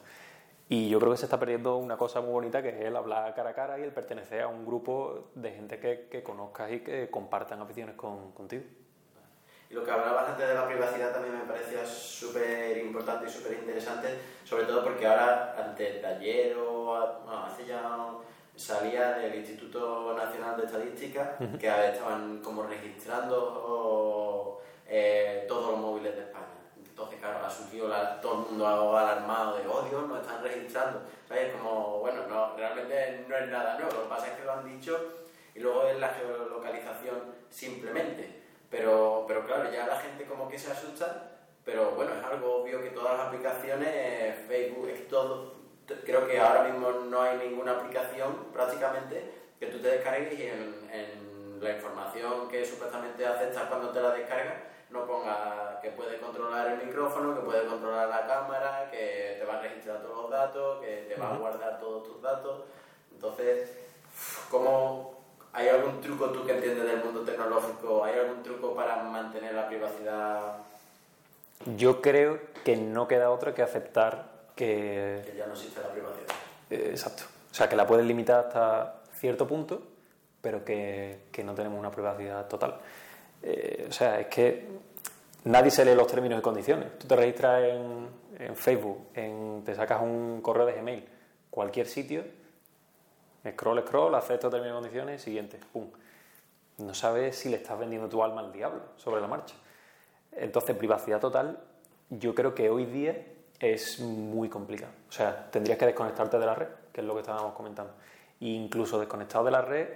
Y 0.68 0.88
yo 0.90 0.98
creo 0.98 1.12
que 1.12 1.16
se 1.16 1.24
está 1.24 1.38
perdiendo 1.38 1.76
una 1.76 1.96
cosa 1.96 2.20
muy 2.20 2.32
bonita 2.32 2.60
que 2.60 2.70
es 2.70 2.80
el 2.84 2.96
hablar 2.96 3.34
cara 3.34 3.50
a 3.50 3.54
cara 3.54 3.78
y 3.78 3.82
el 3.82 3.92
pertenecer 3.92 4.42
a 4.42 4.48
un 4.48 4.66
grupo 4.66 5.30
de 5.34 5.52
gente 5.52 5.78
que, 5.78 6.08
que 6.10 6.22
conozcas 6.22 6.72
y 6.72 6.80
que 6.80 7.08
compartan 7.08 7.60
aficiones 7.60 7.94
con, 7.94 8.32
contigo. 8.32 8.64
Y 9.70 9.74
lo 9.74 9.84
que 9.84 9.90
hablabas 9.90 10.28
antes 10.28 10.46
de 10.46 10.54
la 10.54 10.66
privacidad 10.66 11.12
también 11.12 11.38
me 11.38 11.44
parecía 11.44 11.84
súper 11.86 12.78
importante 12.78 13.26
y 13.26 13.30
súper 13.30 13.54
interesante, 13.54 14.08
sobre 14.44 14.64
todo 14.64 14.84
porque 14.84 15.06
ahora, 15.06 15.56
antes 15.58 16.02
de 16.02 16.06
ayer 16.06 16.56
o 16.56 17.22
bueno, 17.24 17.46
hace 17.46 17.64
ya 17.66 17.80
salía 18.56 19.12
del 19.18 19.34
Instituto 19.36 20.14
Nacional 20.16 20.56
de 20.56 20.64
Estadística, 20.66 21.36
uh 21.38 21.44
-huh. 21.44 21.58
que 21.58 21.66
estaban 21.68 22.40
como 22.42 22.62
registrando 22.64 24.60
eh, 24.88 25.44
todos 25.48 25.72
los 25.72 25.80
móviles 25.80 26.14
de 26.16 26.22
España. 26.22 26.46
Entonces, 26.88 27.18
claro, 27.20 27.44
ha 27.44 27.50
surgido 27.50 27.88
la- 27.88 28.20
todo 28.20 28.34
el 28.44 28.50
mundo 28.50 28.96
alarmado 28.96 29.56
de, 29.56 29.68
oh 29.68 29.82
Dios, 29.82 30.08
nos 30.08 30.20
están 30.20 30.42
registrando. 30.42 31.00
¿Sabes? 31.28 31.52
Como, 31.54 31.98
bueno, 32.00 32.26
no, 32.28 32.56
realmente 32.56 33.24
no 33.28 33.36
es 33.36 33.48
nada 33.48 33.74
nuevo, 33.78 33.92
lo 33.92 34.02
que 34.04 34.08
pasa 34.08 34.28
es 34.28 34.32
que 34.34 34.44
lo 34.44 34.52
han 34.52 34.64
dicho 34.64 34.98
y 35.54 35.58
luego 35.60 35.86
es 35.88 35.98
la 35.98 36.08
geolocalización 36.10 37.34
simplemente. 37.50 38.42
Pero, 38.70 39.24
pero 39.28 39.44
claro, 39.46 39.70
ya 39.72 39.86
la 39.86 39.96
gente 39.96 40.24
como 40.24 40.48
que 40.48 40.58
se 40.58 40.70
asusta, 40.72 41.30
pero 41.64 41.90
bueno, 41.92 42.12
es 42.14 42.24
algo 42.24 42.62
obvio 42.62 42.80
que 42.82 42.90
todas 42.90 43.18
las 43.18 43.26
aplicaciones, 43.28 44.36
Facebook, 44.46 44.88
es 44.88 45.08
todo, 45.08 45.55
creo 46.04 46.26
que 46.26 46.38
ahora 46.38 46.64
mismo 46.64 46.90
no 46.90 47.22
hay 47.22 47.38
ninguna 47.38 47.72
aplicación 47.72 48.34
prácticamente 48.52 49.32
que 49.58 49.66
tú 49.66 49.78
te 49.78 49.88
descargues 49.88 50.38
y 50.38 50.42
en, 50.42 50.90
en 50.92 51.60
la 51.60 51.76
información 51.76 52.48
que 52.48 52.64
supuestamente 52.64 53.26
aceptas 53.26 53.64
cuando 53.68 53.90
te 53.90 54.00
la 54.00 54.10
descargas 54.10 54.56
no 54.90 55.06
ponga 55.06 55.80
que 55.82 55.90
puede 55.90 56.18
controlar 56.18 56.68
el 56.68 56.86
micrófono, 56.86 57.34
que 57.34 57.40
puede 57.40 57.66
controlar 57.66 58.08
la 58.08 58.26
cámara, 58.26 58.88
que 58.90 59.36
te 59.38 59.44
va 59.44 59.58
a 59.58 59.62
registrar 59.62 60.00
todos 60.02 60.22
los 60.22 60.30
datos, 60.30 60.80
que 60.80 61.06
te 61.08 61.20
va 61.20 61.34
a 61.34 61.36
guardar 61.36 61.80
todos 61.80 62.04
tus 62.04 62.22
datos. 62.22 62.62
Entonces, 63.12 63.72
¿cómo 64.50 65.14
hay 65.52 65.68
algún 65.68 66.00
truco 66.00 66.26
tú 66.30 66.46
que 66.46 66.52
entiendes 66.52 66.86
del 66.86 67.04
mundo 67.04 67.22
tecnológico? 67.22 68.04
¿Hay 68.04 68.18
algún 68.18 68.42
truco 68.42 68.74
para 68.74 69.02
mantener 69.02 69.54
la 69.54 69.66
privacidad 69.66 70.58
Yo 71.76 72.00
creo 72.00 72.38
que 72.64 72.76
no 72.76 73.08
queda 73.08 73.30
otra 73.30 73.54
que 73.54 73.62
aceptar 73.62 74.35
que... 74.56 75.22
que 75.24 75.36
ya 75.36 75.46
no 75.46 75.52
existe 75.52 75.80
la 75.80 75.90
privacidad? 75.90 76.34
eh, 76.70 76.88
exacto. 76.90 77.22
O 77.50 77.54
sea, 77.54 77.68
que 77.68 77.76
la 77.76 77.86
puedes 77.86 78.04
limitar 78.04 78.46
hasta 78.46 79.02
cierto 79.12 79.46
punto, 79.46 79.82
pero 80.40 80.64
que, 80.64 81.26
que 81.30 81.44
no 81.44 81.54
tenemos 81.54 81.78
una 81.78 81.90
privacidad 81.90 82.46
total. 82.48 82.78
Eh, 83.42 83.86
o 83.88 83.92
sea, 83.92 84.20
es 84.20 84.26
que 84.26 84.66
nadie 85.44 85.70
se 85.70 85.84
lee 85.84 85.94
los 85.94 86.06
términos 86.06 86.38
y 86.38 86.42
condiciones. 86.42 86.98
Tú 86.98 87.06
te 87.06 87.16
registras 87.16 87.64
en, 87.64 88.08
en 88.38 88.56
Facebook, 88.56 89.08
en, 89.14 89.62
te 89.64 89.74
sacas 89.74 90.02
un 90.02 90.40
correo 90.42 90.66
de 90.66 90.72
Gmail, 90.72 91.08
cualquier 91.50 91.86
sitio, 91.86 92.24
scroll, 93.48 93.80
scroll, 93.86 94.14
acepto 94.14 94.50
términos 94.50 94.74
y 94.74 94.82
condiciones, 94.82 95.22
siguiente, 95.22 95.58
pum. 95.72 95.88
No 96.78 96.92
sabes 96.92 97.36
si 97.38 97.48
le 97.48 97.56
estás 97.56 97.78
vendiendo 97.78 98.08
tu 98.08 98.22
alma 98.22 98.40
al 98.40 98.52
diablo 98.52 98.82
sobre 98.96 99.20
la 99.20 99.28
marcha. 99.28 99.54
Entonces, 100.32 100.76
privacidad 100.76 101.20
total, 101.20 101.58
yo 102.10 102.34
creo 102.34 102.54
que 102.54 102.68
hoy 102.68 102.84
día 102.84 103.16
es 103.60 104.00
muy 104.00 104.48
complicado. 104.48 104.92
O 105.08 105.12
sea, 105.12 105.50
tendrías 105.50 105.78
que 105.78 105.86
desconectarte 105.86 106.38
de 106.38 106.46
la 106.46 106.54
red, 106.54 106.68
que 106.92 107.00
es 107.00 107.06
lo 107.06 107.14
que 107.14 107.20
estábamos 107.20 107.54
comentando. 107.54 107.92
E 108.40 108.46
incluso 108.48 108.98
desconectado 108.98 109.44
de 109.44 109.50
la 109.50 109.62
red, 109.62 109.88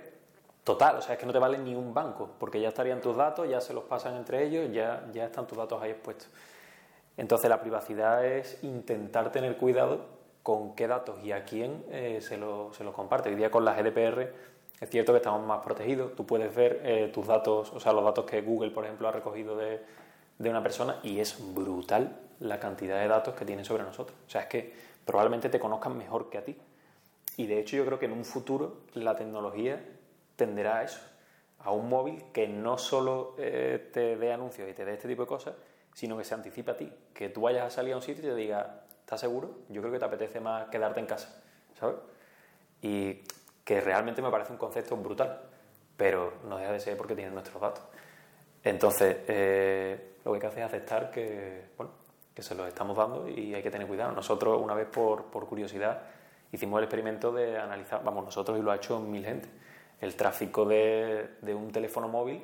total, 0.65 0.97
o 0.97 1.03
sea, 1.03 1.15
es 1.15 1.21
que 1.21 1.27
no 1.27 1.33
te 1.33 1.39
vale 1.39 1.59
ni 1.59 1.75
un 1.75 1.93
banco, 1.93 2.31
porque 2.39 2.61
ya 2.61 2.69
estarían 2.69 3.01
tus 3.01 3.17
datos, 3.17 3.49
ya 3.49 3.61
se 3.61 3.75
los 3.75 3.85
pasan 3.85 4.17
entre 4.17 4.45
ellos, 4.45 4.73
ya, 4.73 5.07
ya 5.13 5.27
están 5.27 5.47
tus 5.47 5.59
datos 5.59 5.81
ahí 5.83 5.91
expuestos. 5.91 6.29
Entonces, 7.17 7.51
la 7.51 7.61
privacidad 7.61 8.25
es 8.25 8.63
intentar 8.65 9.31
tener 9.31 9.57
cuidado 9.57 10.21
con 10.43 10.75
qué 10.75 10.89
datos 10.89 11.23
y 11.23 11.33
a 11.33 11.45
quién 11.45 11.85
eh, 11.91 12.21
se 12.23 12.39
los 12.39 12.75
se 12.75 12.85
los 12.85 12.95
comparte. 12.95 13.29
Hoy 13.29 13.35
día 13.35 13.51
con 13.51 13.65
la 13.65 13.75
GDPR 13.75 14.33
es 14.81 14.89
cierto 14.89 15.13
que 15.13 15.19
estamos 15.19 15.47
más 15.47 15.63
protegidos. 15.63 16.15
Tú 16.15 16.25
puedes 16.25 16.55
ver 16.55 16.81
eh, 16.83 17.11
tus 17.13 17.27
datos, 17.27 17.71
o 17.73 17.81
sea, 17.81 17.93
los 17.93 18.05
datos 18.05 18.25
que 18.25 18.41
Google, 18.41 18.71
por 18.71 18.85
ejemplo, 18.85 19.09
ha 19.09 19.13
recogido 19.13 19.55
de, 19.57 19.83
de 20.41 20.49
una 20.49 20.63
persona 20.63 20.99
y 21.03 21.21
es 21.21 21.37
brutal 21.55 22.19
la 22.41 22.59
cantidad 22.59 22.99
de 22.99 23.07
datos 23.07 23.35
que 23.35 23.45
tienen 23.45 23.67
sobre 23.67 23.85
nosotros. 23.85 24.19
O 24.27 24.31
sea, 24.31 24.43
es 24.43 24.47
que 24.47 24.73
probablemente 25.05 25.51
te 25.51 25.61
conozcan 25.61 25.97
mejor 25.99 26.31
que 26.31 26.39
a 26.39 26.45
ti. 26.45 26.57
Y 27.37 27.47
de 27.47 27.61
hecho 27.61 27.77
yo 27.77 27.85
creo 27.85 27.99
que 27.99 28.07
en 28.07 28.13
un 28.13 28.25
futuro 28.25 28.79
la 28.95 29.17
tecnología 29.17 29.85
tenderá 30.37 30.79
a 30.79 30.85
eso, 30.85 31.01
a 31.59 31.73
un 31.73 31.91
móvil 31.91 32.25
que 32.33 32.49
no 32.49 32.79
solo 32.79 33.35
eh, 33.39 33.91
te 33.93 34.17
dé 34.17 34.33
anuncios 34.33 34.69
y 34.71 34.73
te 34.73 34.87
dé 34.87 34.95
este 34.95 35.09
tipo 35.09 35.23
de 35.23 35.29
cosas, 35.29 35.55
sino 35.93 36.17
que 36.17 36.25
se 36.25 36.33
anticipe 36.33 36.71
a 36.71 36.77
ti, 36.77 36.91
que 37.13 37.29
tú 37.29 37.43
vayas 37.43 37.67
a 37.67 37.71
salir 37.71 37.93
a 37.93 37.97
un 37.97 38.03
sitio 38.03 38.25
y 38.25 38.29
te 38.29 38.35
diga, 38.35 38.85
¿estás 39.01 39.21
seguro? 39.21 39.59
Yo 39.69 39.83
creo 39.83 39.93
que 39.93 39.99
te 39.99 40.05
apetece 40.07 40.41
más 40.41 40.71
quedarte 40.71 41.01
en 41.01 41.07
casa, 41.07 41.43
¿sabes? 41.79 41.97
Y 42.81 43.21
que 43.63 43.83
realmente 43.83 44.23
me 44.23 44.31
parece 44.31 44.53
un 44.53 44.59
concepto 44.59 44.97
brutal, 44.97 45.39
pero 45.99 46.33
no 46.49 46.57
deja 46.57 46.73
de 46.73 46.81
ser 46.81 46.97
porque 46.97 47.15
tienen 47.15 47.35
nuestros 47.35 47.61
datos. 47.61 47.83
Entonces, 48.63 49.19
eh, 49.29 50.17
lo 50.25 50.33
que 50.33 50.37
hay 50.37 50.41
que 50.41 50.47
hacer 50.47 50.59
es 50.61 50.67
aceptar 50.67 51.11
que, 51.11 51.71
bueno, 51.77 51.93
que 52.35 52.43
se 52.43 52.55
los 52.55 52.69
estamos 52.69 52.97
dando 52.97 53.29
y 53.29 53.55
hay 53.55 53.63
que 53.63 53.71
tener 53.71 53.87
cuidado. 53.87 54.13
Nosotros, 54.13 54.61
una 54.63 54.75
vez 54.75 54.87
por, 54.87 55.31
curiosidad, 55.31 56.03
hicimos 56.53 56.79
el 56.79 56.85
experimento 56.85 57.33
de 57.33 57.59
analizar, 57.59 58.03
vamos, 58.05 58.25
nosotros 58.25 58.59
y 58.59 58.63
lo 58.63 58.71
ha 58.71 58.77
hecho 58.77 59.01
mil 59.01 59.25
gente, 59.25 59.49
el 60.01 60.15
tráfico 60.17 60.65
de, 60.65 61.37
de 61.41 61.55
un 61.55 61.71
teléfono 61.73 62.09
móvil 62.09 62.43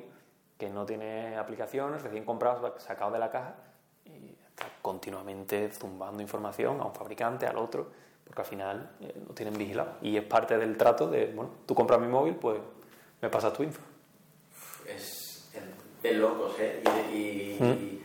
que 0.57 0.69
no 0.69 0.85
tiene 0.85 1.37
aplicaciones, 1.37 2.01
recién 2.01 2.25
comprado, 2.25 2.79
sacado 2.79 3.11
de 3.11 3.19
la 3.19 3.29
caja 3.29 3.55
y 4.05 4.35
está 4.49 4.65
continuamente 4.81 5.69
zumbando 5.71 6.21
información 6.21 6.81
a 6.81 6.85
un 6.85 6.93
fabricante, 6.93 7.45
al 7.45 7.57
otro, 7.57 7.91
porque 8.23 8.41
al 8.41 8.47
final 8.47 8.89
eh, 9.01 9.13
lo 9.27 9.33
tienen 9.33 9.57
vigilado. 9.57 9.97
Y 10.01 10.17
es 10.17 10.23
parte 10.23 10.57
del 10.57 10.77
trato 10.77 11.07
de, 11.07 11.27
bueno, 11.27 11.51
tú 11.65 11.75
compras 11.75 11.99
mi 11.99 12.07
móvil, 12.07 12.35
pues 12.35 12.59
me 13.21 13.29
pasas 13.29 13.53
tu 13.53 13.63
info. 13.63 13.81
De 16.07 16.13
locos, 16.13 16.55
¿eh? 16.59 16.81
Y, 17.11 17.17
y- 17.17 17.57
Mm. 17.59 17.65
y 17.65 18.03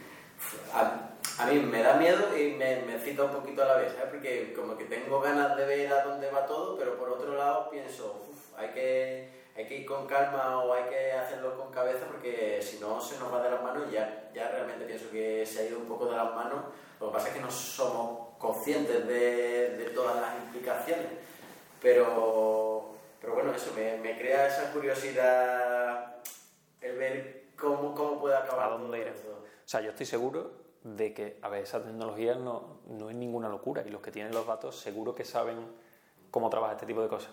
a, 0.74 1.11
a 1.38 1.46
mí 1.46 1.59
me 1.61 1.82
da 1.82 1.94
miedo 1.94 2.36
y 2.36 2.53
me, 2.55 2.76
me 2.82 2.98
cita 2.98 3.22
un 3.24 3.30
poquito 3.32 3.62
a 3.62 3.66
la 3.66 3.76
vez, 3.76 3.92
¿sabes? 3.92 4.11
Porque 4.11 4.53
como 4.55 4.76
que 4.76 4.84
tengo 4.86 5.20
ganas 5.20 5.57
de 5.57 5.64
ver 5.66 5.92
a 5.92 6.03
dónde 6.05 6.30
va 6.30 6.46
todo, 6.46 6.76
pero 6.78 6.96
por 6.96 7.11
otro 7.11 7.34
lado 7.36 7.70
pienso, 7.70 8.24
"Uf, 8.28 8.59
hay 8.59 8.68
que, 8.70 9.28
hay 9.57 9.66
que 9.66 9.76
ir 9.78 9.86
con 9.86 10.07
calma 10.07 10.64
o 10.64 10.72
hay 10.74 10.84
que 10.84 11.12
hacerlo 11.12 11.57
con 11.57 11.70
cabeza 11.70 12.07
porque 12.07 12.61
si 12.62 12.78
no 12.80 13.00
se 13.00 13.18
nos 13.18 13.32
va 13.32 13.42
de 13.42 13.50
las 13.50 13.62
manos 13.62 13.84
y 13.88 13.92
ya, 13.94 14.30
ya 14.34 14.48
realmente 14.50 14.84
pienso 14.86 15.11
que 15.11 15.44
se 15.46 15.61
ha 15.61 15.64
ido 15.66 15.78
un 15.78 15.86
poco 15.86 16.07
de 16.07 16.16
las 16.16 16.34
manos. 16.34 16.64
Lo 17.00 17.09
que 17.09 17.12
pasa 17.12 17.28
es 17.28 17.34
que 17.34 17.40
no 17.40 17.50
somos 17.50 18.36
conscientes 18.38 19.07
de, 19.07 19.76
de 19.76 19.90
todas 19.94 20.16
las 20.20 20.34
implicaciones. 20.44 21.07
Pero, 21.80 22.94
pero 23.20 23.34
bueno, 23.34 23.53
eso 23.55 23.72
me, 23.76 23.96
me 23.98 24.18
crea 24.18 24.46
esa 24.48 24.72
curiosidad 24.72 26.16
el 26.80 26.96
ver 26.96 27.41
cómo, 27.62 27.94
cómo 27.94 28.18
puede 28.18 28.36
acabar 28.36 28.66
¿A 28.66 28.70
dónde 28.72 28.98
todo 28.98 29.08
esto. 29.08 29.28
O 29.30 29.68
sea, 29.68 29.80
yo 29.80 29.90
estoy 29.90 30.06
seguro 30.06 30.50
de 30.82 31.14
que, 31.14 31.38
a 31.42 31.48
ver, 31.48 31.62
esa 31.62 31.80
tecnología 31.80 32.34
no, 32.34 32.80
no 32.88 33.08
es 33.08 33.14
ninguna 33.14 33.48
locura 33.48 33.84
y 33.86 33.90
los 33.90 34.02
que 34.02 34.10
tienen 34.10 34.34
los 34.34 34.46
datos 34.46 34.76
seguro 34.76 35.14
que 35.14 35.24
saben 35.24 35.58
cómo 36.30 36.50
trabaja 36.50 36.72
este 36.72 36.86
tipo 36.86 37.00
de 37.00 37.08
cosas. 37.08 37.30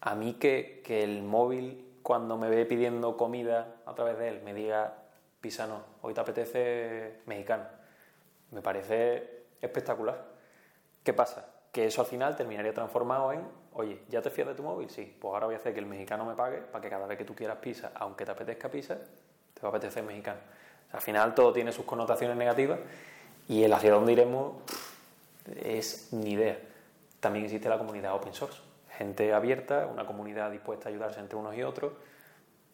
A 0.00 0.14
mí 0.14 0.34
que, 0.34 0.80
que 0.84 1.02
el 1.02 1.24
móvil, 1.24 1.98
cuando 2.02 2.38
me 2.38 2.48
ve 2.48 2.64
pidiendo 2.66 3.16
comida 3.16 3.80
a 3.84 3.94
través 3.94 4.16
de 4.16 4.28
él, 4.28 4.42
me 4.44 4.54
diga, 4.54 4.94
pisano, 5.40 5.82
hoy 6.02 6.14
te 6.14 6.20
apetece 6.20 7.20
mexicano, 7.26 7.64
me 8.52 8.62
parece 8.62 9.46
espectacular. 9.60 10.24
¿Qué 11.02 11.12
pasa? 11.12 11.46
Que 11.72 11.86
eso 11.86 12.00
al 12.00 12.06
final 12.06 12.36
terminaría 12.36 12.72
transformado 12.72 13.32
en, 13.32 13.42
oye, 13.72 14.02
¿ya 14.08 14.22
te 14.22 14.30
fías 14.30 14.46
de 14.46 14.54
tu 14.54 14.62
móvil? 14.62 14.88
Sí, 14.88 15.16
pues 15.20 15.34
ahora 15.34 15.46
voy 15.46 15.56
a 15.56 15.58
hacer 15.58 15.74
que 15.74 15.80
el 15.80 15.86
mexicano 15.86 16.24
me 16.24 16.34
pague 16.34 16.58
para 16.58 16.80
que 16.80 16.88
cada 16.88 17.06
vez 17.06 17.18
que 17.18 17.24
tú 17.24 17.34
quieras 17.34 17.58
pizza, 17.58 17.90
aunque 17.96 18.24
te 18.24 18.30
apetezca 18.30 18.70
pizza, 18.70 18.98
te 19.58 19.66
va 19.66 19.68
a 19.68 19.70
apetecer 19.70 20.02
mexicano. 20.04 20.38
Al 20.92 21.00
final 21.00 21.34
todo 21.34 21.52
tiene 21.52 21.72
sus 21.72 21.84
connotaciones 21.84 22.36
negativas 22.36 22.78
y 23.48 23.64
el 23.64 23.72
hacia 23.72 23.92
dónde 23.92 24.12
iremos 24.12 24.54
es 25.62 26.12
ni 26.12 26.32
idea. 26.32 26.58
También 27.20 27.44
existe 27.44 27.68
la 27.68 27.78
comunidad 27.78 28.14
open 28.14 28.32
source, 28.32 28.60
gente 28.96 29.32
abierta, 29.32 29.88
una 29.92 30.06
comunidad 30.06 30.50
dispuesta 30.50 30.88
a 30.88 30.92
ayudarse 30.92 31.20
entre 31.20 31.36
unos 31.36 31.56
y 31.56 31.62
otros, 31.62 31.92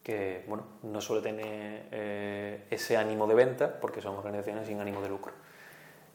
que 0.03 0.43
bueno, 0.47 0.65
no 0.83 1.01
suele 1.01 1.23
tener 1.23 1.87
eh, 1.91 2.65
ese 2.69 2.95
ánimo 2.95 3.25
de 3.27 3.33
venta 3.33 3.79
porque 3.79 4.01
son 4.01 4.15
organizaciones 4.15 4.67
sin 4.67 4.79
ánimo 4.79 5.01
de 5.01 5.09
lucro. 5.09 5.33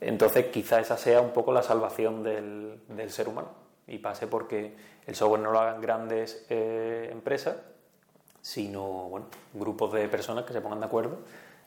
Entonces, 0.01 0.47
quizá 0.47 0.81
esa 0.81 0.97
sea 0.97 1.21
un 1.21 1.33
poco 1.33 1.53
la 1.53 1.62
salvación 1.62 2.23
del, 2.23 2.81
del 2.89 3.11
ser 3.11 3.29
humano 3.29 3.49
y 3.87 3.99
pase 3.99 4.27
porque 4.27 4.75
el 5.07 5.14
software 5.14 5.43
no 5.43 5.51
lo 5.51 5.59
hagan 5.59 5.81
grandes 5.81 6.47
eh, 6.49 7.09
empresas, 7.11 7.57
sino 8.43 8.82
bueno, 9.09 9.26
grupos 9.55 9.93
de 9.93 10.09
personas 10.09 10.45
que 10.45 10.53
se 10.53 10.61
pongan 10.61 10.80
de 10.80 10.86
acuerdo 10.86 11.18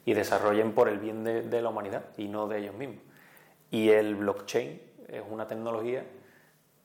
y 0.06 0.14
desarrollen 0.14 0.74
por 0.74 0.90
el 0.90 1.00
bien 1.00 1.24
de, 1.24 1.62
la 1.62 1.70
humanidad 1.70 2.04
y 2.18 2.28
no 2.28 2.48
de 2.48 2.60
ellos 2.60 2.76
mismos. 2.76 3.00
Y 3.72 3.90
el 3.90 4.16
blockchain 4.16 4.82
es 5.08 5.24
una 5.30 5.48
tecnología 5.48 6.06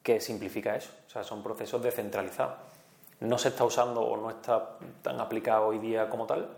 que 0.03 0.21
simplifica 0.21 0.77
eso, 0.77 0.91
o 1.07 1.11
sea, 1.11 1.25
son 1.25 1.43
procesos 1.43 1.83
descentralizados. 1.83 2.55
No 3.21 3.37
se 3.37 3.49
está 3.49 3.65
usando 3.65 4.01
o 4.01 4.17
no 4.17 4.31
está 4.31 4.79
tan 5.03 5.21
aplicado 5.21 5.67
hoy 5.67 5.79
día 5.79 6.09
como 6.09 6.27
tal, 6.27 6.49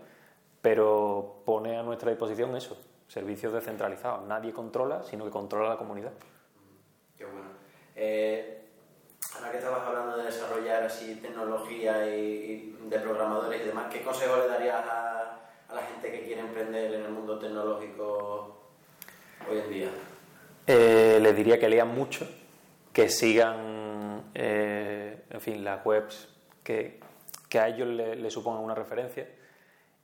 pero 0.61 1.41
pone 1.43 1.77
a 1.77 1.83
nuestra 1.83 2.11
disposición 2.11 2.55
eso, 2.55 2.77
servicios 3.07 3.51
descentralizados. 3.51 4.27
Nadie 4.27 4.53
controla, 4.53 5.03
sino 5.03 5.25
que 5.25 5.31
controla 5.31 5.69
la 5.69 5.77
comunidad. 5.77 6.11
Qué 7.17 7.25
bueno. 7.25 7.49
Eh, 7.95 8.60
ahora 9.41 9.51
que 9.51 9.57
estabas 9.57 9.87
hablando 9.87 10.17
de 10.17 10.25
desarrollar 10.25 10.83
así 10.83 11.15
tecnología 11.15 12.07
y, 12.15 12.75
y 12.81 12.89
de 12.89 12.99
programadores 12.99 13.61
y 13.61 13.65
demás, 13.65 13.87
¿qué 13.91 14.01
consejo 14.01 14.37
le 14.37 14.47
darías 14.47 14.85
a, 14.85 15.39
a 15.67 15.75
la 15.75 15.81
gente 15.81 16.11
que 16.11 16.23
quiere 16.25 16.41
emprender 16.41 16.93
en 16.93 17.05
el 17.05 17.11
mundo 17.11 17.39
tecnológico 17.39 18.61
hoy 19.49 19.57
en 19.57 19.69
día? 19.69 19.89
Eh, 20.67 21.19
les 21.21 21.35
diría 21.35 21.59
que 21.59 21.67
lean 21.67 21.93
mucho, 21.93 22.27
que 22.93 23.09
sigan, 23.09 24.29
eh, 24.33 25.23
en 25.29 25.41
fin, 25.41 25.63
las 25.63 25.85
webs 25.85 26.29
que, 26.63 26.99
que 27.49 27.59
a 27.59 27.67
ellos 27.67 27.87
le, 27.87 28.29
supongan 28.29 28.63
una 28.63 28.75
referencia 28.75 29.27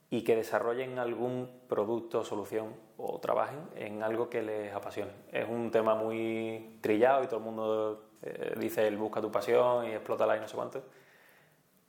y 0.10 0.24
que 0.24 0.36
desarrollen 0.36 1.00
algún 1.00 1.50
producto 1.68 2.24
solución 2.24 2.74
o 2.98 3.20
trabajen 3.20 3.60
en 3.76 4.04
algo 4.04 4.30
que 4.30 4.42
les 4.42 4.74
apasione. 4.74 5.12
Es 5.32 5.48
un 5.48 5.70
tema 5.70 5.96
muy 5.96 6.80
trillado 6.82 7.24
y 7.24 7.28
todo 7.28 7.38
el 7.38 7.46
mundo 7.46 8.07
eh, 8.22 8.56
dice 8.58 8.88
el 8.88 8.98
busca 8.98 9.22
tu 9.22 9.32
pasión 9.32 9.86
y 9.88 9.92
explótala 9.92 10.38
y 10.38 10.40
no 10.40 10.48
sé 10.48 10.56
cuánto, 10.56 10.84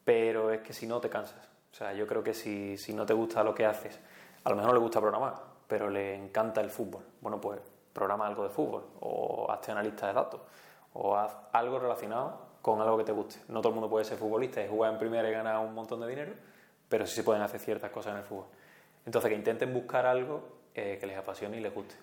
pero 0.04 0.50
es 0.50 0.60
que 0.60 0.72
si 0.72 0.86
no 0.86 1.00
te 1.00 1.08
cansas. 1.08 1.48
O 1.70 1.74
sea, 1.74 1.92
yo 1.92 2.06
creo 2.06 2.22
que 2.22 2.34
si, 2.34 2.76
si 2.76 2.94
no 2.94 3.04
te 3.04 3.14
gusta 3.14 3.44
lo 3.44 3.54
que 3.54 3.66
haces, 3.66 3.98
a 4.44 4.50
lo 4.50 4.56
mejor 4.56 4.70
no 4.70 4.74
le 4.74 4.80
gusta 4.80 5.00
programar, 5.00 5.34
pero 5.66 5.90
le 5.90 6.14
encanta 6.14 6.60
el 6.60 6.70
fútbol. 6.70 7.02
Bueno, 7.20 7.40
pues 7.40 7.60
programa 7.92 8.26
algo 8.26 8.44
de 8.44 8.50
fútbol 8.50 8.84
o 9.00 9.50
hazte 9.50 9.72
analista 9.72 10.06
de 10.06 10.12
datos 10.12 10.40
o 10.94 11.16
haz 11.16 11.36
algo 11.52 11.78
relacionado 11.78 12.48
con 12.62 12.80
algo 12.80 12.96
que 12.96 13.04
te 13.04 13.12
guste. 13.12 13.40
No 13.48 13.60
todo 13.60 13.70
el 13.70 13.74
mundo 13.74 13.90
puede 13.90 14.04
ser 14.04 14.18
futbolista 14.18 14.62
y 14.62 14.68
jugar 14.68 14.92
en 14.92 14.98
primera 14.98 15.28
y 15.28 15.32
ganar 15.32 15.58
un 15.58 15.74
montón 15.74 16.00
de 16.00 16.08
dinero, 16.08 16.32
pero 16.88 17.06
sí 17.06 17.14
se 17.14 17.24
pueden 17.24 17.42
hacer 17.42 17.60
ciertas 17.60 17.90
cosas 17.90 18.12
en 18.12 18.18
el 18.18 18.24
fútbol. 18.24 18.46
Entonces, 19.04 19.30
que 19.30 19.36
intenten 19.36 19.72
buscar 19.72 20.06
algo 20.06 20.42
eh, 20.74 20.98
que 21.00 21.06
les 21.06 21.16
apasione 21.16 21.56
y 21.56 21.60
les 21.60 21.74
guste, 21.74 21.94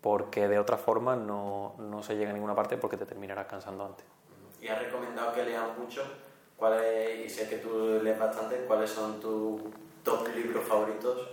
porque 0.00 0.48
de 0.48 0.58
otra 0.58 0.76
forma 0.76 1.16
no, 1.16 1.74
no, 1.78 2.02
se 2.02 2.16
llega 2.16 2.30
a 2.30 2.32
ninguna 2.32 2.54
parte 2.54 2.76
porque 2.76 2.96
te 2.96 3.06
terminarás 3.06 3.46
cansando 3.46 3.84
antes. 3.84 4.06
¿Y 4.60 4.68
has 4.68 4.78
recomendado 4.78 5.32
que 5.32 5.44
lean 5.44 5.78
mucho? 5.78 6.02
¿Cuáles, 6.56 7.26
y 7.26 7.28
sé 7.28 7.48
que 7.48 7.58
tú 7.58 8.00
lees 8.02 8.18
bastante, 8.18 8.56
¿cuáles 8.66 8.90
son 8.90 9.20
tus 9.20 9.60
top 10.02 10.28
libros 10.34 10.64
favoritos? 10.64 11.28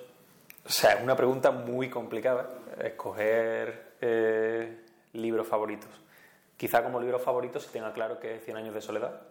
O 0.66 0.70
sea, 0.70 0.94
es 0.94 1.04
una 1.04 1.16
pregunta 1.16 1.52
muy 1.52 1.90
complicada, 1.90 2.50
escoger 2.82 3.94
eh, 4.02 4.86
libros 5.14 5.48
favoritos. 5.48 5.90
Quizá 6.58 6.84
como 6.84 7.00
libro 7.00 7.20
favorito 7.20 7.60
se 7.60 7.70
tenga 7.70 7.92
claro 7.94 8.20
que 8.20 8.36
es 8.36 8.46
Cien 8.46 8.58
años 8.58 8.74
de 8.74 8.82
soledad, 8.82 9.22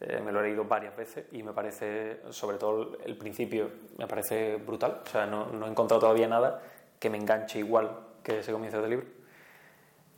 eh, 0.00 0.20
me 0.24 0.32
lo 0.32 0.40
he 0.40 0.44
leído 0.44 0.64
varias 0.64 0.96
veces 0.96 1.26
y 1.32 1.42
me 1.42 1.52
parece, 1.52 2.20
sobre 2.30 2.56
todo 2.56 2.98
el 3.04 3.16
principio, 3.16 3.70
me 3.98 4.06
parece 4.06 4.56
brutal. 4.56 5.02
O 5.04 5.08
sea, 5.08 5.26
no, 5.26 5.46
no 5.46 5.66
he 5.66 5.70
encontrado 5.70 6.00
todavía 6.00 6.26
nada 6.26 6.62
que 6.98 7.10
me 7.10 7.18
enganche 7.18 7.58
igual 7.58 8.09
que 8.22 8.40
ese 8.40 8.52
comienzo 8.52 8.80
del 8.80 8.90
libro. 8.90 9.06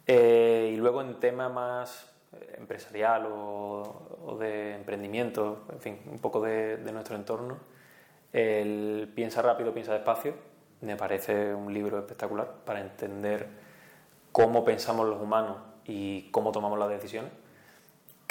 Eh, 0.06 0.70
y 0.74 0.76
luego 0.76 1.00
en 1.00 1.20
tema 1.20 1.48
más 1.48 2.12
eh, 2.32 2.56
empresarial 2.58 3.26
o, 3.30 4.36
de 4.38 4.74
emprendimiento, 4.74 5.64
en 5.70 5.80
fin, 5.80 6.00
un 6.06 6.18
poco 6.18 6.40
de, 6.40 6.78
de, 6.78 6.92
nuestro 6.92 7.16
entorno, 7.16 7.58
el 8.32 9.10
Piensa 9.14 9.42
rápido, 9.42 9.72
piensa 9.74 9.92
despacio, 9.92 10.34
me 10.80 10.96
parece 10.96 11.54
un 11.54 11.72
libro 11.72 11.98
espectacular 11.98 12.50
para 12.64 12.80
entender 12.80 13.46
cómo 14.32 14.64
pensamos 14.64 15.06
los 15.06 15.20
humanos 15.20 15.58
y 15.84 16.30
cómo 16.30 16.50
tomamos 16.50 16.78
las 16.78 16.88
decisiones 16.88 17.30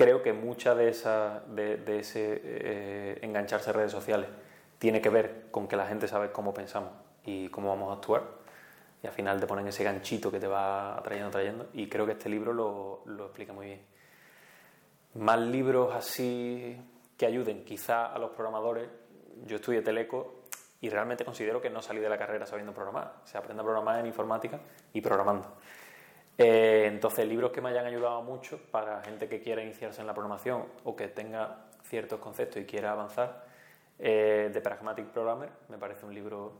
creo 0.01 0.23
que 0.23 0.33
mucha 0.33 0.73
de, 0.73 0.89
esa, 0.89 1.43
de, 1.47 1.99
ese 1.99 2.41
eh, 2.43 3.19
engancharse 3.21 3.69
a 3.69 3.73
redes 3.73 3.91
sociales 3.91 4.27
tiene 4.79 4.99
que 4.99 5.09
ver 5.09 5.45
con 5.51 5.67
que 5.67 5.75
la 5.75 5.85
gente 5.85 6.07
sabe 6.07 6.31
cómo 6.31 6.55
pensamos 6.55 6.89
y 7.23 7.49
cómo 7.49 7.69
vamos 7.69 7.91
a 7.91 7.93
actuar. 7.97 8.23
Y 9.03 9.07
al 9.07 9.13
final 9.13 9.39
te 9.39 9.47
ponen 9.47 9.67
ese 9.67 9.83
ganchito 9.83 10.31
que 10.31 10.39
te 10.39 10.47
va 10.47 10.97
atrayendo, 10.97 11.29
atrayendo. 11.29 11.69
Y 11.73 11.87
creo 11.87 12.05
que 12.05 12.13
este 12.13 12.29
libro 12.29 12.53
lo, 12.53 13.01
lo 13.05 13.25
explica 13.25 13.53
muy 13.53 13.65
bien. 13.65 13.81
Más 15.15 15.39
libros 15.39 15.93
así 15.93 16.79
que 17.17 17.25
ayuden 17.25 17.65
quizá 17.65 18.13
a 18.13 18.19
los 18.19 18.31
programadores. 18.31 18.89
Yo 19.45 19.55
estudié 19.55 19.81
Teleco 19.81 20.41
y 20.81 20.89
realmente 20.89 21.23
considero 21.23 21.61
que 21.61 21.69
no 21.69 21.81
salí 21.81 21.99
de 21.99 22.09
la 22.09 22.17
carrera 22.17 22.45
sabiendo 22.45 22.73
programar. 22.73 23.13
Se 23.23 23.37
aprende 23.37 23.61
a 23.61 23.63
programar 23.63 23.99
en 23.99 24.07
informática 24.07 24.59
y 24.93 25.01
programando. 25.01 25.55
Eh, 26.37 26.85
entonces, 26.87 27.27
libros 27.27 27.51
que 27.51 27.61
me 27.61 27.69
hayan 27.69 27.85
ayudado 27.85 28.23
mucho 28.23 28.59
para 28.71 29.03
gente 29.03 29.27
que 29.27 29.41
quiera 29.41 29.61
iniciarse 29.61 30.01
en 30.01 30.07
la 30.07 30.13
programación 30.13 30.65
o 30.83 30.95
que 30.95 31.07
tenga 31.07 31.67
ciertos 31.83 32.19
conceptos 32.19 32.61
y 32.61 32.65
quiera 32.65 32.93
avanzar, 32.93 33.45
eh, 33.99 34.49
The 34.51 34.61
Pragmatic 34.61 35.07
Programmer 35.07 35.51
me 35.69 35.77
parece 35.77 36.05
un 36.05 36.15
libro 36.15 36.53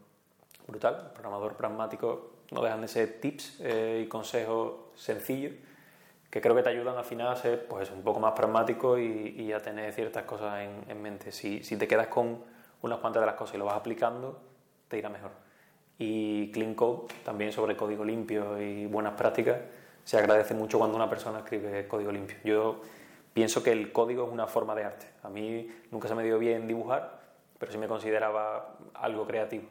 brutal. 0.67 1.11
Programador 1.13 1.55
pragmático 1.55 2.31
no 2.51 2.61
dejan 2.61 2.81
de 2.81 2.87
ser 2.87 3.19
tips 3.19 3.59
eh, 3.61 4.03
y 4.05 4.07
consejos 4.07 4.75
sencillos 4.95 5.53
que 6.29 6.39
creo 6.39 6.55
que 6.55 6.63
te 6.63 6.69
ayudan 6.69 6.97
al 6.97 7.03
final 7.03 7.27
a 7.27 7.35
ser 7.35 7.67
pues, 7.67 7.91
un 7.91 8.03
poco 8.03 8.21
más 8.21 8.31
pragmático 8.31 8.97
y, 8.97 9.51
a 9.51 9.59
tener 9.59 9.91
ciertas 9.91 10.23
cosas 10.23 10.61
en, 10.87 11.01
mente. 11.01 11.33
Si, 11.33 11.61
si, 11.61 11.75
te 11.75 11.89
quedas 11.89 12.07
con 12.07 12.41
unas 12.81 12.99
cuantas 12.99 13.21
de 13.21 13.25
las 13.25 13.35
cosas 13.35 13.55
y 13.55 13.57
lo 13.57 13.65
vas 13.65 13.75
aplicando, 13.75 14.39
te 14.87 14.97
irá 14.97 15.09
mejor 15.09 15.31
y 16.03 16.49
Clean 16.51 16.73
Code, 16.73 17.13
también 17.23 17.51
sobre 17.51 17.77
código 17.77 18.03
limpio 18.03 18.59
y 18.59 18.87
buenas 18.87 19.13
prácticas, 19.13 19.59
se 20.03 20.17
agradece 20.17 20.55
mucho 20.55 20.79
cuando 20.79 20.95
una 20.95 21.07
persona 21.07 21.39
escribe 21.39 21.87
código 21.87 22.11
limpio. 22.11 22.37
Yo 22.43 22.81
pienso 23.33 23.61
que 23.61 23.71
el 23.71 23.91
código 23.91 24.25
es 24.25 24.33
una 24.33 24.47
forma 24.47 24.73
de 24.73 24.83
arte. 24.83 25.05
A 25.21 25.29
mí 25.29 25.69
nunca 25.91 26.07
se 26.07 26.15
me 26.15 26.23
dio 26.23 26.39
bien 26.39 26.67
dibujar, 26.67 27.19
pero 27.59 27.71
sí 27.71 27.77
me 27.77 27.87
consideraba 27.87 28.77
algo 28.95 29.27
creativo. 29.27 29.65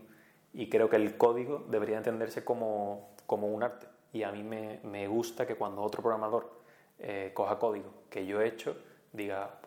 Y 0.53 0.68
creo 0.68 0.88
que 0.88 0.96
el 0.96 1.16
código 1.16 1.64
debería 1.68 1.96
entenderse 1.96 2.44
como, 2.44 3.11
como 3.26 3.48
un 3.48 3.62
arte. 3.62 3.86
Y 4.12 4.24
a 4.24 4.32
mí 4.32 4.42
me, 4.42 4.80
me 4.82 5.07
gusta 5.07 5.46
que 5.46 5.55
cuando 5.55 5.82
otro 5.82 6.03
programador 6.03 6.51
eh, 6.98 7.30
coja 7.34 7.59
código 7.59 7.90
que 8.11 8.26
yo 8.26 8.40
he 8.40 8.48
hecho, 8.48 8.76
diga, 9.12 9.61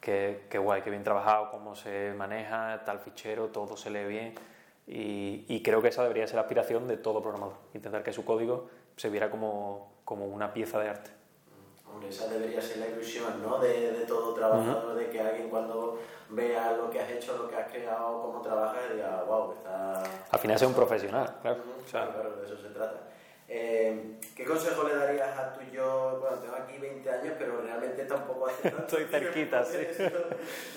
qué, 0.00 0.46
qué 0.48 0.58
guay, 0.58 0.82
qué 0.82 0.90
bien 0.90 1.02
trabajado, 1.02 1.50
cómo 1.50 1.74
se 1.74 2.14
maneja 2.16 2.82
tal 2.84 3.00
fichero, 3.00 3.48
todo 3.48 3.76
se 3.76 3.90
lee 3.90 4.04
bien 4.04 4.34
y, 4.90 5.62
creo 5.62 5.82
que 5.82 5.88
esa 5.88 6.02
debería 6.02 6.26
ser 6.26 6.36
la 6.36 6.42
aspiración 6.42 6.88
de 6.88 6.96
todo 6.96 7.20
programador, 7.20 7.56
intentar 7.74 8.02
que 8.02 8.12
su 8.12 8.24
código 8.24 8.70
se 8.96 9.10
viera 9.10 9.30
como, 9.30 9.92
como 10.04 10.26
una 10.26 10.54
pieza 10.54 10.78
de 10.80 10.88
arte. 10.88 11.10
Hombre, 11.90 12.08
esa 12.08 12.28
debería 12.28 12.60
ser 12.60 12.78
la 12.78 12.88
ilusión 12.88 13.42
¿no? 13.42 13.58
de, 13.58 13.92
de 13.92 14.06
todo 14.06 14.34
trabajador, 14.34 14.94
de 14.94 15.08
que 15.10 15.20
alguien 15.20 15.48
cuando 15.48 15.98
vea 16.28 16.72
lo 16.72 16.90
que 16.90 17.00
has 17.00 17.10
hecho, 17.10 17.36
lo 17.36 17.48
que 17.48 17.56
has 17.56 17.70
creado, 17.70 18.22
cómo 18.22 18.40
trabajas, 18.42 18.82
diga, 18.92 19.24
wow, 19.26 19.52
está... 19.52 20.02
Al 20.30 20.38
final 20.38 20.56
es 20.56 20.62
un 20.62 20.74
profesional, 20.74 21.36
claro. 21.42 21.62
claro, 21.90 22.36
de 22.36 22.46
eso 22.46 22.56
se 22.56 22.68
trata. 22.68 23.00
Eh, 23.50 24.18
¿Qué 24.36 24.44
consejo 24.44 24.86
le 24.86 24.94
darías 24.94 25.38
a 25.38 25.54
tu 25.54 25.62
yo? 25.72 26.18
Bueno, 26.20 26.36
tengo 26.36 26.54
aquí 26.54 26.76
20 26.76 27.10
años, 27.10 27.34
pero 27.38 27.62
realmente 27.62 28.04
tampoco 28.04 28.46
hace 28.46 28.70
tanto. 28.70 28.98
Estoy 28.98 29.04
cerquita, 29.06 29.64
sí. 29.64 29.78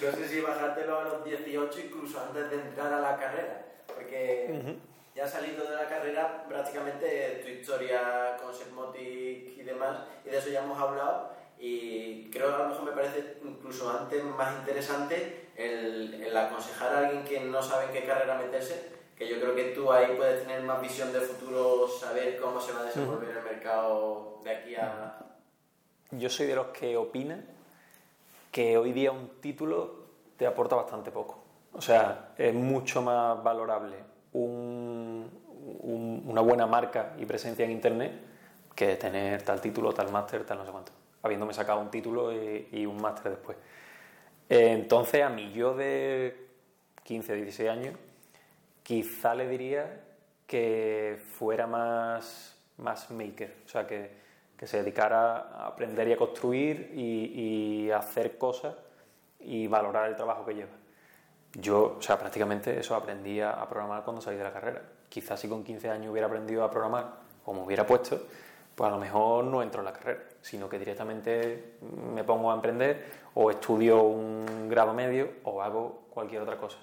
No 0.02 0.12
sé 0.14 0.28
si 0.30 0.40
bajártelo 0.40 1.00
a 1.00 1.04
los 1.04 1.26
18, 1.26 1.80
incluso 1.82 2.22
antes 2.22 2.50
de 2.50 2.56
entrar 2.56 2.94
a 2.94 3.02
la 3.02 3.18
carrera 3.18 3.66
porque 4.02 4.78
ya 5.16 5.28
saliendo 5.28 5.64
de 5.64 5.76
la 5.76 5.88
carrera, 5.88 6.46
prácticamente 6.48 7.42
tu 7.44 7.50
historia 7.50 8.38
con 8.42 8.54
Segmotic 8.54 9.58
y 9.58 9.64
demás, 9.64 10.00
y 10.26 10.30
de 10.30 10.38
eso 10.38 10.50
ya 10.50 10.64
hemos 10.64 10.80
hablado, 10.80 11.32
y 11.60 12.30
creo 12.32 12.48
que 12.50 12.56
a 12.56 12.58
lo 12.60 12.70
mejor 12.70 12.86
me 12.86 12.92
parece 12.92 13.38
incluso 13.44 13.90
antes 13.90 14.24
más 14.24 14.58
interesante 14.60 15.50
el, 15.56 16.24
el 16.24 16.36
aconsejar 16.36 16.94
a 16.94 17.00
alguien 17.00 17.24
que 17.24 17.40
no 17.42 17.62
sabe 17.62 17.86
en 17.86 17.92
qué 17.92 18.06
carrera 18.06 18.38
meterse, 18.38 18.92
que 19.18 19.28
yo 19.28 19.40
creo 19.40 19.56
que 19.56 19.66
tú 19.66 19.92
ahí 19.92 20.16
puedes 20.18 20.42
tener 20.42 20.64
más 20.64 20.82
visión 20.82 21.14
de 21.14 21.22
futuro, 21.22 21.88
saber 21.88 22.40
cómo 22.40 22.60
se 22.60 22.74
va 22.74 22.82
a 22.82 22.86
desenvolver 22.86 23.38
el 23.38 23.44
mercado 23.44 24.40
de 24.44 24.52
aquí 24.52 24.76
a... 24.76 25.20
Yo 26.12 26.30
soy 26.30 26.48
de 26.48 26.56
los 26.56 26.68
que 26.68 26.98
opinan 26.98 27.46
que 28.52 28.78
hoy 28.78 28.92
día 28.92 29.12
un 29.12 29.40
título 29.40 30.08
te 30.38 30.48
aporta 30.48 30.76
bastante 30.76 31.12
poco. 31.12 31.44
O 31.74 31.82
sea, 31.82 32.34
es 32.38 32.54
mucho 32.54 33.02
más 33.02 33.42
valorable 33.44 33.98
una 35.82 36.42
buena 36.42 36.68
marca 36.68 37.14
y 37.18 37.26
presencia 37.26 37.66
en 37.66 37.72
Internet 37.72 38.12
que 38.76 38.96
tener 38.96 39.42
tal 39.42 39.60
título, 39.60 39.94
tal 39.94 40.12
máster, 40.12 40.46
tal 40.46 40.60
no 40.60 40.66
sé 40.66 40.72
cuánto, 40.72 40.92
habiéndome 41.24 41.54
sacado 41.54 41.80
un 41.80 41.90
título 41.90 42.32
y, 42.34 42.86
un 42.86 43.02
máster 43.02 43.32
después. 43.32 43.58
entonces, 44.50 45.24
a 45.24 45.30
mí 45.30 45.52
yo 45.52 45.76
de 45.76 46.48
15, 47.04 47.36
16 47.36 47.70
años, 47.70 47.96
quizá 48.84 49.36
le 49.36 49.48
diría 49.48 50.02
que 50.48 51.20
fuera 51.38 51.68
más, 51.68 52.58
más 52.78 53.10
maker, 53.12 53.56
o 53.66 53.70
sea, 53.70 53.88
que, 53.88 54.12
que 54.58 54.68
se 54.68 54.78
dedicara 54.78 55.38
a 55.38 55.68
aprender 55.68 56.08
y 56.08 56.14
a 56.14 56.18
construir 56.18 56.92
y, 56.94 57.90
hacer 57.92 58.38
cosas 58.38 58.76
y 59.40 59.68
valorar 59.68 60.10
el 60.10 60.16
trabajo 60.16 60.46
que 60.46 60.56
lleva. 60.56 60.72
Yo, 61.54 61.98
o 61.98 62.02
sea, 62.02 62.18
prácticamente 62.18 62.80
eso 62.80 62.96
aprendí 62.96 63.42
a 63.42 63.68
programar 63.68 64.04
cuando 64.04 64.22
salí 64.22 64.38
de 64.38 64.44
la 64.44 64.54
carrera. 64.54 64.82
Quizás 65.12 65.42
si 65.42 65.50
con 65.50 65.62
15 65.62 65.90
años 65.90 66.10
hubiera 66.10 66.28
aprendido 66.28 66.64
a 66.64 66.72
programar 66.72 67.06
o 67.44 67.54
me 67.54 67.60
hubiera 67.60 67.86
puesto, 67.86 68.18
pues 68.74 68.88
a 68.88 68.92
lo 68.92 68.98
mejor 68.98 69.44
no 69.44 69.62
entro 69.62 69.82
en 69.82 69.86
la 69.86 69.92
carrera, 69.92 70.24
sino 70.42 70.70
que 70.70 70.80
directamente 70.80 71.74
me 72.14 72.24
pongo 72.24 72.50
a 72.50 72.56
emprender 72.56 73.06
o 73.34 73.52
estudio 73.52 74.04
un 74.04 74.70
grado 74.70 74.94
medio 74.94 75.28
o 75.44 75.62
hago 75.62 76.04
cualquier 76.12 76.42
otra 76.42 76.56
cosa. 76.56 76.78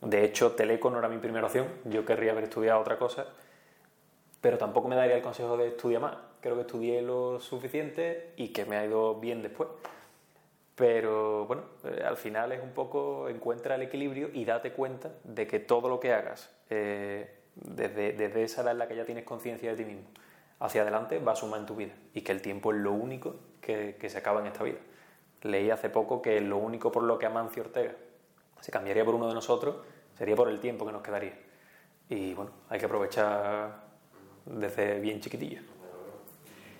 De 0.00 0.24
hecho, 0.24 0.50
Teleco 0.50 0.90
no 0.90 0.98
era 0.98 1.08
mi 1.08 1.18
primera 1.18 1.46
opción, 1.46 1.68
yo 1.84 2.04
querría 2.04 2.32
haber 2.32 2.44
estudiado 2.44 2.80
otra 2.80 2.98
cosa, 2.98 3.24
pero 4.40 4.58
tampoco 4.58 4.88
me 4.88 4.96
daría 4.96 5.14
el 5.14 5.22
consejo 5.22 5.56
de 5.56 5.68
estudiar 5.68 6.02
más. 6.02 6.16
Creo 6.40 6.56
que 6.56 6.62
estudié 6.62 7.02
lo 7.02 7.38
suficiente 7.38 8.32
y 8.36 8.48
que 8.48 8.64
me 8.64 8.76
ha 8.76 8.84
ido 8.84 9.14
bien 9.14 9.42
después. 9.42 9.68
Pero 10.74 11.46
bueno, 11.46 11.62
eh, 11.84 12.02
al 12.04 12.16
final 12.16 12.50
es 12.50 12.60
un 12.60 12.72
poco 12.72 13.28
encuentra 13.28 13.76
el 13.76 13.82
equilibrio 13.82 14.28
y 14.32 14.44
date 14.44 14.72
cuenta 14.72 15.12
de 15.22 15.46
que 15.46 15.60
todo 15.60 15.88
lo 15.88 16.00
que 16.00 16.12
hagas 16.12 16.50
eh, 16.68 17.43
desde, 17.56 18.12
desde, 18.12 18.42
esa 18.42 18.62
edad 18.62 18.72
en 18.72 18.78
la 18.78 18.88
que 18.88 18.96
ya 18.96 19.04
tienes 19.04 19.24
conciencia 19.24 19.70
de 19.70 19.76
ti 19.76 19.84
mismo 19.84 20.04
hacia 20.60 20.82
adelante 20.82 21.18
va 21.18 21.32
a 21.32 21.36
sumar 21.36 21.60
en 21.60 21.66
tu 21.66 21.76
vida 21.76 21.92
y 22.14 22.22
que 22.22 22.32
el 22.32 22.40
tiempo 22.40 22.72
es 22.72 22.78
lo 22.78 22.92
único 22.92 23.36
que, 23.60 23.96
que, 23.98 24.08
se 24.08 24.18
acaba 24.18 24.40
en 24.40 24.46
esta 24.46 24.64
vida. 24.64 24.78
Leí 25.42 25.70
hace 25.70 25.90
poco 25.90 26.22
que 26.22 26.40
lo 26.40 26.56
único 26.56 26.90
por 26.90 27.02
lo 27.02 27.18
que 27.18 27.26
Amancio 27.26 27.62
Ortega 27.62 27.92
se 28.60 28.72
cambiaría 28.72 29.04
por 29.04 29.14
uno 29.14 29.28
de 29.28 29.34
nosotros 29.34 29.76
sería 30.16 30.36
por 30.36 30.48
el 30.48 30.60
tiempo 30.60 30.86
que 30.86 30.92
nos 30.92 31.02
quedaría. 31.02 31.34
Y 32.08 32.34
bueno, 32.34 32.52
hay 32.68 32.78
que 32.78 32.86
aprovechar 32.86 33.84
desde 34.46 35.00
bien 35.00 35.20
chiquitillo. 35.20 35.60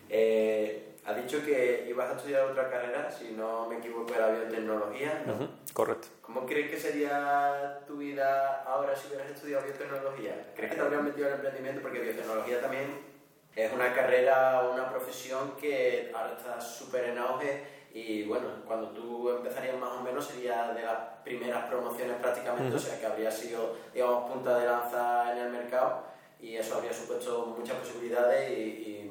Eh, 0.08 0.96
has 1.04 1.16
dicho 1.16 1.44
que 1.44 1.86
ibas 1.88 2.10
a 2.10 2.16
estudiar 2.16 2.42
otra 2.42 2.70
carrera, 2.70 3.10
si 3.10 3.32
no 3.32 3.68
me 3.68 3.78
equivoco, 3.78 4.14
era 4.14 4.30
biotecnología. 4.30 5.24
¿no? 5.26 5.48
Correcto. 5.74 6.08
¿Cómo 6.22 6.46
crees 6.46 6.70
que 6.70 6.78
sería 6.78 7.80
tu 7.86 7.98
vida 7.98 8.62
ahora 8.62 8.96
si 8.96 9.08
hubieras 9.08 9.30
estudiado 9.30 9.64
biotecnología? 9.64 10.52
¿Crees 10.56 10.70
que 10.70 10.76
te 10.76 10.82
habrías 10.82 11.02
metido 11.02 11.26
en 11.26 11.32
el 11.32 11.36
emprendimiento? 11.40 11.82
Porque 11.82 12.00
biotecnología 12.00 12.60
también 12.62 13.14
es 13.54 13.72
una 13.72 13.92
carrera, 13.92 14.70
una 14.72 14.88
profesión 14.88 15.52
que 15.60 16.10
ahora 16.14 16.34
está 16.38 16.60
súper 16.60 17.10
en 17.10 17.18
auge 17.18 17.74
y 17.92 18.24
bueno, 18.24 18.48
cuando 18.66 18.88
tú 18.88 19.30
empezarías 19.30 19.78
más 19.78 19.90
o 19.90 20.02
menos 20.02 20.26
sería 20.26 20.72
de 20.72 20.82
las 20.82 20.98
primeras 21.22 21.66
promociones 21.68 22.16
prácticamente, 22.16 22.74
o 22.74 22.78
sea 22.78 22.98
que 22.98 23.06
habría 23.06 23.30
sido, 23.30 23.76
digamos, 23.92 24.32
punta 24.32 24.58
de 24.58 24.66
lanza 24.66 25.32
en 25.32 25.38
el 25.38 25.50
mercado 25.52 26.02
y 26.40 26.56
eso 26.56 26.74
habría 26.74 26.92
supuesto 26.92 27.54
muchas 27.56 27.76
posibilidades 27.76 28.50
y, 28.50 29.10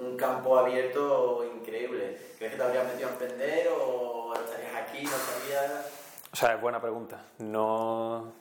un 0.00 0.16
campo 0.16 0.56
abierto 0.56 1.44
increíble. 1.56 2.16
¿Crees 2.36 2.52
que 2.52 2.58
te 2.58 2.64
habrías 2.64 2.86
metido 2.86 3.08
a 3.08 3.12
emprender 3.12 3.68
o 3.68 4.17
estarías 4.34 4.74
aquí, 4.74 5.04
no? 5.04 5.10
O 6.32 6.36
sea, 6.36 6.54
es 6.54 6.60
buena 6.60 6.80
pregunta. 6.80 7.22
No 7.38 8.32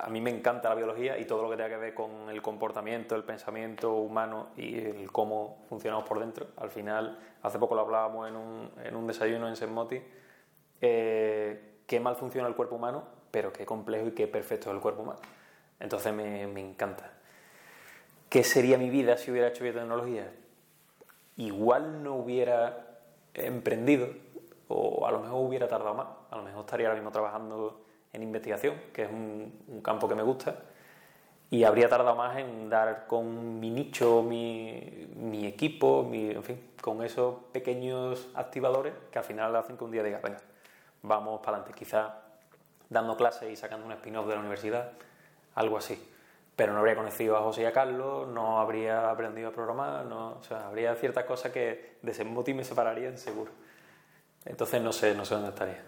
a 0.00 0.08
mí 0.08 0.20
me 0.20 0.30
encanta 0.30 0.68
la 0.68 0.74
biología 0.74 1.18
y 1.18 1.24
todo 1.24 1.42
lo 1.42 1.50
que 1.50 1.56
tenga 1.56 1.68
que 1.68 1.76
ver 1.76 1.94
con 1.94 2.28
el 2.28 2.42
comportamiento, 2.42 3.14
el 3.14 3.24
pensamiento 3.24 3.94
humano 3.94 4.48
y 4.56 4.78
el 4.78 5.12
cómo 5.12 5.64
funcionamos 5.68 6.04
por 6.08 6.18
dentro. 6.18 6.48
Al 6.56 6.70
final, 6.70 7.18
hace 7.42 7.58
poco 7.58 7.74
lo 7.74 7.82
hablábamos 7.82 8.28
en 8.28 8.36
un, 8.36 8.70
en 8.82 8.96
un 8.96 9.06
desayuno 9.06 9.48
en 9.48 9.56
Senmoti, 9.56 10.02
eh, 10.80 11.78
qué 11.86 12.00
mal 12.00 12.16
funciona 12.16 12.48
el 12.48 12.56
cuerpo 12.56 12.74
humano, 12.74 13.04
pero 13.30 13.52
qué 13.52 13.64
complejo 13.64 14.08
y 14.08 14.12
qué 14.12 14.26
perfecto 14.26 14.70
es 14.70 14.74
el 14.74 14.80
cuerpo 14.80 15.02
humano. 15.02 15.20
Entonces 15.78 16.12
me, 16.12 16.46
me 16.48 16.60
encanta. 16.60 17.12
¿Qué 18.28 18.42
sería 18.42 18.78
mi 18.78 18.90
vida 18.90 19.16
si 19.16 19.30
hubiera 19.30 19.48
hecho 19.48 19.62
biotecnología? 19.62 20.32
Igual 21.36 22.02
no 22.02 22.16
hubiera 22.16 22.98
emprendido 23.34 24.08
o 24.68 25.06
a 25.06 25.10
lo 25.10 25.20
mejor 25.20 25.46
hubiera 25.46 25.68
tardado 25.68 25.94
más. 25.94 26.06
A 26.30 26.36
lo 26.36 26.42
mejor 26.42 26.60
estaría 26.60 26.88
ahora 26.88 26.98
mismo 26.98 27.10
trabajando 27.12 27.80
en 28.12 28.22
investigación, 28.22 28.74
que 28.92 29.02
es 29.04 29.10
un, 29.10 29.80
campo 29.82 30.08
que 30.08 30.14
me 30.14 30.22
gusta, 30.22 30.56
y 31.50 31.64
habría 31.64 31.88
tardado 31.88 32.16
más 32.16 32.36
en 32.38 32.68
dar 32.68 33.06
con 33.06 33.60
mi 33.60 33.70
nicho, 33.70 34.22
mi, 34.22 35.46
equipo, 35.46 36.02
mi, 36.02 36.30
en 36.30 36.42
fin, 36.42 36.70
con 36.80 37.02
esos 37.04 37.36
pequeños 37.52 38.28
activadores 38.34 38.94
que 39.10 39.18
al 39.18 39.24
final 39.24 39.54
hacen 39.54 39.76
que 39.76 39.84
un 39.84 39.92
día 39.92 40.02
diga, 40.02 40.20
venga, 40.22 40.40
vamos 41.02 41.40
para 41.40 41.58
adelante, 41.58 41.78
quizá 41.78 42.22
dando 42.88 43.16
clases 43.16 43.50
y 43.52 43.56
sacando 43.56 43.86
un 43.86 43.92
spin-off 43.92 44.26
de 44.26 44.34
la 44.34 44.40
universidad, 44.40 44.92
algo 45.54 45.76
así. 45.76 46.12
Pero 46.56 46.72
no 46.72 46.78
habría 46.78 46.96
conocido 46.96 47.36
a 47.36 47.42
José 47.42 47.62
y 47.62 47.64
a 47.66 47.72
Carlos, 47.72 48.28
no 48.28 48.58
habría 48.58 49.10
aprendido 49.10 49.48
a 49.48 49.52
programar, 49.52 50.06
no, 50.06 50.38
o 50.40 50.42
sea, 50.42 50.68
habría 50.68 50.94
ciertas 50.94 51.24
cosas 51.24 51.52
que 51.52 51.98
de 52.00 52.10
ese 52.12 52.22
y 52.22 52.54
me 52.54 52.64
separarían 52.64 53.18
seguro. 53.18 53.52
Entonces 54.46 54.80
no 54.80 54.92
sé, 54.92 55.14
no 55.14 55.24
sé 55.24 55.34
dónde 55.34 55.50
estaría. 55.50 55.82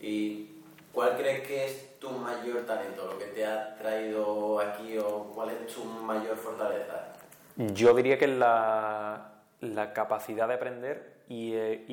Y 0.00 0.56
¿Cuál 0.96 1.14
crees 1.18 1.46
que 1.46 1.66
es 1.66 1.98
tu 1.98 2.08
mayor 2.10 2.64
talento, 2.64 3.04
lo 3.04 3.18
que 3.18 3.26
te 3.26 3.44
ha 3.44 3.76
traído 3.76 4.58
aquí 4.60 4.96
o 4.96 5.30
cuál 5.34 5.50
es 5.50 5.66
tu 5.66 5.84
mayor 5.84 6.38
fortaleza? 6.38 7.12
Yo 7.54 7.92
diría 7.92 8.16
que 8.16 8.26
la, 8.26 9.32
la 9.60 9.92
capacidad 9.92 10.48
de 10.48 10.54
aprender 10.54 11.16
y, 11.28 11.52
eh, 11.52 11.84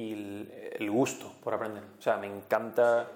el, 0.79 0.89
gusto 0.89 1.33
por 1.43 1.53
aprender. 1.53 1.83
O 1.99 2.01
sea, 2.01 2.15
me 2.15 2.27
encanta 2.27 3.09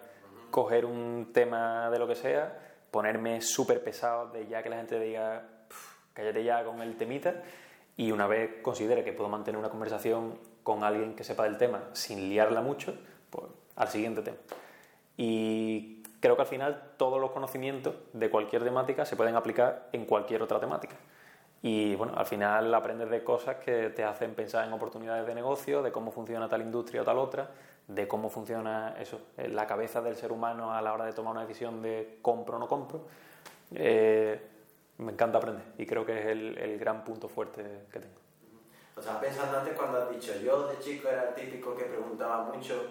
coger 0.51 0.83
un 0.83 1.29
tema 1.31 1.89
de 1.89 1.99
lo 1.99 2.05
que 2.05 2.15
sea, 2.15 2.59
ponerme 2.91 3.39
súper 3.39 3.81
pesado 3.81 4.27
de 4.27 4.45
ya 4.45 4.61
que 4.61 4.69
la 4.69 4.75
gente 4.75 4.99
diga, 4.99 5.43
cállate 6.11 6.43
ya 6.43 6.65
con 6.65 6.81
el 6.81 6.97
temita, 6.97 7.43
y 7.95 8.11
una 8.11 8.27
vez 8.27 8.61
considere 8.61 9.05
que 9.05 9.13
puedo 9.13 9.29
mantener 9.29 9.57
una 9.57 9.69
conversación 9.69 10.37
con 10.67 10.83
alguien 10.83 11.15
que 11.15 11.23
sepa 11.23 11.45
del 11.45 11.57
tema 11.57 11.79
sin 11.93 12.27
liarla 12.27 12.59
mucho, 12.59 12.93
pues 13.29 13.45
al 13.77 13.87
siguiente 13.87 14.21
tema. 14.21 14.35
Y 15.15 16.03
creo 16.19 16.35
que 16.35 16.41
al 16.41 16.47
final 16.49 16.91
todos 16.97 17.21
los 17.21 17.31
conocimientos 17.31 17.95
de 18.11 18.29
cualquier 18.29 18.65
temática 18.65 19.05
se 19.05 19.15
pueden 19.15 19.37
aplicar 19.37 19.87
en 19.93 20.03
cualquier 20.03 20.43
otra 20.43 20.59
temática. 20.59 20.97
Y 21.61 21.95
bueno, 21.95 22.15
al 22.17 22.25
final 22.25 22.73
aprendes 22.73 23.09
de 23.09 23.23
cosas 23.23 23.55
que 23.63 23.91
te 23.91 24.03
hacen 24.03 24.33
pensar 24.33 24.67
en 24.67 24.73
oportunidades 24.73 25.25
de 25.25 25.35
negocio, 25.35 25.81
de 25.81 25.93
cómo 25.93 26.11
funciona 26.11 26.49
tal 26.49 26.61
industria 26.61 27.03
o 27.03 27.05
tal 27.05 27.17
otra, 27.17 27.49
de 27.87 28.05
cómo 28.05 28.29
funciona 28.29 28.93
eso, 28.99 29.21
la 29.37 29.65
cabeza 29.67 30.01
del 30.01 30.17
ser 30.17 30.33
humano 30.33 30.73
a 30.73 30.81
la 30.81 30.91
hora 30.91 31.05
de 31.05 31.13
tomar 31.13 31.31
una 31.31 31.43
decisión 31.43 31.81
de 31.81 32.19
compro 32.21 32.57
o 32.57 32.59
no 32.59 32.67
compro. 32.67 33.07
Eh, 33.73 34.37
me 34.97 35.13
encanta 35.13 35.37
aprender 35.37 35.63
y 35.77 35.85
creo 35.85 36.05
que 36.05 36.19
es 36.19 36.25
el 36.25 36.77
gran 36.77 37.05
punto 37.05 37.29
fuerte 37.29 37.85
que 37.89 37.99
tengo. 38.01 38.26
O 38.97 39.01
sea, 39.01 39.19
pensando 39.19 39.57
antes 39.59 39.75
cuando 39.75 40.01
has 40.01 40.09
dicho, 40.09 40.33
yo 40.43 40.67
de 40.67 40.79
chico 40.79 41.07
era 41.07 41.29
el 41.29 41.35
típico 41.35 41.75
que 41.75 41.83
preguntaba 41.85 42.43
mucho 42.43 42.87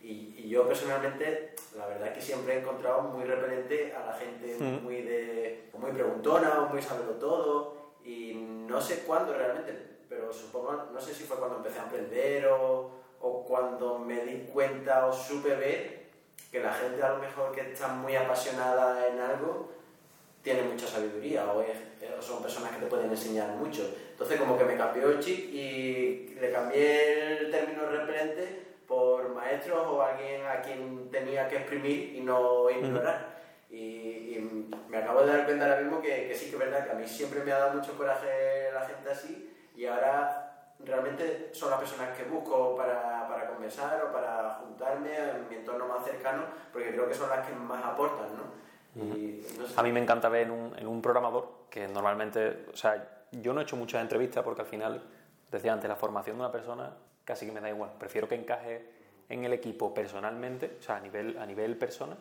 y, 0.00 0.48
yo 0.48 0.66
personalmente, 0.66 1.54
la 1.76 1.86
verdad 1.86 2.08
es 2.08 2.14
que 2.14 2.20
siempre 2.22 2.54
he 2.54 2.60
encontrado 2.60 3.02
muy 3.02 3.24
repelente 3.24 3.94
a 3.94 4.06
la 4.06 4.12
gente 4.14 4.56
muy, 4.82 5.02
de, 5.02 5.70
muy 5.76 5.92
preguntona 5.92 6.62
o 6.62 6.68
muy 6.68 6.80
saberlo 6.80 7.12
todo. 7.14 7.76
Y 8.04 8.34
no 8.34 8.80
sé 8.80 9.00
cuándo 9.00 9.34
realmente, 9.34 9.76
pero 10.08 10.32
supongo, 10.32 10.84
no 10.92 11.00
sé 11.00 11.12
si 11.12 11.24
fue 11.24 11.36
cuando 11.36 11.56
empecé 11.56 11.80
a 11.80 11.82
aprender 11.82 12.46
o, 12.46 12.90
o 13.20 13.44
cuando 13.44 13.98
me 13.98 14.24
di 14.24 14.46
cuenta 14.50 15.06
o 15.06 15.12
supe 15.12 15.54
ver 15.56 16.08
que 16.50 16.60
la 16.60 16.72
gente 16.72 17.02
a 17.02 17.10
lo 17.10 17.18
mejor 17.18 17.52
que 17.52 17.72
está 17.72 17.88
muy 17.88 18.16
apasionada 18.16 19.06
en 19.08 19.20
algo 19.20 19.68
tiene 20.42 20.62
mucha 20.62 20.86
sabiduría 20.86 21.52
o, 21.52 21.60
o, 21.60 22.22
son 22.22 22.40
personas 22.40 22.72
que 22.72 22.78
te 22.78 22.86
pueden 22.86 23.10
enseñar 23.10 23.50
mucho. 23.56 23.82
Entonces 24.18 24.40
como 24.40 24.58
que 24.58 24.64
me 24.64 24.76
cambió 24.76 25.10
el 25.10 25.20
chip 25.20 25.54
y 25.54 26.34
le 26.40 26.50
cambié 26.50 27.38
el 27.38 27.50
término 27.52 27.86
repelente 27.86 28.66
por 28.88 29.28
maestros 29.28 29.86
o 29.86 30.02
alguien 30.02 30.44
a 30.44 30.60
quien 30.60 31.08
tenía 31.08 31.46
que 31.46 31.58
exprimir 31.58 32.16
y 32.16 32.20
no 32.22 32.68
ignorar. 32.68 33.38
Y, 33.70 34.74
me 34.88 34.98
acabo 34.98 35.20
de 35.20 35.32
dar 35.32 35.44
cuenta 35.44 35.66
ahora 35.66 35.82
mismo 35.82 36.00
que, 36.00 36.34
sí 36.34 36.46
que 36.46 36.56
es 36.56 36.58
verdad 36.58 36.84
que 36.84 36.90
a 36.90 36.94
mí 36.94 37.06
siempre 37.06 37.44
me 37.44 37.52
ha 37.52 37.58
dado 37.58 37.74
mucho 37.74 37.96
coraje 37.96 38.72
la 38.72 38.80
gente 38.86 39.10
así 39.10 39.54
y 39.76 39.86
ahora 39.86 40.74
realmente 40.80 41.50
son 41.52 41.70
las 41.70 41.78
personas 41.78 42.16
que 42.16 42.24
busco 42.24 42.74
para, 42.74 43.28
para 43.28 43.46
conversar 43.50 44.02
o 44.04 44.12
para 44.12 44.58
juntarme 44.62 45.16
en 45.16 45.48
mi 45.48 45.56
entorno 45.56 45.86
más 45.86 46.04
cercano 46.04 46.44
porque 46.72 46.90
creo 46.90 47.06
que 47.06 47.14
son 47.14 47.28
las 47.28 47.46
que 47.46 47.54
más 47.54 47.84
aportan, 47.84 48.26
¿no? 48.36 49.04
Y, 49.04 49.46
A 49.76 49.82
mí 49.82 49.92
me 49.92 50.00
encanta 50.00 50.28
ver 50.28 50.46
en 50.46 50.50
un, 50.50 50.76
en 50.76 50.88
un 50.88 51.02
programador 51.02 51.66
que 51.70 51.86
normalmente, 51.86 52.66
o 52.72 52.76
sea, 52.76 53.17
yo 53.32 53.52
no 53.52 53.60
he 53.60 53.64
hecho 53.64 53.76
muchas 53.76 54.02
entrevistas 54.02 54.44
porque 54.44 54.62
al 54.62 54.66
final, 54.66 55.02
decía 55.50 55.72
antes, 55.72 55.88
la 55.88 55.96
formación 55.96 56.36
de 56.36 56.40
una 56.40 56.52
persona 56.52 56.92
casi 57.24 57.46
que 57.46 57.52
me 57.52 57.60
da 57.60 57.68
igual. 57.68 57.90
Prefiero 57.98 58.28
que 58.28 58.34
encaje 58.34 58.84
en 59.28 59.44
el 59.44 59.52
equipo 59.52 59.92
personalmente, 59.92 60.76
o 60.80 60.82
sea, 60.82 60.96
a 60.96 61.00
nivel, 61.00 61.38
a 61.38 61.46
nivel 61.46 61.76
persona, 61.76 62.16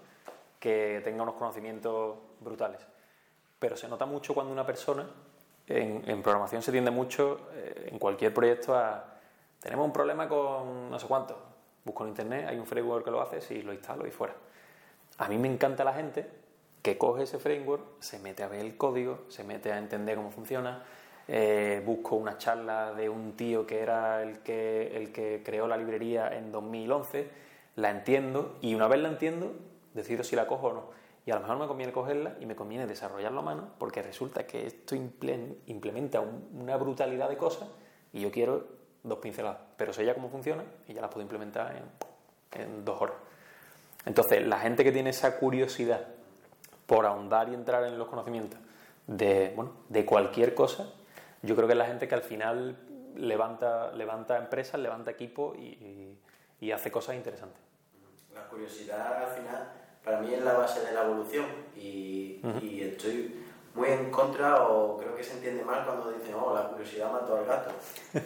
que 0.59 1.01
tenga 1.03 1.23
unos 1.23 1.35
conocimientos 1.35 2.17
brutales. 2.41 2.81
Pero 3.59 3.77
se 3.77 3.87
nota 3.87 4.05
mucho 4.05 4.33
cuando 4.33 4.51
una 4.51 4.65
persona, 4.65 5.07
en, 5.67 6.21
programación 6.21 6.61
se 6.61 6.71
tiende 6.71 6.91
mucho, 6.91 7.49
eh, 7.53 7.89
en 7.91 7.99
cualquier 7.99 8.33
proyecto, 8.33 8.75
a 8.75 9.13
tenemos 9.59 9.85
un 9.85 9.93
problema 9.93 10.27
con 10.27 10.89
no 10.89 10.99
sé 10.99 11.07
cuánto. 11.07 11.37
Busco 11.83 12.03
en 12.03 12.09
internet, 12.09 12.47
hay 12.49 12.57
un 12.57 12.65
framework 12.65 13.05
que 13.05 13.11
lo 13.11 13.21
hace, 13.21 13.55
y 13.55 13.61
lo 13.61 13.73
instalo 13.73 14.05
y 14.05 14.11
fuera. 14.11 14.33
A 15.17 15.27
mí 15.27 15.37
me 15.37 15.47
encanta 15.47 15.83
la 15.83 15.93
gente 15.93 16.29
que 16.87 16.97
coge 16.97 17.23
ese 17.23 17.37
framework, 17.37 17.83
se 17.99 18.17
mete 18.17 18.43
a 18.43 18.47
ver 18.47 18.61
el 18.61 18.77
código, 18.77 19.25
se 19.27 19.43
mete 19.43 19.73
a 19.73 19.77
entender 19.77 20.15
cómo 20.15 20.31
funciona, 20.31 20.85
eh, 21.27 21.83
busco 21.85 22.15
una 22.15 22.37
charla 22.37 22.93
de 22.93 23.09
un 23.09 23.33
tío 23.33 23.67
que 23.67 23.81
era 23.81 24.23
el 24.23 24.39
que, 24.39 24.95
el 24.95 25.11
que 25.11 25.43
creó 25.43 25.67
la 25.67 25.75
librería 25.75 26.29
en 26.29 26.49
2011, 26.49 27.27
la 27.75 27.89
entiendo 27.89 28.55
y 28.61 28.73
una 28.73 28.87
vez 28.87 29.01
la 29.01 29.09
entiendo, 29.09 29.51
decido 29.93 30.23
si 30.23 30.37
la 30.37 30.47
cojo 30.47 30.67
o 30.67 30.73
no. 30.75 30.83
Y 31.25 31.31
a 31.31 31.35
lo 31.35 31.41
mejor 31.41 31.57
me 31.59 31.67
conviene 31.67 31.91
cogerla 31.91 32.37
y 32.39 32.45
me 32.45 32.55
conviene 32.55 32.87
desarrollarlo 32.87 33.41
a 33.41 33.43
mano 33.43 33.67
porque 33.77 34.01
resulta 34.01 34.47
que 34.47 34.65
esto 34.65 34.95
implementa 34.95 36.21
una 36.21 36.77
brutalidad 36.77 37.27
de 37.27 37.35
cosas 37.35 37.67
y 38.13 38.21
yo 38.21 38.31
quiero 38.31 38.65
dos 39.03 39.19
pinceladas. 39.19 39.59
Pero 39.75 39.91
sé 39.91 40.05
ya 40.05 40.13
cómo 40.13 40.29
funciona 40.29 40.63
y 40.87 40.93
ya 40.93 41.01
las 41.01 41.11
puedo 41.11 41.23
implementar 41.23 41.75
en, 41.75 42.61
en 42.61 42.85
dos 42.85 43.01
horas. 43.01 43.17
Entonces, 44.05 44.47
la 44.47 44.59
gente 44.59 44.85
que 44.85 44.93
tiene 44.93 45.09
esa 45.09 45.37
curiosidad 45.37 46.15
por 46.87 47.05
ahondar 47.05 47.49
y 47.49 47.53
entrar 47.53 47.83
en 47.83 47.99
los 47.99 48.07
conocimientos 48.07 48.59
de, 49.05 49.53
bueno, 49.55 49.73
de 49.89 50.05
cualquier 50.05 50.55
cosa, 50.55 50.87
yo 51.43 51.55
creo 51.55 51.67
que 51.67 51.73
es 51.73 51.77
la 51.77 51.85
gente 51.85 52.07
que 52.07 52.15
al 52.15 52.23
final 52.23 52.77
levanta, 53.15 53.91
levanta 53.91 54.37
empresas, 54.37 54.79
levanta 54.79 55.11
equipo 55.11 55.53
y, 55.55 56.17
hace 56.71 56.91
cosas 56.91 57.15
interesantes. 57.15 57.61
La 58.33 58.47
curiosidad 58.47 59.23
al 59.23 59.29
final 59.29 59.67
para 60.03 60.19
mí 60.19 60.33
es 60.33 60.43
la 60.43 60.53
base 60.53 60.81
de 60.81 60.91
la 60.93 61.03
evolución 61.03 61.45
y, 61.75 62.41
estoy 62.81 63.43
muy 63.73 63.89
en 63.89 64.09
contra 64.09 64.63
o 64.63 64.97
creo 64.97 65.15
que 65.15 65.23
se 65.23 65.33
entiende 65.33 65.63
mal 65.63 65.85
cuando 65.85 66.11
dicen, 66.11 66.33
oh, 66.33 66.53
la 66.55 66.67
curiosidad 66.69 67.11
mató 67.11 67.37
al 67.37 67.45
gato. 67.45 67.71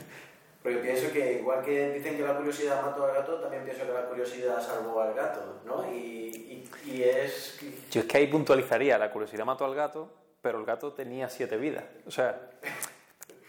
Porque 0.62 0.78
pienso 0.78 1.12
que 1.12 1.40
igual 1.40 1.64
que 1.64 1.92
dicen 1.92 2.18
que 2.18 2.24
la 2.24 2.38
curiosidad 2.38 2.84
mató 2.84 3.06
al 3.06 3.16
gato, 3.16 3.36
también 3.40 3.64
pienso 3.64 3.84
que 3.86 3.94
la 3.94 4.06
curiosidad 4.06 4.62
salvó 4.62 5.02
al 5.02 5.14
gato, 5.14 5.62
¿no? 5.66 5.92
Y, 5.92 6.70
es... 6.86 7.60
Yo 7.90 8.02
es 8.02 8.08
que 8.08 8.18
ahí 8.18 8.28
puntualizaría, 8.28 8.98
la 8.98 9.12
curiosidad 9.12 9.46
mató 9.46 9.66
al 9.66 9.76
gato, 9.76 10.10
pero 10.42 10.60
el 10.60 10.66
gato 10.66 10.94
tenía 10.94 11.30
siete 11.30 11.58
vidas. 11.58 11.84
O 12.06 12.12
sea, 12.12 12.50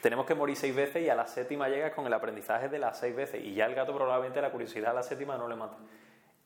tenemos 0.01 0.27
que 0.27 0.35
morir 0.35 0.57
seis 0.57 0.75
veces 0.75 1.03
y 1.03 1.09
a 1.09 1.15
la 1.15 1.27
séptima 1.27 1.69
llegas 1.69 1.93
con 1.93 2.07
el 2.07 2.13
aprendizaje 2.13 2.69
de 2.69 2.79
las 2.79 2.99
seis 2.99 3.15
veces 3.15 3.43
y 3.43 3.55
ya 3.55 3.67
el 3.67 3.75
gato 3.75 3.95
probablemente 3.95 4.41
la 4.41 4.51
curiosidad 4.51 4.91
a 4.91 4.95
la 4.95 5.03
séptima 5.03 5.37
no 5.37 5.49
le 5.49 5.57
mata. 5.57 5.77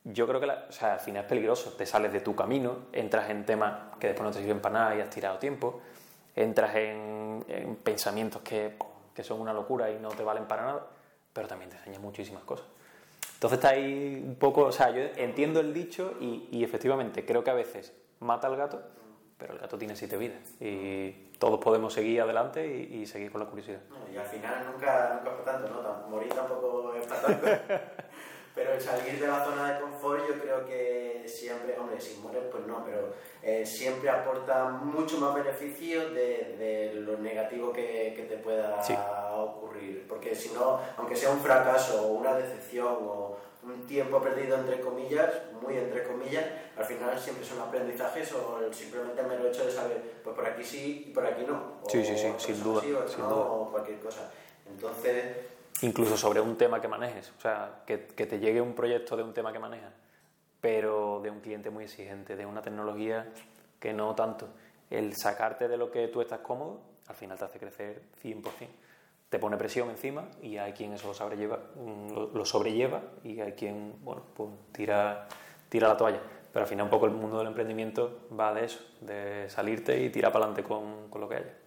Yo 0.04 0.26
creo 0.26 0.40
que 0.40 0.46
la, 0.46 0.66
o 0.68 0.72
sea, 0.72 0.94
al 0.94 1.00
final 1.00 1.24
es 1.24 1.28
peligroso, 1.28 1.72
te 1.72 1.86
sales 1.86 2.12
de 2.12 2.20
tu 2.20 2.34
camino, 2.36 2.86
entras 2.92 3.30
en 3.30 3.44
temas 3.44 3.96
que 3.98 4.08
después 4.08 4.24
no 4.24 4.32
te 4.32 4.38
sirven 4.40 4.60
para 4.60 4.78
nada 4.78 4.96
y 4.96 5.00
has 5.00 5.10
tirado 5.10 5.38
tiempo, 5.38 5.80
entras 6.34 6.74
en, 6.76 7.44
en 7.48 7.76
pensamientos 7.76 8.42
que 8.42 8.76
que 9.16 9.24
son 9.24 9.40
una 9.40 9.54
locura 9.54 9.90
y 9.90 9.98
no 9.98 10.10
te 10.10 10.22
valen 10.22 10.44
para 10.44 10.62
nada, 10.66 10.86
pero 11.32 11.48
también 11.48 11.70
te 11.70 11.78
enseñan 11.78 12.02
muchísimas 12.02 12.44
cosas. 12.44 12.66
Entonces 13.34 13.58
está 13.58 13.70
ahí 13.70 14.22
un 14.24 14.36
poco, 14.36 14.64
o 14.64 14.72
sea, 14.72 14.90
yo 14.90 15.02
entiendo 15.16 15.60
el 15.60 15.72
dicho 15.72 16.14
y, 16.20 16.48
y 16.52 16.62
efectivamente 16.62 17.24
creo 17.24 17.42
que 17.42 17.50
a 17.50 17.54
veces 17.54 17.94
mata 18.20 18.46
al 18.46 18.56
gato, 18.56 18.82
pero 19.38 19.54
el 19.54 19.58
gato 19.58 19.76
tiene 19.78 19.96
siete 19.96 20.16
vidas 20.16 20.38
y 20.60 21.10
todos 21.38 21.58
podemos 21.60 21.92
seguir 21.92 22.20
adelante 22.20 22.66
y, 22.66 23.02
y 23.02 23.06
seguir 23.06 23.30
con 23.32 23.40
la 23.40 23.46
curiosidad. 23.46 23.80
Y 24.12 24.16
al 24.16 24.26
final 24.26 24.66
nunca, 24.72 25.14
nunca 25.18 25.30
fue 25.36 25.44
tanto, 25.44 25.82
¿no? 25.82 26.08
Morir 26.08 26.32
tampoco 26.32 26.94
es 26.94 27.06
para 27.06 27.20
tanto. 27.22 27.46
pero 28.56 28.72
el 28.72 28.80
salir 28.80 29.20
de 29.20 29.26
la 29.28 29.44
zona 29.44 29.72
de 29.74 29.80
confort 29.82 30.26
yo 30.26 30.34
creo 30.40 30.64
que 30.66 31.22
siempre, 31.28 31.78
hombre, 31.78 32.00
si 32.00 32.16
mueres 32.20 32.44
pues 32.50 32.66
no, 32.66 32.82
pero 32.84 33.12
eh, 33.42 33.64
siempre 33.66 34.08
aporta 34.10 34.64
mucho 34.70 35.18
más 35.18 35.34
beneficio 35.34 36.08
de, 36.10 36.56
de 36.58 36.94
lo 36.94 37.18
negativo 37.18 37.70
que, 37.72 38.14
que 38.16 38.22
te 38.24 38.38
pueda 38.38 38.82
Sí. 38.82 38.94
ocurrir. 39.36 40.06
Porque 40.08 40.34
si 40.34 40.48
no, 40.54 40.80
aunque 40.96 41.14
sea 41.14 41.30
un 41.30 41.40
fracaso 41.40 42.06
o 42.08 42.12
una 42.14 42.34
decepción 42.34 42.96
o 43.02 43.36
un 43.62 43.86
tiempo 43.86 44.20
perdido 44.22 44.56
entre 44.56 44.80
comillas, 44.80 45.30
muy 45.60 45.76
entre 45.76 46.04
comillas, 46.04 46.44
al 46.76 46.84
final 46.86 47.18
siempre 47.18 47.44
son 47.44 47.60
aprendizajes 47.60 48.32
o 48.32 48.60
simplemente 48.72 49.20
el 49.20 49.26
mero 49.26 49.48
hecho 49.48 49.66
de 49.66 49.72
saber, 49.72 50.00
pues 50.24 50.34
por 50.34 50.46
aquí 50.46 50.64
sí 50.64 51.04
y 51.08 51.12
por 51.12 51.26
aquí 51.26 51.44
no. 51.46 51.74
O 51.82 51.90
Sí, 51.90 52.02
sí, 52.04 52.16
sí, 52.16 52.32
sin 52.38 52.62
duda, 52.62 52.80
sin 52.80 53.18
duda. 53.22 53.34
o 53.34 53.70
cualquier 53.70 53.98
cosa. 54.00 54.30
Entonces, 54.66 55.36
Incluso 55.82 56.16
sobre 56.16 56.40
un 56.40 56.56
tema 56.56 56.80
que 56.80 56.88
manejes, 56.88 57.32
o 57.36 57.40
sea, 57.40 57.82
que, 57.86 57.98
te 57.98 58.38
llegue 58.38 58.60
un 58.60 58.74
proyecto 58.74 59.16
de 59.16 59.22
un 59.22 59.34
tema 59.34 59.52
que 59.52 59.58
manejas, 59.58 59.92
pero 60.60 61.20
de 61.22 61.30
un 61.30 61.40
cliente 61.40 61.68
muy 61.68 61.84
exigente, 61.84 62.34
de 62.34 62.46
una 62.46 62.62
tecnología 62.62 63.30
que 63.78 63.92
no 63.92 64.14
tanto. 64.14 64.48
El 64.88 65.14
sacarte 65.16 65.68
de 65.68 65.76
lo 65.76 65.90
que 65.90 66.08
tú 66.08 66.22
estás 66.22 66.40
cómodo, 66.40 66.80
al 67.08 67.14
final 67.14 67.38
te 67.38 67.44
hace 67.44 67.58
crecer 67.58 68.02
100%. 68.22 68.42
Te 69.28 69.38
pone 69.38 69.56
presión 69.56 69.90
encima 69.90 70.28
y 70.40 70.56
hay 70.56 70.72
quien 70.72 70.92
eso 70.94 71.08
lo 71.08 71.14
sobrelleva, 71.14 71.58
mm, 71.74 72.34
lo 72.34 72.44
sobrelleva 72.44 73.02
y 73.24 73.40
hay 73.40 73.52
quien, 73.52 73.96
bueno, 74.02 74.22
pues 74.34 74.48
tira, 74.72 75.26
tira 75.68 75.88
la 75.88 75.96
toalla. 75.96 76.20
Pero 76.52 76.64
al 76.64 76.68
final 76.68 76.84
un 76.84 76.90
poco 76.90 77.04
el 77.06 77.12
mundo 77.12 77.36
del 77.38 77.48
emprendimiento 77.48 78.28
va 78.38 78.54
de 78.54 78.64
eso, 78.64 78.80
de 79.00 79.50
salirte 79.50 80.00
y 80.00 80.08
tirar 80.10 80.32
para 80.32 80.46
adelante 80.46 80.66
con, 80.66 81.10
con 81.10 81.20
lo 81.20 81.28
que 81.28 81.34
haya. 81.34 81.65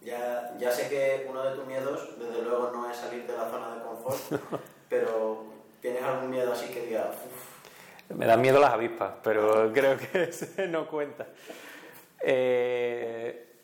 Ya, 0.00 0.54
ya 0.58 0.70
sé 0.70 0.88
que 0.88 1.26
uno 1.28 1.42
de 1.42 1.56
tus 1.56 1.66
miedos, 1.66 2.18
desde 2.18 2.42
luego, 2.42 2.70
no 2.72 2.88
es 2.90 2.96
salir 2.96 3.26
de 3.26 3.36
la 3.36 3.50
zona 3.50 3.74
de 3.74 3.82
confort, 3.82 4.42
pero 4.88 5.44
¿tienes 5.82 6.02
algún 6.02 6.30
miedo 6.30 6.52
así 6.52 6.72
que 6.72 6.86
diga, 6.86 7.10
"Uf, 7.10 8.14
Me 8.16 8.26
dan 8.26 8.40
miedo 8.40 8.60
las 8.60 8.72
avispas, 8.72 9.14
pero 9.22 9.70
creo 9.74 9.96
que 9.98 10.24
ese 10.24 10.68
no 10.68 10.88
cuenta. 10.88 11.26
Eh, 12.20 13.56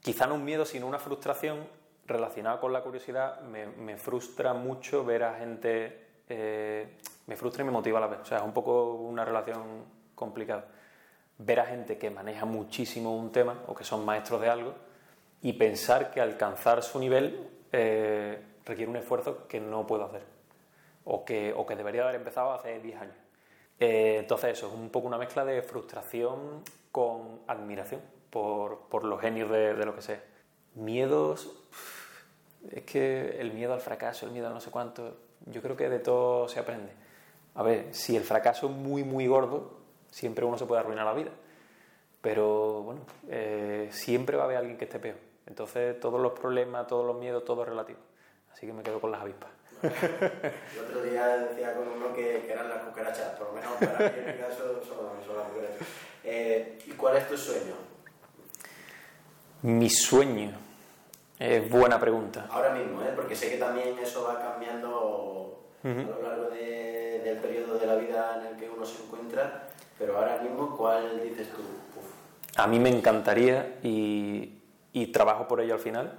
quizá 0.00 0.26
no 0.26 0.34
un 0.34 0.44
miedo, 0.44 0.64
sino 0.64 0.86
una 0.86 0.98
frustración 0.98 1.66
relacionada 2.06 2.58
con 2.58 2.72
la 2.72 2.82
curiosidad. 2.82 3.40
Me, 3.42 3.66
me 3.66 3.96
frustra 3.96 4.54
mucho 4.54 5.04
ver 5.04 5.24
a 5.24 5.34
gente. 5.34 6.06
eh, 6.28 6.96
me 7.26 7.36
frustra 7.36 7.62
y 7.62 7.66
me 7.66 7.70
motiva 7.72 7.98
a 7.98 8.00
la 8.00 8.06
vez. 8.08 8.20
O 8.20 8.24
sea, 8.24 8.38
es 8.38 8.44
un 8.44 8.52
poco 8.52 8.94
una 8.94 9.24
relación 9.24 9.84
complicada. 10.16 10.64
Ver 11.38 11.60
a 11.60 11.66
gente 11.66 11.96
que 11.96 12.10
maneja 12.10 12.44
muchísimo 12.44 13.16
un 13.16 13.30
tema 13.30 13.62
o 13.68 13.74
que 13.74 13.84
son 13.84 14.04
maestros 14.04 14.40
de 14.40 14.48
algo 14.48 14.74
y 15.42 15.54
pensar 15.54 16.10
que 16.10 16.20
alcanzar 16.20 16.82
su 16.82 16.98
nivel 16.98 17.48
eh, 17.72 18.42
requiere 18.64 18.90
un 18.90 18.96
esfuerzo 18.96 19.46
que 19.48 19.60
no 19.60 19.86
puedo 19.86 20.04
hacer 20.04 20.22
o 21.04 21.24
que, 21.24 21.52
o 21.56 21.66
que 21.66 21.76
debería 21.76 22.02
haber 22.02 22.16
empezado 22.16 22.52
hace 22.52 22.78
10 22.78 23.00
años. 23.00 23.16
Eh, 23.78 24.18
entonces 24.18 24.58
eso, 24.58 24.68
es 24.68 24.74
un 24.74 24.90
poco 24.90 25.06
una 25.06 25.18
mezcla 25.18 25.44
de 25.44 25.62
frustración 25.62 26.62
con 26.92 27.40
admiración 27.46 28.00
por, 28.28 28.88
por 28.88 29.04
los 29.04 29.20
genios 29.20 29.50
de, 29.50 29.74
de 29.74 29.86
lo 29.86 29.94
que 29.94 30.02
sea. 30.02 30.22
Miedos, 30.74 31.50
es 32.70 32.84
que 32.84 33.40
el 33.40 33.52
miedo 33.52 33.72
al 33.72 33.80
fracaso, 33.80 34.26
el 34.26 34.32
miedo 34.32 34.48
a 34.48 34.50
no 34.50 34.60
sé 34.60 34.70
cuánto, 34.70 35.16
yo 35.46 35.62
creo 35.62 35.76
que 35.76 35.88
de 35.88 35.98
todo 35.98 36.48
se 36.48 36.60
aprende. 36.60 36.92
A 37.54 37.62
ver, 37.62 37.88
si 37.92 38.16
el 38.16 38.22
fracaso 38.22 38.66
es 38.66 38.72
muy, 38.72 39.02
muy 39.02 39.26
gordo, 39.26 39.80
siempre 40.10 40.44
uno 40.44 40.58
se 40.58 40.66
puede 40.66 40.80
arruinar 40.80 41.06
la 41.06 41.14
vida. 41.14 41.30
Pero 42.20 42.82
bueno, 42.82 43.00
eh, 43.28 43.88
siempre 43.90 44.36
va 44.36 44.42
a 44.42 44.46
haber 44.46 44.58
alguien 44.58 44.76
que 44.76 44.84
esté 44.84 44.98
peor. 44.98 45.29
Entonces 45.50 46.00
todos 46.00 46.18
los 46.20 46.32
problemas, 46.32 46.86
todos 46.86 47.04
los 47.04 47.16
miedos, 47.16 47.44
todo 47.44 47.62
es 47.64 47.68
relativo. 47.68 47.98
Así 48.52 48.66
que 48.66 48.72
me 48.72 48.82
quedo 48.82 49.00
con 49.00 49.10
las 49.12 49.20
avispas. 49.20 49.50
El 49.82 50.80
otro 50.88 51.02
día 51.02 51.26
decía 51.38 51.74
con 51.74 51.88
uno 51.88 52.12
que, 52.14 52.44
que 52.46 52.52
eran 52.52 52.68
las 52.68 52.78
cucarachas, 52.84 53.30
por 53.38 53.48
lo 53.48 53.52
menos 53.54 53.72
para 53.74 54.10
mí 54.10 54.14
en 54.18 54.26
mi 54.26 54.42
caso 54.42 54.80
son, 54.88 55.26
son 55.26 55.36
las 55.36 55.48
cucarachas. 55.48 55.86
Eh, 56.24 56.78
¿Y 56.86 56.90
cuál 56.92 57.16
es 57.16 57.28
tu 57.28 57.36
sueño? 57.36 57.74
Mi 59.62 59.90
sueño. 59.90 60.52
Es 61.38 61.68
buena 61.70 61.98
pregunta. 61.98 62.46
Ahora 62.50 62.70
mismo, 62.70 63.02
¿eh? 63.02 63.12
porque 63.16 63.34
sé 63.34 63.50
que 63.50 63.56
también 63.56 63.98
eso 63.98 64.24
va 64.24 64.38
cambiando 64.38 65.64
a 65.82 65.88
lo 65.88 66.22
largo 66.22 66.50
de- 66.50 67.22
del 67.24 67.38
periodo 67.38 67.78
de 67.78 67.86
la 67.86 67.94
vida 67.96 68.36
en 68.40 68.46
el 68.52 68.56
que 68.60 68.68
uno 68.68 68.84
se 68.84 69.02
encuentra, 69.02 69.68
pero 69.98 70.18
ahora 70.18 70.38
mismo, 70.42 70.76
¿cuál 70.76 71.22
dices 71.22 71.48
tú? 71.48 71.62
Uf, 71.98 72.58
A 72.58 72.66
mí 72.66 72.78
me 72.78 72.90
encantaría 72.90 73.78
y, 73.82 74.59
y 74.92 75.08
trabajo 75.08 75.46
por 75.46 75.60
ello 75.60 75.74
al 75.74 75.80
final, 75.80 76.18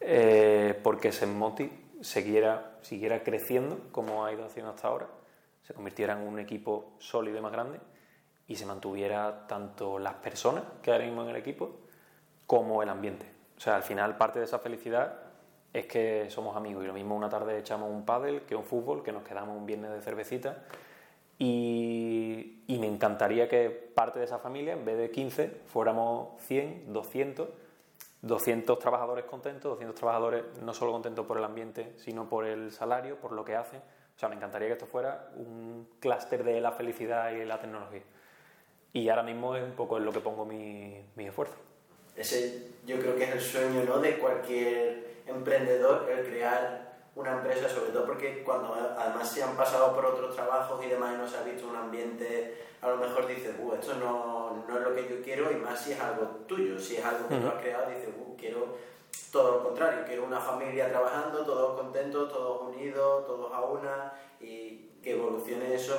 eh, 0.00 0.78
porque 0.82 1.12
Senmoti 1.12 1.70
siguiera, 2.00 2.76
siguiera 2.82 3.22
creciendo 3.22 3.78
como 3.92 4.24
ha 4.24 4.32
ido 4.32 4.44
haciendo 4.44 4.72
hasta 4.72 4.88
ahora, 4.88 5.08
se 5.62 5.72
convirtiera 5.74 6.12
en 6.14 6.26
un 6.26 6.38
equipo 6.38 6.92
sólido 6.98 7.38
y 7.38 7.40
más 7.40 7.52
grande 7.52 7.78
y 8.46 8.56
se 8.56 8.66
mantuviera 8.66 9.46
tanto 9.46 9.98
las 9.98 10.14
personas 10.14 10.64
que 10.82 10.92
ahora 10.92 11.04
mismo 11.04 11.22
en 11.22 11.30
el 11.30 11.36
equipo 11.36 11.76
como 12.46 12.82
el 12.82 12.88
ambiente. 12.88 13.26
O 13.56 13.60
sea, 13.60 13.76
al 13.76 13.82
final 13.82 14.16
parte 14.18 14.38
de 14.38 14.44
esa 14.44 14.58
felicidad 14.58 15.20
es 15.72 15.86
que 15.86 16.26
somos 16.28 16.56
amigos 16.56 16.84
y 16.84 16.86
lo 16.86 16.92
mismo 16.92 17.16
una 17.16 17.28
tarde 17.28 17.58
echamos 17.58 17.90
un 17.90 18.04
pádel 18.04 18.42
que 18.42 18.54
un 18.54 18.64
fútbol, 18.64 19.02
que 19.02 19.12
nos 19.12 19.22
quedamos 19.22 19.56
un 19.56 19.64
viernes 19.64 19.90
de 19.92 20.02
cervecita 20.02 20.64
y, 21.38 22.62
y 22.66 22.78
me 22.78 22.86
encantaría 22.86 23.48
que 23.48 23.70
parte 23.70 24.18
de 24.18 24.26
esa 24.26 24.38
familia, 24.38 24.74
en 24.74 24.84
vez 24.84 24.98
de 24.98 25.10
15, 25.10 25.62
fuéramos 25.66 26.40
100, 26.42 26.92
200, 26.92 27.48
200 28.24 28.78
trabajadores 28.78 29.26
contentos, 29.26 29.70
200 29.72 29.94
trabajadores 29.94 30.44
no 30.62 30.72
solo 30.72 30.92
contentos 30.92 31.26
por 31.26 31.36
el 31.36 31.44
ambiente, 31.44 31.92
sino 31.96 32.26
por 32.26 32.46
el 32.46 32.72
salario, 32.72 33.16
por 33.16 33.32
lo 33.32 33.44
que 33.44 33.54
hacen. 33.54 33.80
O 33.80 34.18
sea, 34.18 34.30
me 34.30 34.36
encantaría 34.36 34.68
que 34.68 34.74
esto 34.74 34.86
fuera 34.86 35.30
un 35.36 35.88
clúster 36.00 36.42
de 36.42 36.60
la 36.60 36.72
felicidad 36.72 37.32
y 37.32 37.44
la 37.44 37.60
tecnología. 37.60 38.02
Y 38.94 39.08
ahora 39.10 39.24
mismo 39.24 39.54
es 39.56 39.64
un 39.64 39.72
poco 39.72 39.98
en 39.98 40.06
lo 40.06 40.12
que 40.12 40.20
pongo 40.20 40.46
mi, 40.46 41.04
mi 41.16 41.26
esfuerzo. 41.26 41.56
Ese 42.16 42.70
yo 42.86 42.98
creo 42.98 43.14
que 43.16 43.24
es 43.24 43.32
el 43.32 43.40
sueño 43.40 43.84
¿no? 43.84 43.98
de 43.98 44.18
cualquier 44.18 45.22
emprendedor, 45.26 46.08
el 46.08 46.24
crear 46.24 46.94
una 47.16 47.32
empresa, 47.32 47.68
sobre 47.68 47.90
todo 47.90 48.06
porque 48.06 48.42
cuando 48.42 48.74
además 48.74 49.30
se 49.30 49.42
han 49.42 49.56
pasado 49.56 49.94
por 49.94 50.06
otros 50.06 50.34
trabajos 50.34 50.82
y 50.84 50.88
demás 50.88 51.14
y 51.14 51.18
no 51.18 51.28
se 51.28 51.36
ha 51.36 51.42
visto 51.42 51.68
un 51.68 51.76
ambiente, 51.76 52.58
a 52.80 52.88
lo 52.88 52.96
mejor 52.96 53.26
dices, 53.26 53.54
esto 53.80 53.94
no, 53.96 54.33
no 54.68 54.78
es 54.78 54.84
lo 54.84 54.94
que 54.94 55.08
yo 55.08 55.22
quiero 55.22 55.50
y 55.50 55.56
más 55.56 55.80
si 55.80 55.92
es 55.92 56.00
algo 56.00 56.24
tuyo, 56.46 56.78
si 56.78 56.96
es 56.96 57.04
algo 57.04 57.28
que 57.28 57.36
tú 57.36 57.46
has 57.48 57.62
creado, 57.62 57.90
dices, 57.90 58.10
uh, 58.18 58.36
quiero 58.36 58.76
todo 59.30 59.56
lo 59.56 59.64
contrario, 59.64 60.04
quiero 60.06 60.24
una 60.24 60.40
familia 60.40 60.88
trabajando, 60.88 61.44
todos 61.44 61.80
contentos, 61.80 62.32
todos 62.32 62.74
unidos, 62.74 63.26
todos 63.26 63.52
a 63.52 63.62
una 63.62 64.12
y 64.40 64.90
que 65.02 65.12
evolucione 65.12 65.74
eso 65.74 65.96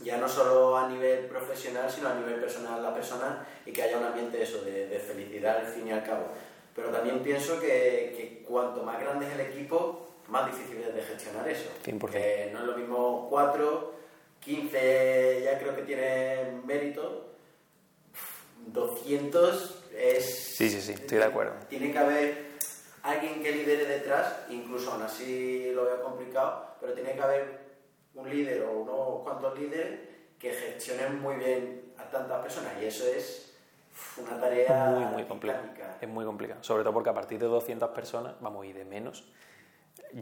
ya 0.00 0.16
no 0.16 0.28
solo 0.28 0.76
a 0.76 0.88
nivel 0.88 1.26
profesional, 1.26 1.88
sino 1.90 2.08
a 2.08 2.14
nivel 2.14 2.40
personal 2.40 2.82
la 2.82 2.92
persona 2.92 3.46
y 3.64 3.72
que 3.72 3.82
haya 3.82 3.98
un 3.98 4.04
ambiente 4.04 4.42
eso 4.42 4.62
de, 4.64 4.88
de 4.88 4.98
felicidad 4.98 5.58
al 5.58 5.66
fin 5.66 5.86
y 5.86 5.92
al 5.92 6.02
cabo. 6.02 6.26
Pero 6.74 6.88
también 6.88 7.20
pienso 7.20 7.60
que, 7.60 8.14
que 8.16 8.44
cuanto 8.46 8.82
más 8.82 9.00
grande 9.00 9.26
es 9.26 9.32
el 9.34 9.40
equipo, 9.40 10.08
más 10.28 10.46
difícil 10.46 10.78
es 10.78 10.94
de 10.94 11.02
gestionar 11.02 11.48
eso. 11.48 11.70
100%. 11.84 12.10
Que 12.10 12.50
no 12.52 12.60
es 12.60 12.64
lo 12.64 12.76
mismo 12.76 13.26
4, 13.30 13.92
15 14.40 15.42
ya 15.44 15.58
creo 15.58 15.76
que 15.76 15.82
tiene 15.82 16.60
mérito, 16.64 17.31
200 18.66 19.84
es... 19.96 20.54
Sí, 20.56 20.70
sí, 20.70 20.80
sí, 20.80 20.92
estoy 20.92 21.18
de 21.18 21.24
acuerdo. 21.24 21.54
Tiene 21.68 21.92
que 21.92 21.98
haber 21.98 22.52
alguien 23.02 23.42
que 23.42 23.52
lidere 23.52 23.84
detrás, 23.86 24.40
incluso 24.50 24.92
aún 24.92 25.02
así 25.02 25.72
lo 25.74 25.84
veo 25.84 26.02
complicado, 26.02 26.76
pero 26.80 26.92
tiene 26.92 27.12
que 27.12 27.20
haber 27.20 27.62
un 28.14 28.28
líder 28.28 28.62
o 28.64 28.80
unos 28.80 29.22
cuantos 29.22 29.58
líderes 29.58 30.00
que 30.38 30.52
gestionen 30.52 31.20
muy 31.20 31.36
bien 31.36 31.94
a 31.98 32.04
tantas 32.10 32.42
personas 32.42 32.72
y 32.80 32.86
eso 32.86 33.06
es 33.06 33.54
una 34.18 34.40
tarea 34.40 34.86
muy, 34.86 35.04
muy 35.04 35.24
titánica. 35.24 35.98
Es 36.00 36.08
muy 36.08 36.24
complicado. 36.24 36.62
Sobre 36.62 36.82
todo 36.82 36.92
porque 36.92 37.10
a 37.10 37.14
partir 37.14 37.38
de 37.38 37.46
200 37.46 37.90
personas, 37.90 38.34
vamos, 38.40 38.66
y 38.66 38.72
de 38.72 38.84
menos, 38.84 39.24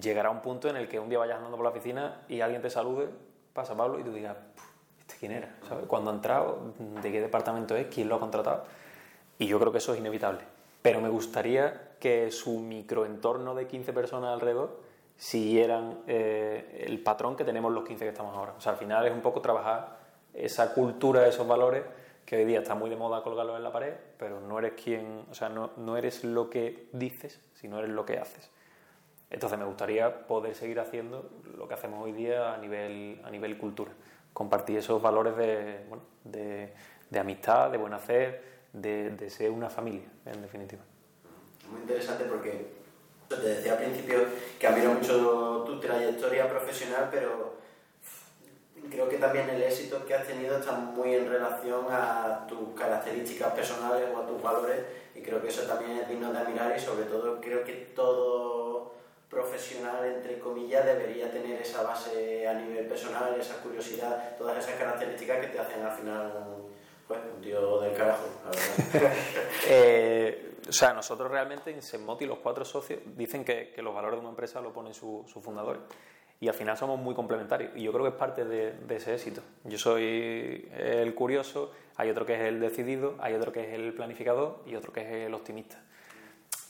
llegará 0.00 0.30
un 0.30 0.42
punto 0.42 0.68
en 0.68 0.76
el 0.76 0.88
que 0.88 0.98
un 0.98 1.08
día 1.08 1.18
vayas 1.18 1.36
andando 1.36 1.56
por 1.56 1.64
la 1.64 1.70
oficina 1.70 2.22
y 2.28 2.40
alguien 2.40 2.62
te 2.62 2.70
salude, 2.70 3.08
pasa 3.52 3.76
Pablo 3.76 3.98
y 3.98 4.04
tú 4.04 4.12
digas, 4.12 4.36
¿este 4.36 4.62
quién 5.20 5.32
era? 5.32 5.54
¿Sabes? 5.68 5.84
¿Cuándo 5.86 6.10
ha 6.10 6.14
entrado? 6.14 6.72
¿De 7.02 7.12
qué 7.12 7.20
departamento 7.20 7.76
es? 7.76 7.86
¿Quién 7.88 8.08
lo 8.08 8.16
ha 8.16 8.20
contratado? 8.20 8.64
Y 9.38 9.46
yo 9.46 9.60
creo 9.60 9.70
que 9.70 9.78
eso 9.78 9.92
es 9.92 10.00
inevitable. 10.00 10.40
Pero 10.80 11.02
me 11.02 11.10
gustaría 11.10 11.90
que 12.00 12.30
su 12.30 12.58
microentorno 12.58 13.54
de 13.54 13.66
15 13.66 13.92
personas 13.92 14.32
alrededor 14.32 14.80
siguieran 15.18 15.98
eh, 16.06 16.86
el 16.88 17.02
patrón 17.02 17.36
que 17.36 17.44
tenemos 17.44 17.70
los 17.70 17.84
15 17.84 18.04
que 18.04 18.08
estamos 18.08 18.34
ahora. 18.34 18.54
O 18.56 18.60
sea, 18.60 18.72
al 18.72 18.78
final 18.78 19.06
es 19.06 19.12
un 19.12 19.20
poco 19.20 19.42
trabajar 19.42 19.98
esa 20.32 20.72
cultura, 20.72 21.26
esos 21.26 21.46
valores 21.46 21.84
que 22.24 22.36
hoy 22.36 22.46
día 22.46 22.60
está 22.60 22.74
muy 22.74 22.88
de 22.88 22.96
moda 22.96 23.22
colgarlos 23.22 23.56
en 23.56 23.64
la 23.64 23.72
pared, 23.72 23.92
pero 24.18 24.40
no 24.40 24.58
eres 24.58 24.72
quien, 24.82 25.26
o 25.30 25.34
sea, 25.34 25.50
no, 25.50 25.72
no 25.76 25.98
eres 25.98 26.24
lo 26.24 26.48
que 26.48 26.88
dices, 26.92 27.40
sino 27.54 27.78
eres 27.78 27.90
lo 27.90 28.06
que 28.06 28.18
haces. 28.18 28.50
Entonces 29.28 29.58
me 29.58 29.64
gustaría 29.64 30.26
poder 30.26 30.54
seguir 30.54 30.80
haciendo 30.80 31.28
lo 31.56 31.68
que 31.68 31.74
hacemos 31.74 32.02
hoy 32.02 32.12
día 32.12 32.54
a 32.54 32.58
nivel, 32.58 33.20
a 33.24 33.30
nivel 33.30 33.58
cultura, 33.58 33.92
compartir 34.32 34.78
esos 34.78 35.00
valores 35.00 35.36
de, 35.36 35.84
bueno, 35.88 36.04
de, 36.24 36.72
de 37.10 37.18
amistad, 37.18 37.70
de 37.70 37.78
buen 37.78 37.92
hacer, 37.92 38.42
de, 38.72 39.10
de, 39.10 39.30
ser 39.30 39.50
una 39.50 39.68
familia, 39.68 40.08
en 40.26 40.42
definitiva. 40.42 40.82
Muy 41.70 41.80
interesante 41.82 42.24
porque 42.24 42.66
te 43.28 43.36
decía 43.36 43.72
al 43.72 43.78
principio 43.78 44.18
que 44.58 44.66
admiro 44.66 44.94
mucho 44.94 45.64
tu 45.66 45.78
trayectoria 45.80 46.48
profesional, 46.48 47.08
pero 47.10 47.60
creo 48.90 49.08
que 49.08 49.16
también 49.16 49.48
el 49.50 49.62
éxito 49.62 50.04
que 50.06 50.14
has 50.14 50.26
tenido 50.26 50.58
está 50.58 50.72
muy 50.72 51.14
en 51.14 51.28
relación 51.28 51.86
a 51.90 52.46
tus 52.48 52.74
características 52.78 53.52
personales 53.52 54.08
o 54.14 54.20
a 54.20 54.26
tus 54.26 54.42
valores 54.42 54.80
y 55.14 55.20
creo 55.20 55.40
que 55.42 55.48
eso 55.48 55.62
también 55.62 55.98
es 55.98 56.08
digno 56.08 56.32
de 56.32 56.38
admirar 56.38 56.74
y 56.76 56.80
sobre 56.80 57.04
todo 57.04 57.40
creo 57.40 57.64
que 57.64 57.92
todo 57.94 58.92
profesional, 59.30 60.04
entre 60.04 60.40
comillas, 60.40 60.84
debería 60.84 61.30
tener 61.30 61.62
esa 61.62 61.82
base 61.82 62.48
a 62.48 62.54
nivel 62.54 62.86
personal, 62.86 63.40
esa 63.40 63.62
curiosidad, 63.62 64.36
todas 64.36 64.58
esas 64.58 64.76
características 64.76 65.38
que 65.38 65.46
te 65.46 65.58
hacen 65.60 65.82
al 65.82 65.96
final 65.96 66.32
pues, 67.06 67.20
un 67.32 67.40
tío 67.40 67.80
del 67.80 67.94
carajo, 67.94 68.24
la 68.44 68.50
verdad. 68.50 69.12
eh, 69.68 70.56
o 70.68 70.72
sea, 70.72 70.92
nosotros 70.92 71.30
realmente 71.30 71.70
en 71.70 71.80
Senmoti, 71.80 72.26
los 72.26 72.38
cuatro 72.38 72.64
socios, 72.64 73.00
dicen 73.16 73.44
que, 73.44 73.70
que 73.70 73.82
los 73.82 73.94
valores 73.94 74.16
de 74.16 74.20
una 74.20 74.30
empresa 74.30 74.60
lo 74.60 74.72
ponen 74.72 74.94
sus 74.94 75.30
su 75.30 75.40
fundadores. 75.40 75.82
Y 76.40 76.48
al 76.48 76.54
final 76.54 76.76
somos 76.76 76.98
muy 76.98 77.14
complementarios. 77.14 77.72
Y 77.76 77.82
yo 77.82 77.92
creo 77.92 78.04
que 78.04 78.10
es 78.10 78.16
parte 78.16 78.44
de, 78.44 78.72
de, 78.72 78.96
ese 78.96 79.14
éxito. 79.14 79.42
Yo 79.64 79.76
soy 79.76 80.70
el 80.74 81.14
curioso, 81.14 81.70
hay 81.96 82.08
otro 82.08 82.24
que 82.24 82.34
es 82.34 82.40
el 82.40 82.60
decidido, 82.60 83.14
hay 83.20 83.34
otro 83.34 83.52
que 83.52 83.60
es 83.60 83.74
el 83.74 83.92
planificador 83.92 84.62
y 84.66 84.74
otro 84.74 84.92
que 84.92 85.02
es 85.02 85.26
el 85.26 85.34
optimista. 85.34 85.82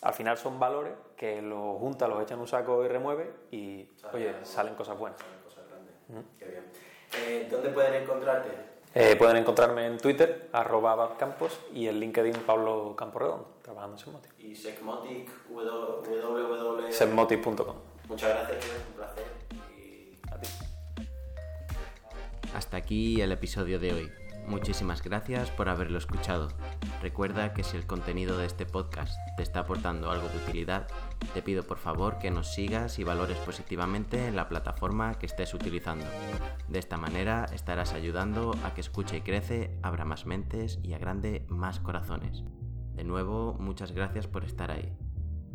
Al 0.02 0.14
final 0.14 0.38
son 0.38 0.58
valores 0.58 0.94
que 1.16 1.42
los 1.42 1.78
junta, 1.78 2.08
los 2.08 2.22
echan 2.22 2.36
en 2.38 2.40
un 2.40 2.48
saco 2.48 2.84
y 2.84 2.88
remueve 2.88 3.30
y, 3.50 3.86
oye, 4.12 4.34
salen 4.44 4.74
cosas 4.74 4.98
buenas. 4.98 5.20
Salen 5.20 5.40
cosas 5.44 5.68
grandes. 5.68 5.94
¿Mm? 6.08 6.38
Qué 6.38 6.44
bien. 6.46 6.64
Eh, 7.18 7.48
¿Dónde 7.50 7.68
pueden 7.70 8.02
encontrarte? 8.02 8.48
Eh, 8.94 9.14
pueden 9.16 9.36
encontrarme 9.36 9.86
en 9.86 9.98
Twitter, 9.98 10.48
arroba 10.52 11.16
Campos, 11.16 11.60
y 11.72 11.86
en 11.86 12.00
LinkedIn 12.00 12.42
Pablo 12.44 12.96
Camporredondo, 12.96 13.58
trabajando 13.62 13.96
en 13.96 14.02
Semmotic. 14.02 14.32
Y 14.40 14.56
Secmotic, 14.56 15.30
www... 15.48 16.90
Semmotic.com. 16.90 17.76
Muchas 18.08 18.30
gracias, 18.30 18.64
un 18.88 18.94
placer. 18.96 19.24
Y... 19.76 20.18
A 20.28 20.38
ti. 20.38 20.48
Hasta 22.52 22.78
aquí 22.78 23.20
el 23.20 23.30
episodio 23.30 23.78
de 23.78 23.92
hoy. 23.92 24.19
Muchísimas 24.46 25.02
gracias 25.02 25.50
por 25.50 25.68
haberlo 25.68 25.98
escuchado. 25.98 26.48
Recuerda 27.00 27.54
que 27.54 27.62
si 27.62 27.76
el 27.76 27.86
contenido 27.86 28.36
de 28.36 28.46
este 28.46 28.66
podcast 28.66 29.16
te 29.36 29.42
está 29.42 29.60
aportando 29.60 30.10
algo 30.10 30.28
de 30.28 30.36
utilidad, 30.38 30.88
te 31.34 31.42
pido 31.42 31.62
por 31.62 31.78
favor 31.78 32.18
que 32.18 32.30
nos 32.30 32.52
sigas 32.52 32.98
y 32.98 33.04
valores 33.04 33.38
positivamente 33.38 34.26
en 34.26 34.36
la 34.36 34.48
plataforma 34.48 35.14
que 35.14 35.26
estés 35.26 35.54
utilizando. 35.54 36.04
De 36.68 36.78
esta 36.78 36.96
manera 36.96 37.46
estarás 37.52 37.92
ayudando 37.92 38.54
a 38.64 38.74
que 38.74 38.80
escuche 38.80 39.18
y 39.18 39.20
crece, 39.20 39.78
abra 39.82 40.04
más 40.04 40.26
mentes 40.26 40.78
y 40.82 40.94
agrande 40.94 41.46
más 41.48 41.80
corazones. 41.80 42.42
De 42.94 43.04
nuevo, 43.04 43.56
muchas 43.58 43.92
gracias 43.92 44.26
por 44.26 44.44
estar 44.44 44.70
ahí. 44.70 44.92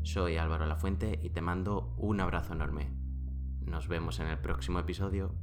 Soy 0.04 0.38
Álvaro 0.38 0.66
Lafuente 0.68 1.20
y 1.22 1.32
te 1.32 1.42
mando 1.42 1.96
un 1.98 2.22
abrazo 2.22 2.54
enorme. 2.54 2.92
Nos 3.62 3.88
vemos 3.88 4.20
en 4.20 4.28
el 4.28 4.38
próximo 4.38 4.80
episodio. 4.80 5.36